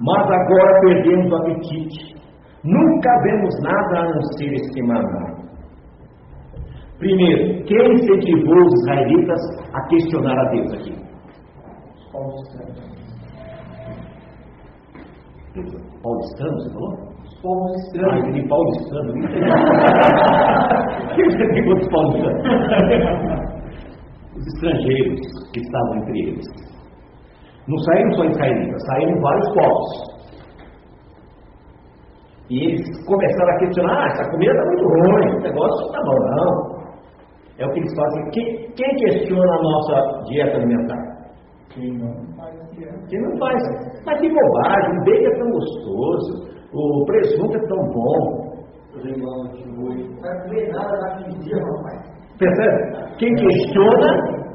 Mas 0.00 0.24
agora 0.24 0.80
perdemos 0.80 1.30
o 1.30 1.36
apetite, 1.36 2.16
nunca 2.64 3.22
vemos 3.22 3.54
nada 3.62 4.00
a 4.00 4.14
não 4.14 4.22
ser 4.36 4.52
este 4.52 4.82
maná. 4.82 5.29
Primeiro, 7.00 7.64
quem 7.64 7.92
incentivou 7.94 8.58
os 8.58 8.80
israelitas 8.82 9.40
a 9.72 9.80
questionar 9.88 10.38
a 10.38 10.50
Deus 10.50 10.72
aqui? 10.74 10.94
Paulistano, 16.02 16.60
você 16.60 16.70
falou? 16.74 17.10
Paulistano. 17.42 18.10
Ah, 18.10 18.18
entendi 18.18 18.46
paulistano. 18.48 19.12
Quem 21.14 21.24
incentivou 21.26 21.74
os 21.78 21.88
paulistanos? 21.88 22.42
Os 24.36 24.46
estrangeiros 24.54 25.20
que 25.54 25.60
estavam 25.60 25.96
entre 25.96 26.20
eles. 26.20 26.46
Não 27.66 27.78
saíram 27.78 28.12
só 28.12 28.24
israelitas, 28.24 28.86
saíram 28.86 29.20
vários 29.22 29.54
povos. 29.54 30.20
E 32.50 32.64
eles 32.66 33.06
começaram 33.06 33.54
a 33.54 33.58
questionar: 33.58 34.02
ah, 34.02 34.06
essa 34.08 34.30
comida 34.32 34.52
está 34.52 34.64
muito 34.66 34.84
ruim, 34.84 35.28
esse 35.28 35.42
negócio 35.48 35.80
não 35.80 35.86
está 35.86 36.02
bom, 36.02 36.18
não. 36.36 36.69
É 37.60 37.66
o 37.66 37.70
que 37.72 37.78
eles 37.78 37.94
fazem. 37.94 38.30
Quem, 38.30 38.72
quem 38.74 38.96
questiona 38.96 39.54
a 39.54 39.62
nossa 39.62 40.24
dieta 40.24 40.56
alimentar? 40.56 41.10
Quem 41.68 41.92
não 41.98 42.10
faz 42.34 42.56
Quem 43.08 43.20
não 43.20 43.38
faz. 43.38 43.62
Mas 44.06 44.18
que 44.18 44.28
bobagem, 44.30 44.98
o 44.98 45.04
bacon 45.04 45.26
é 45.26 45.38
tão 45.38 45.50
gostoso, 45.50 46.50
o 46.72 47.04
presunto 47.04 47.56
é 47.56 47.68
tão 47.68 47.78
bom. 47.92 48.50
Não 48.94 50.42
comer 50.42 50.72
nada 50.72 50.98
naquele 51.00 51.38
dia, 51.40 51.56
rapaz. 51.56 52.10
Percebe? 52.38 53.16
Quem 53.18 53.34
questiona 53.34 54.10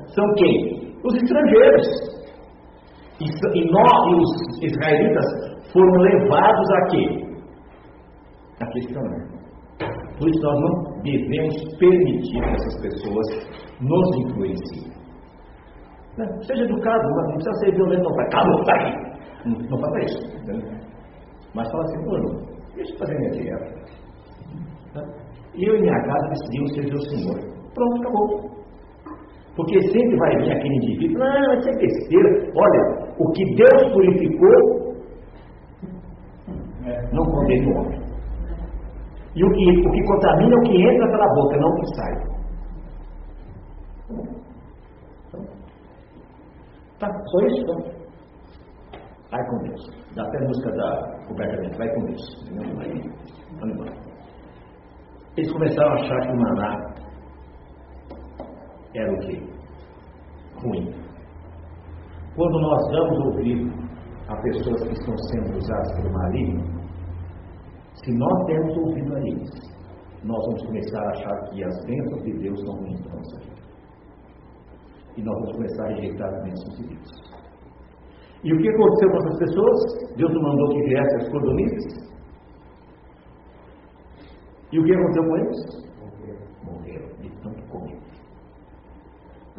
são 0.08 0.26
quem? 0.34 0.96
Os 1.04 1.16
estrangeiros. 1.16 1.88
E, 3.22 3.26
e 3.26 3.72
nós, 3.72 3.94
e 4.10 4.16
os 4.16 4.64
israelitas, 4.64 5.26
foram 5.72 5.94
levados 6.02 6.70
a 6.72 6.88
quê? 6.88 7.06
A 8.62 8.66
questionar. 8.72 9.36
Por 10.18 10.28
isso 10.28 10.42
nós 10.42 10.60
não 10.60 10.85
devemos 11.06 11.56
permitir 11.78 12.42
que 12.42 12.50
essas 12.50 12.82
pessoas 12.82 13.28
nos 13.80 14.18
influenciem. 14.18 14.92
Né? 16.18 16.26
Seja 16.44 16.64
educado, 16.64 17.08
não 17.10 17.34
precisa 17.34 17.54
ser 17.60 17.76
violento, 17.76 18.04
não. 18.04 18.16
Vai, 18.16 18.30
calma, 18.30 18.64
vai! 18.66 19.16
Não, 19.46 19.70
não 19.70 19.80
faça 19.80 20.00
isso. 20.00 20.38
Entendeu? 20.44 20.70
Mas 21.54 21.72
fala 21.72 21.84
assim, 21.84 22.02
Bruno, 22.04 22.42
deixa 22.76 22.94
eu 22.94 23.00
fazer 23.00 23.16
minha 23.18 23.32
dieta. 23.32 23.66
Né? 24.96 25.04
Eu 25.56 25.76
e 25.76 25.82
minha 25.82 26.02
casa 26.04 26.30
decidimos 26.30 26.74
servir 26.74 26.96
o 26.96 27.02
Senhor. 27.02 27.40
Pronto, 27.74 28.02
acabou. 28.02 28.56
Porque 29.56 29.82
sempre 29.82 30.18
vai 30.18 30.38
vir 30.38 30.52
aquele 30.52 30.76
indivíduo, 30.76 31.20
não, 31.20 31.54
isso 31.54 31.70
é 31.70 31.78
besteira. 31.78 32.52
Olha, 32.56 33.14
o 33.18 33.32
que 33.32 33.46
Deus 33.56 33.94
purificou, 33.94 34.96
é. 36.86 37.02
não 37.14 37.24
condena 37.26 37.70
o 37.70 37.80
homem. 37.80 38.05
E 39.36 39.44
o 39.44 39.52
que, 39.52 39.88
o 39.88 39.92
que 39.92 40.04
contamina 40.06 40.56
é 40.56 40.58
o 40.58 40.62
que 40.64 40.82
entra 40.82 41.08
pela 41.12 41.34
boca, 41.36 41.58
não 41.58 41.70
o 41.70 41.76
que 41.76 41.96
sai. 41.96 42.36
Tá, 47.00 47.12
só 47.12 47.40
isso? 47.48 47.62
Então. 47.62 47.78
Vai 49.32 49.46
com 49.50 49.58
Deus. 49.64 49.82
Dá 50.16 50.24
até 50.24 50.38
a 50.38 50.48
música 50.48 50.72
da 50.72 51.28
coberta 51.28 51.62
dentro, 51.62 51.78
vai 51.78 51.90
com 51.90 52.06
Deus. 52.06 52.22
Vamos 53.60 53.76
embora. 53.76 53.94
Eles 55.36 55.52
começaram 55.52 55.92
a 55.92 55.96
achar 55.96 56.22
que 56.22 56.32
o 56.32 56.38
maná 56.38 56.96
era 58.96 59.14
o 59.14 59.20
quê? 59.20 59.44
Ruim. 60.64 60.94
Quando 62.38 62.60
nós 62.62 62.92
damos 62.92 63.20
ouvido 63.26 63.70
a 64.30 64.36
pessoas 64.38 64.82
que 64.84 64.94
estão 64.94 65.18
sendo 65.18 65.58
usadas 65.58 65.96
pelo 65.98 66.14
maligno, 66.14 66.75
se 68.04 68.12
nós 68.12 68.46
dermos 68.48 68.78
ouvido 68.78 69.16
a 69.16 69.20
eles, 69.20 69.50
nós 70.24 70.44
vamos 70.48 70.66
começar 70.66 71.02
a 71.02 71.10
achar 71.12 71.50
que 71.50 71.64
as 71.64 71.86
bênçãos 71.86 72.24
de 72.24 72.34
Deus 72.40 72.60
são 72.62 72.76
ruins 72.76 73.02
para 73.02 73.16
nossa 73.16 73.40
vida. 73.40 73.62
E 75.18 75.24
nós 75.24 75.36
vamos 75.36 75.56
começar 75.56 75.86
a 75.86 75.90
rejeitar 75.90 76.34
as 76.34 76.44
bênçãos 76.44 76.78
de 76.78 76.88
Deus. 76.88 77.36
E 78.44 78.54
o 78.54 78.58
que 78.58 78.70
aconteceu 78.70 79.10
com 79.10 79.18
essas 79.18 79.40
pessoas? 79.40 80.16
Deus 80.18 80.34
não 80.34 80.42
mandou 80.42 80.70
que 80.70 80.82
viessem 80.84 81.18
as 81.18 81.30
cordonices? 81.30 82.06
E 84.72 84.80
o 84.80 84.84
que 84.84 84.94
aconteceu 84.94 85.24
com 85.24 85.38
eles? 85.38 85.86
Morreram 86.64 87.08
de 87.22 87.30
tanto 87.42 87.70
comer. 87.70 88.00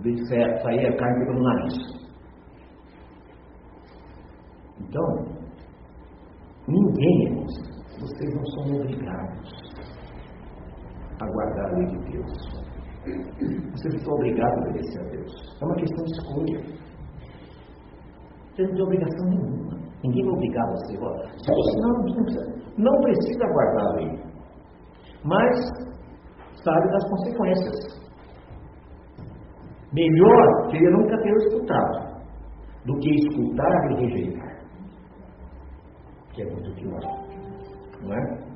De 0.03 0.29
sair 0.29 0.87
a 0.87 0.97
carne 0.97 1.27
pelo 1.27 1.43
nariz. 1.43 1.97
Então, 4.79 5.25
ninguém, 6.69 7.25
irmãos, 7.25 7.76
vocês 8.01 8.35
não 8.35 8.47
são 8.47 8.81
obrigados 8.81 9.67
a 11.21 11.27
guardar 11.27 11.67
a 11.67 11.79
lei 11.79 11.87
de 11.87 12.13
Deus. 12.13 12.67
Vocês 13.73 13.95
não 13.95 14.01
são 14.01 14.15
obrigados 14.15 14.59
a 14.59 14.69
obedecer 14.69 15.01
a 15.01 15.09
Deus. 15.11 15.59
É 15.61 15.65
uma 15.65 15.77
questão 15.77 16.05
de 16.05 16.13
escolha. 16.13 16.61
Vocês 18.55 18.69
não 18.69 18.75
têm 18.75 18.85
obrigação 18.85 19.29
nenhuma. 19.29 19.77
Ninguém 20.05 20.25
vai 20.25 20.35
obrigar 20.35 20.67
você. 20.71 20.93
Se 20.93 21.55
você 21.55 21.81
não, 21.81 21.93
não, 21.93 22.25
precisa, 22.25 22.73
não 22.79 23.01
precisa 23.01 23.47
guardar 23.53 23.87
a 23.87 23.93
lei. 23.97 24.27
Mas 25.25 25.87
sabe 26.63 26.89
das 26.91 27.09
consequências. 27.09 27.97
Melhor 29.93 30.71
seria 30.71 30.91
nunca 30.91 31.17
ter 31.23 31.33
escutado 31.37 32.17
do 32.85 32.99
que 32.99 33.11
escutar 33.15 33.91
e 33.91 34.05
rejeitar. 34.05 34.57
Que 36.35 36.43
é 36.43 36.51
muito 36.51 36.75
pior. 36.75 37.26
Não 38.07 38.15
é? 38.15 38.47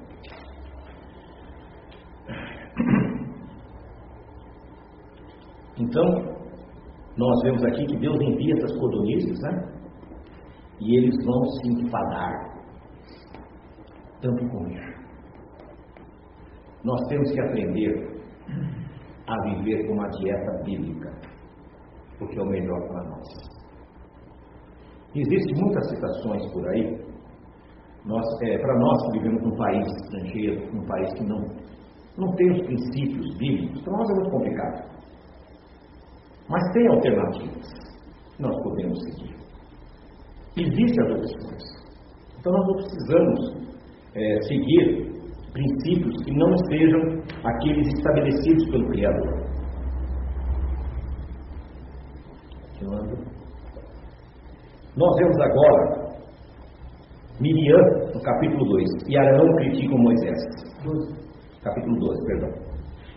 Então, 5.78 6.30
Nós 7.16 7.42
vemos 7.42 7.62
aqui 7.64 7.84
que 7.86 7.98
Deus 7.98 8.18
envia 8.20 8.54
essas 8.54 8.72
codornizes, 8.78 9.38
né? 9.40 9.50
E 10.80 10.96
eles 10.96 11.14
vão 11.26 11.44
se 11.44 11.68
enfadar 11.68 12.32
tanto 14.22 14.48
com 14.48 14.68
isso. 14.68 15.00
Nós 16.82 17.00
temos 17.08 17.30
que 17.30 17.40
aprender 17.40 18.22
a 19.26 19.42
viver 19.42 19.86
com 19.86 19.94
uma 19.94 20.08
dieta 20.08 20.62
bíblica, 20.64 21.10
porque 22.18 22.38
é 22.38 22.42
o 22.42 22.46
melhor 22.46 22.88
para 22.88 23.04
nós. 23.04 23.28
Existem 25.14 25.62
muitas 25.62 25.90
citações 25.90 26.52
por 26.52 26.68
aí. 26.68 26.99
Nós, 28.04 28.24
é, 28.42 28.58
para 28.58 28.78
nós 28.78 29.02
que 29.06 29.18
vivemos 29.18 29.42
num 29.42 29.56
país 29.56 29.86
estrangeiro, 29.86 30.74
num 30.74 30.86
país 30.86 31.12
que 31.14 31.24
não, 31.24 31.38
não 32.16 32.34
tem 32.34 32.50
os 32.50 32.66
princípios 32.66 33.36
bíblicos, 33.36 33.82
para 33.82 33.92
nós 33.92 34.10
é 34.10 34.14
muito 34.14 34.30
complicado. 34.30 34.90
Mas 36.48 36.72
tem 36.72 36.88
alternativas 36.88 37.66
que 38.36 38.42
nós 38.42 38.62
podemos 38.62 38.98
seguir. 39.04 39.36
Existem 40.56 41.04
as 41.04 41.12
opções. 41.12 41.62
Então 42.38 42.52
nós 42.52 42.66
não 42.66 42.74
precisamos 42.74 43.70
é, 44.14 44.42
seguir 44.42 45.10
princípios 45.52 46.24
que 46.24 46.32
não 46.32 46.56
sejam 46.68 47.00
aqueles 47.44 47.86
estabelecidos 47.88 48.70
pelo 48.70 48.88
Criador. 48.88 49.40
Nós 54.96 55.16
vemos 55.18 55.40
agora 55.40 55.99
Miriam 57.40 57.80
no 58.14 58.20
capítulo 58.20 58.64
2 58.66 58.88
e 59.08 59.16
Arão 59.16 59.46
criticam 59.56 59.96
Moisés. 59.96 60.38
Capítulo 61.62 61.98
12, 61.98 62.26
perdão. 62.26 62.50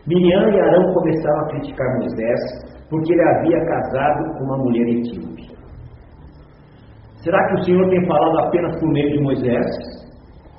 Miriam 0.07 0.49
e 0.49 0.59
Arão 0.61 0.93
começaram 0.93 1.39
a 1.41 1.47
criticar 1.49 1.99
Moisés 1.99 2.39
porque 2.89 3.11
ele 3.11 3.21
havia 3.21 3.65
casado 3.65 4.38
com 4.38 4.43
uma 4.45 4.57
mulher 4.59 4.88
etíope. 4.88 5.51
Será 7.24 7.47
que 7.47 7.53
o 7.55 7.63
Senhor 7.63 7.89
tem 7.89 8.05
falado 8.05 8.39
apenas 8.47 8.80
por 8.80 8.89
meio 8.91 9.11
de 9.11 9.24
Moisés? 9.24 9.65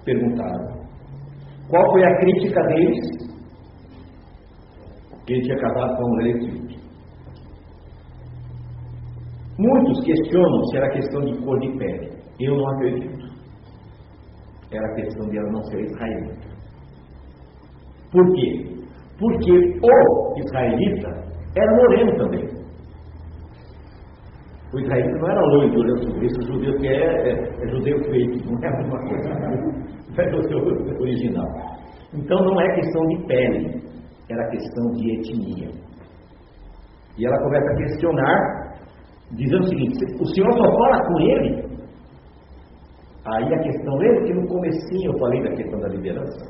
Perguntaram. 0.04 0.84
Qual 1.68 1.90
foi 1.92 2.04
a 2.04 2.18
crítica 2.18 2.62
deles? 2.64 3.06
Que 5.26 5.34
ele 5.34 5.42
tinha 5.42 5.58
casado 5.58 5.96
com 5.96 6.02
uma 6.02 6.16
mulher 6.16 6.36
etíope. 6.36 6.78
Muitos 9.58 10.04
questionam 10.04 10.64
se 10.64 10.76
era 10.76 10.90
questão 10.90 11.20
de 11.24 11.36
cor 11.44 11.58
de 11.60 11.78
pele. 11.78 12.10
Eu 12.40 12.56
não 12.56 12.68
acredito. 12.68 13.13
Era 14.74 14.94
questão 14.94 15.28
de 15.28 15.38
ela 15.38 15.50
não 15.50 15.62
ser 15.64 15.80
israelita. 15.80 16.48
Por 18.10 18.32
quê? 18.32 18.74
Porque 19.18 19.52
o 19.52 20.38
israelita 20.38 21.08
era 21.56 21.76
moreno 21.76 22.16
também. 22.16 22.44
O 24.72 24.80
israelita 24.80 25.18
não 25.18 25.30
era 25.30 25.40
loiro, 25.40 25.78
olhando 25.78 26.16
o 26.16 26.46
judeu 26.46 26.76
que 26.78 26.88
é, 26.88 27.30
é, 27.30 27.32
é 27.32 27.68
judeu 27.68 27.98
feito, 28.10 28.50
não 28.50 28.60
é 28.62 28.68
a 28.68 28.76
mesma 28.78 28.98
coisa. 29.08 29.28
Não 29.30 30.24
é 30.24 30.36
o 30.36 30.42
seu 30.48 31.00
original. 31.00 31.46
Então 32.12 32.44
não 32.44 32.60
é 32.60 32.74
questão 32.74 33.06
de 33.06 33.26
pele, 33.26 33.82
era 34.30 34.50
questão 34.50 34.90
de 34.92 35.12
etnia. 35.12 35.70
E 37.16 37.26
ela 37.26 37.38
começa 37.38 37.70
a 37.70 37.76
questionar, 37.76 38.76
dizendo 39.32 39.62
o 39.62 39.68
seguinte, 39.68 40.04
o 40.20 40.26
senhor 40.26 40.52
só 40.52 40.64
fala 40.64 41.06
com 41.06 41.20
ele? 41.20 41.73
Aí 43.26 43.54
a 43.54 43.58
questão 43.58 44.02
é 44.02 44.22
que 44.24 44.34
no 44.34 44.46
comecinho 44.46 45.12
eu 45.12 45.18
falei 45.18 45.42
da 45.42 45.50
questão 45.56 45.80
da 45.80 45.88
liderança, 45.88 46.46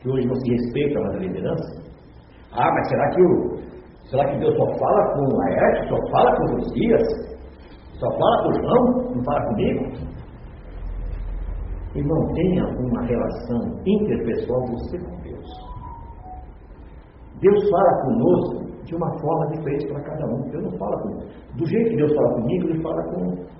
que 0.00 0.08
hoje 0.08 0.26
não 0.26 0.34
se 0.34 0.50
respeita 0.50 1.00
mais 1.00 1.14
a 1.16 1.18
liderança. 1.18 1.82
Ah, 2.52 2.70
mas 2.72 2.88
será 2.88 3.10
que 3.10 3.22
o, 3.22 3.58
Será 4.10 4.24
que 4.26 4.38
Deus 4.38 4.56
só 4.56 4.64
fala 4.78 5.12
com 5.12 5.20
o 5.20 5.36
Laerte, 5.36 5.88
só 5.88 5.96
fala 6.10 6.36
com 6.36 6.44
os 6.44 6.50
Josias? 6.64 7.02
Só 8.00 8.10
fala 8.10 8.42
com 8.42 8.48
o 8.48 8.54
João? 8.54 9.14
Não 9.14 9.24
fala 9.24 9.46
comigo? 9.48 9.84
Irmão, 11.94 12.32
tenha 12.32 12.64
uma 12.64 13.02
relação 13.02 13.60
interpessoal 13.84 14.66
você 14.66 14.98
com 14.98 15.20
Deus. 15.20 15.46
Deus 17.40 17.70
fala 17.70 18.02
conosco 18.02 18.84
de 18.84 18.94
uma 18.94 19.18
forma 19.20 19.46
diferente 19.48 19.86
para 19.88 20.02
cada 20.02 20.26
um. 20.26 20.40
Deus 20.50 20.64
não 20.64 20.78
fala 20.78 21.02
com 21.02 21.08
Do 21.56 21.66
jeito 21.66 21.90
que 21.90 21.96
Deus 21.96 22.14
fala 22.14 22.34
comigo, 22.34 22.68
Ele 22.68 22.82
fala 22.82 23.02
com 23.12 23.57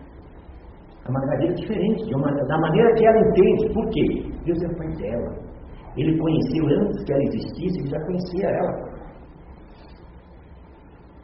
a 1.08 1.12
maneira 1.12 1.54
diferente, 1.54 2.14
uma, 2.14 2.30
da 2.30 2.58
maneira 2.58 2.94
que 2.94 3.06
ela 3.06 3.20
entende. 3.20 3.72
Por 3.72 3.88
quê? 3.88 4.30
Deus 4.44 4.62
é 4.62 4.76
pai 4.76 4.88
dela. 4.96 5.48
Ele 5.96 6.18
conheceu 6.18 6.66
antes 6.66 7.04
que 7.04 7.12
ela 7.12 7.22
existisse, 7.24 7.80
ele 7.80 7.88
já 7.88 8.00
conhecia 8.04 8.48
ela. 8.48 8.88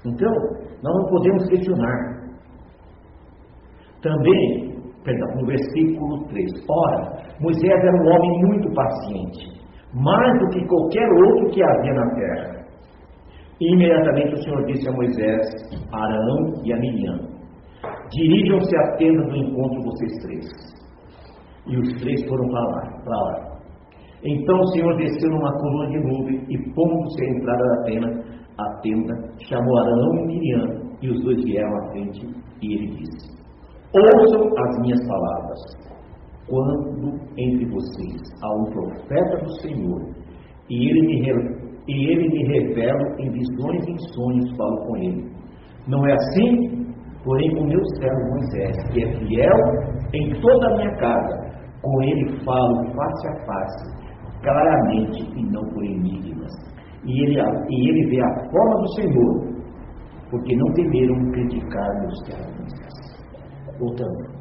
Então, 0.07 0.33
nós 0.83 0.95
não 0.95 1.09
podemos 1.11 1.49
questionar. 1.49 2.15
Também, 4.03 4.75
perdão, 5.05 5.29
no 5.37 5.47
versículo 5.47 6.27
3, 6.29 6.51
ora, 6.69 7.23
Moisés 7.41 7.71
era 7.71 8.03
um 8.03 8.09
homem 8.09 8.41
muito 8.47 8.75
paciente, 8.75 9.63
mais 9.95 10.39
do 10.41 10.49
que 10.49 10.67
qualquer 10.67 11.09
outro 11.11 11.51
que 11.51 11.63
havia 11.63 11.95
na 11.95 12.15
terra. 12.15 12.65
E 13.61 13.75
imediatamente 13.75 14.35
o 14.35 14.43
Senhor 14.43 14.65
disse 14.67 14.89
a 14.89 14.93
Moisés, 14.93 15.47
a 15.93 16.05
Arão 16.05 16.63
e 16.65 16.73
a 16.73 16.77
Miriam: 16.77 17.34
Dirijam-se 18.11 18.77
à 18.77 18.97
tenda 18.97 19.23
do 19.23 19.37
encontro 19.37 19.83
vocês 19.83 20.13
três. 20.23 20.47
E 21.67 21.77
os 21.77 21.93
três 22.01 22.25
foram 22.29 22.49
para 22.49 22.61
lá. 22.61 23.03
Para 23.05 23.17
lá. 23.17 23.55
Então 24.25 24.59
o 24.59 24.67
Senhor 24.69 24.97
desceu 24.97 25.31
numa 25.31 25.53
coluna 25.53 25.91
de 25.91 25.99
nuvem 25.99 26.45
e, 26.49 26.59
pondo-se 26.73 27.25
à 27.25 27.31
entrada 27.31 27.65
da 27.65 27.83
tenda, 27.83 28.25
a 28.59 28.81
tenda, 28.81 29.15
chamou 29.49 29.79
Arão 29.79 30.15
e 30.15 30.27
Miriam, 30.27 30.85
e 31.03 31.11
os 31.11 31.23
dois 31.23 31.45
vieram 31.45 31.77
à 31.77 31.91
frente, 31.91 32.27
e 32.63 32.75
ele 32.75 32.87
disse: 32.97 33.45
Ouçam 33.95 34.49
as 34.59 34.81
minhas 34.81 35.07
palavras. 35.07 35.61
Quando 36.49 37.21
entre 37.39 37.67
vocês 37.67 38.21
há 38.43 38.55
um 38.55 38.65
profeta 38.71 39.45
do 39.45 39.61
Senhor, 39.61 40.01
e 40.71 40.89
ele 40.89 41.01
me, 41.03 41.21
e 41.89 42.11
ele 42.11 42.29
me 42.29 42.45
revela 42.47 43.15
em 43.19 43.31
visões 43.31 43.87
e 43.87 43.93
em 43.93 43.99
sonhos, 44.15 44.57
falo 44.57 44.87
com 44.87 44.97
ele. 44.97 45.31
Não 45.87 46.07
é 46.07 46.13
assim? 46.13 46.84
Porém, 47.25 47.57
com 47.57 47.65
meu 47.65 47.85
servo 47.99 48.31
Moisés, 48.31 48.77
que 48.93 49.03
é 49.03 49.13
fiel 49.19 49.59
em 50.13 50.41
toda 50.41 50.67
a 50.69 50.77
minha 50.77 50.95
casa, 50.97 51.55
com 51.81 52.03
ele 52.03 52.45
falo 52.45 52.85
face 52.95 53.29
a 53.29 53.47
face, 53.47 54.43
claramente 54.43 55.23
e 55.37 55.43
não 55.51 55.63
por 55.73 55.85
enigmas 55.85 56.75
e 57.07 57.23
ele, 57.23 57.39
e 57.39 57.89
ele 57.91 58.11
vê 58.11 58.21
a 58.23 58.51
forma 58.51 58.81
do 58.81 58.95
Senhor, 58.95 59.55
porque 60.31 60.57
não 60.57 60.73
temeram 60.73 61.31
criticar 61.33 62.01
meus 62.01 62.19
servos. 62.27 62.73
Voltando. 63.79 64.35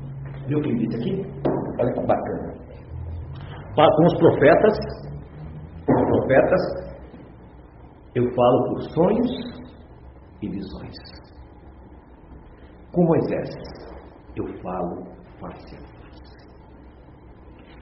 Viu 0.48 0.60
o 0.60 0.62
que 0.62 0.70
ele 0.70 0.88
disse 0.88 0.98
aqui? 0.98 1.42
Olha 1.80 1.94
que 1.94 2.06
bacana. 2.06 2.54
Com 3.76 4.06
os 4.06 4.18
profetas, 4.18 4.78
os 5.90 6.08
profetas, 6.08 6.62
eu 8.16 8.24
falo 8.34 8.70
por 8.70 8.82
sonhos 8.82 9.32
e 10.42 10.50
visões. 10.50 11.13
Com 12.94 13.04
Moisés, 13.06 13.50
eu 14.36 14.46
falo 14.62 15.04
face 15.40 15.76
a 15.76 15.80
face. 15.80 16.38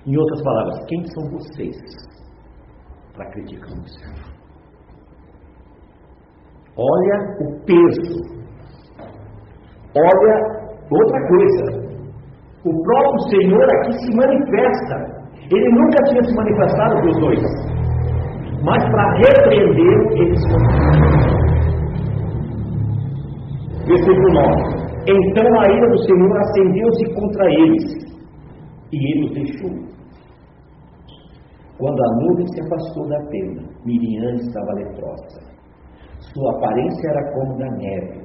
Em 0.05 0.17
outras 0.17 0.41
palavras, 0.41 0.85
quem 0.87 1.03
são 1.07 1.29
vocês 1.31 1.75
para 3.13 3.29
criticar 3.31 3.71
o 3.71 3.87
servo? 3.89 4.31
Olha 6.77 7.17
o 7.41 7.59
peso. 7.65 8.21
Olha 9.97 10.35
outra 10.89 11.27
coisa. 11.27 11.65
O 12.63 12.71
próprio 12.83 13.19
Senhor 13.31 13.67
aqui 13.75 13.91
se 13.91 14.15
manifesta. 14.15 14.95
Ele 15.51 15.69
nunca 15.73 16.03
tinha 16.05 16.23
se 16.23 16.33
manifestado 16.33 16.95
para 16.95 17.09
os 17.09 17.19
dois. 17.19 17.41
Mas 18.63 18.81
para 18.91 19.13
repreender, 19.17 19.97
ele 20.13 20.37
se 20.37 20.47
manifestou. 20.53 21.01
Versículo 23.87 24.33
9. 24.33 24.80
Então 25.07 25.59
a 25.59 25.73
ira 25.73 25.89
do 25.89 25.97
Senhor 26.03 26.37
acendeu-se 26.37 27.13
contra 27.13 27.45
eles, 27.51 27.83
e 28.91 29.11
ele 29.11 29.25
os 29.25 29.33
deixou. 29.33 29.91
Quando 31.77 31.99
a 31.99 32.15
nuvem 32.21 32.47
se 32.47 32.61
afastou 32.61 33.07
da 33.07 33.19
tenda, 33.29 33.63
Miriam 33.85 34.35
estava 34.35 34.73
leprosa 34.73 35.51
sua 36.33 36.51
aparência 36.51 37.09
era 37.09 37.33
como 37.33 37.57
da 37.57 37.69
neve. 37.77 38.21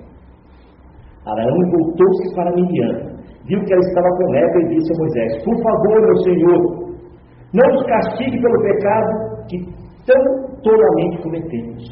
Araão 1.27 1.71
voltou-se 1.71 2.35
para 2.35 2.55
Miriam, 2.55 3.17
viu 3.47 3.61
que 3.65 3.73
ela 3.73 3.83
estava 3.83 4.09
com 4.17 4.31
lepra 4.31 4.63
e 4.63 4.69
disse 4.69 4.93
a 4.93 4.99
Moisés: 4.99 5.45
Por 5.45 5.57
favor, 5.63 6.01
meu 6.03 6.17
senhor, 6.19 6.59
não 7.53 7.73
nos 7.73 7.87
castigue 7.87 8.41
pelo 8.41 8.63
pecado 8.63 9.47
que 9.49 9.59
tão 10.07 10.23
tolamente 10.63 11.23
cometemos. 11.23 11.85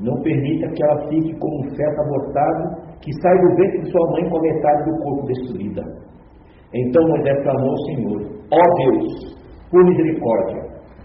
Não 0.00 0.20
permita 0.22 0.68
que 0.72 0.82
ela 0.82 1.08
fique 1.08 1.38
como 1.38 1.60
um 1.60 1.74
feto 1.74 2.00
abortado 2.00 2.85
que 3.02 3.12
sai 3.20 3.38
do 3.38 3.56
ventre 3.56 3.82
de 3.82 3.90
sua 3.90 4.10
mãe 4.12 4.28
com 4.28 4.38
a 4.38 4.42
metade 4.42 4.90
do 4.90 4.98
corpo 5.02 5.26
destruída. 5.26 5.82
Então 6.74 7.08
Moisés 7.08 7.42
clamou 7.42 7.70
ao 7.70 7.78
Senhor: 7.86 8.36
Ó 8.52 8.62
Deus, 8.76 9.36
por 9.70 9.84
misericórdia, 9.84 10.62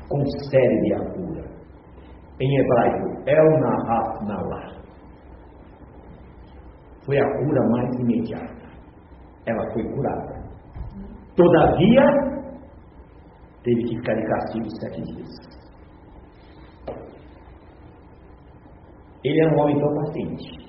concede-lhe 0.09 0.93
a 0.93 0.99
cura. 1.13 1.43
Em 2.39 2.57
hebraico, 2.59 3.07
El 3.27 3.59
Nahat 3.59 4.25
Nalah. 4.25 4.81
foi 7.05 7.17
a 7.17 7.25
cura 7.37 7.61
mais 7.69 7.99
imediata. 7.99 8.69
Ela 9.45 9.73
foi 9.73 9.83
curada. 9.83 10.41
Todavia, 11.35 12.03
teve 13.63 13.83
que 13.83 13.95
ficar 13.97 14.15
de 14.15 14.27
castigo 14.27 14.69
sete 14.79 15.01
dias. 15.01 15.51
Ele 19.23 19.39
era 19.39 19.55
um 19.55 19.59
homem 19.59 19.79
tão 19.79 19.93
paciente, 19.95 20.61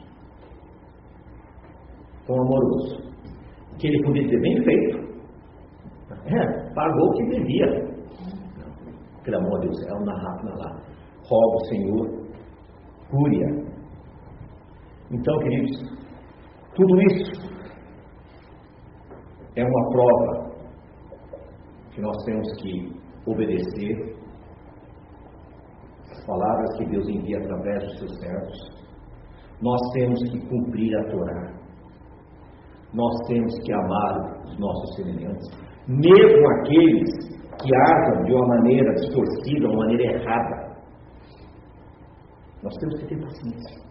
tão 2.26 2.36
amoroso, 2.36 3.02
que 3.78 3.88
ele 3.88 4.02
podia 4.04 4.28
ter 4.28 4.40
bem 4.40 4.62
feito. 4.64 5.02
É, 6.26 6.74
pagou 6.74 7.08
o 7.08 7.12
que 7.14 7.26
devia. 7.26 7.92
Pelo 9.24 9.38
amor 9.38 9.60
de 9.60 9.68
Deus, 9.68 9.86
é 9.86 9.92
uma 9.94 10.12
rápida 10.20 10.54
lá. 10.56 10.82
Rogo, 11.24 11.64
Senhor, 11.66 12.22
cúria. 13.10 13.62
Então, 15.10 15.38
queridos, 15.40 15.92
tudo 16.74 17.02
isso 17.02 17.52
é 19.56 19.62
uma 19.62 19.90
prova 19.90 20.52
que 21.92 22.00
nós 22.00 22.16
temos 22.24 22.48
que 22.62 23.02
obedecer 23.26 24.16
as 26.10 26.24
palavras 26.26 26.78
que 26.78 26.86
Deus 26.86 27.08
envia 27.08 27.38
através 27.38 27.84
dos 27.84 27.98
seus 27.98 28.18
servos. 28.20 28.72
Nós 29.60 29.80
temos 29.92 30.18
que 30.30 30.40
cumprir 30.48 30.96
a 30.96 31.10
Torá. 31.10 31.61
Nós 32.94 33.14
temos 33.26 33.52
que 33.64 33.72
amar 33.72 34.44
os 34.44 34.58
nossos 34.58 34.94
semelhantes, 34.96 35.48
mesmo 35.88 36.48
aqueles 36.58 37.32
que 37.60 37.74
agem 37.74 38.24
de 38.24 38.32
uma 38.32 38.46
maneira 38.48 38.92
distorcida, 38.94 39.68
uma 39.68 39.78
maneira 39.78 40.14
errada. 40.14 40.72
Nós 42.62 42.74
temos 42.76 43.00
que 43.00 43.06
ter 43.06 43.20
paciência. 43.20 43.82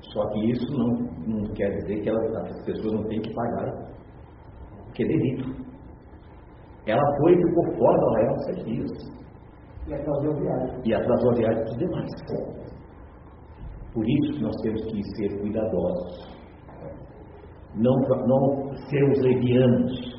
Só 0.00 0.28
que 0.30 0.50
isso 0.50 0.66
não, 0.72 0.88
não 1.26 1.52
quer 1.54 1.70
dizer 1.70 2.02
que 2.02 2.08
elas, 2.08 2.34
as 2.36 2.64
pessoas 2.64 2.94
não 2.94 3.04
têm 3.08 3.20
que 3.20 3.34
pagar, 3.34 3.72
porque 4.84 5.02
é 5.02 5.06
delito. 5.06 5.64
Ela 6.86 7.02
foi 7.18 7.32
e 7.32 7.36
ficou 7.36 7.64
fora 7.76 7.98
do 7.98 8.08
arraial 8.10 8.38
sete 8.44 8.64
dias. 8.64 8.90
E 9.88 9.94
atrasou 9.94 10.32
a 10.32 10.40
viagem. 10.40 10.80
E 10.84 10.94
atrasou 10.94 11.30
a 11.30 11.34
viagem 11.34 11.64
dos 11.64 11.76
demais. 11.78 12.10
Por 13.92 14.08
isso 14.08 14.42
nós 14.42 14.54
temos 14.62 14.84
que 14.86 15.02
ser 15.16 15.40
cuidadosos. 15.40 16.33
Não, 17.76 17.94
não 18.26 18.74
sermos 18.88 19.18
levianos. 19.20 20.14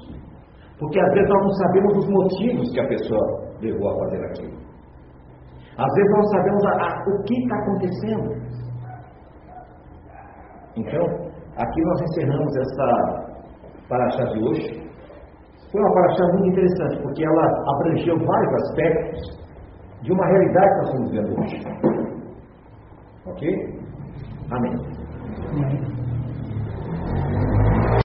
Porque 0.80 1.00
às 1.00 1.12
vezes 1.14 1.30
nós 1.30 1.44
não 1.44 1.52
sabemos 1.52 1.98
os 1.98 2.10
motivos 2.10 2.72
que 2.72 2.80
a 2.80 2.88
pessoa 2.88 3.46
levou 3.62 3.90
a 3.90 4.00
fazer 4.00 4.26
aquilo. 4.26 4.66
Às 5.78 5.94
vezes 5.94 6.12
nós 6.12 6.20
não 6.20 6.32
sabemos 6.32 6.66
a, 6.66 6.72
a, 6.72 7.04
o 7.08 7.24
que 7.24 7.34
está 7.34 7.56
acontecendo. 7.58 8.46
Então, 10.78 11.06
aqui 11.58 11.82
nós 11.82 12.02
encerramos 12.02 12.56
essa 12.58 13.26
paraxá 13.88 14.24
de 14.26 14.44
hoje. 14.44 14.86
Foi 15.72 15.82
uma 15.82 15.94
paraxá 15.94 16.24
muito 16.34 16.50
interessante, 16.50 17.02
porque 17.02 17.26
ela 17.26 17.46
abrangeu 17.76 18.18
vários 18.26 18.54
aspectos 18.64 19.46
de 20.02 20.12
uma 20.12 20.26
realidade 20.28 20.70
que 20.70 20.78
nós 20.78 20.88
estamos 20.88 21.12
vendo 21.12 21.42
hoje. 21.42 21.58
Ok? 23.26 23.50
Amém. 24.52 24.74
Amém. 25.50 25.95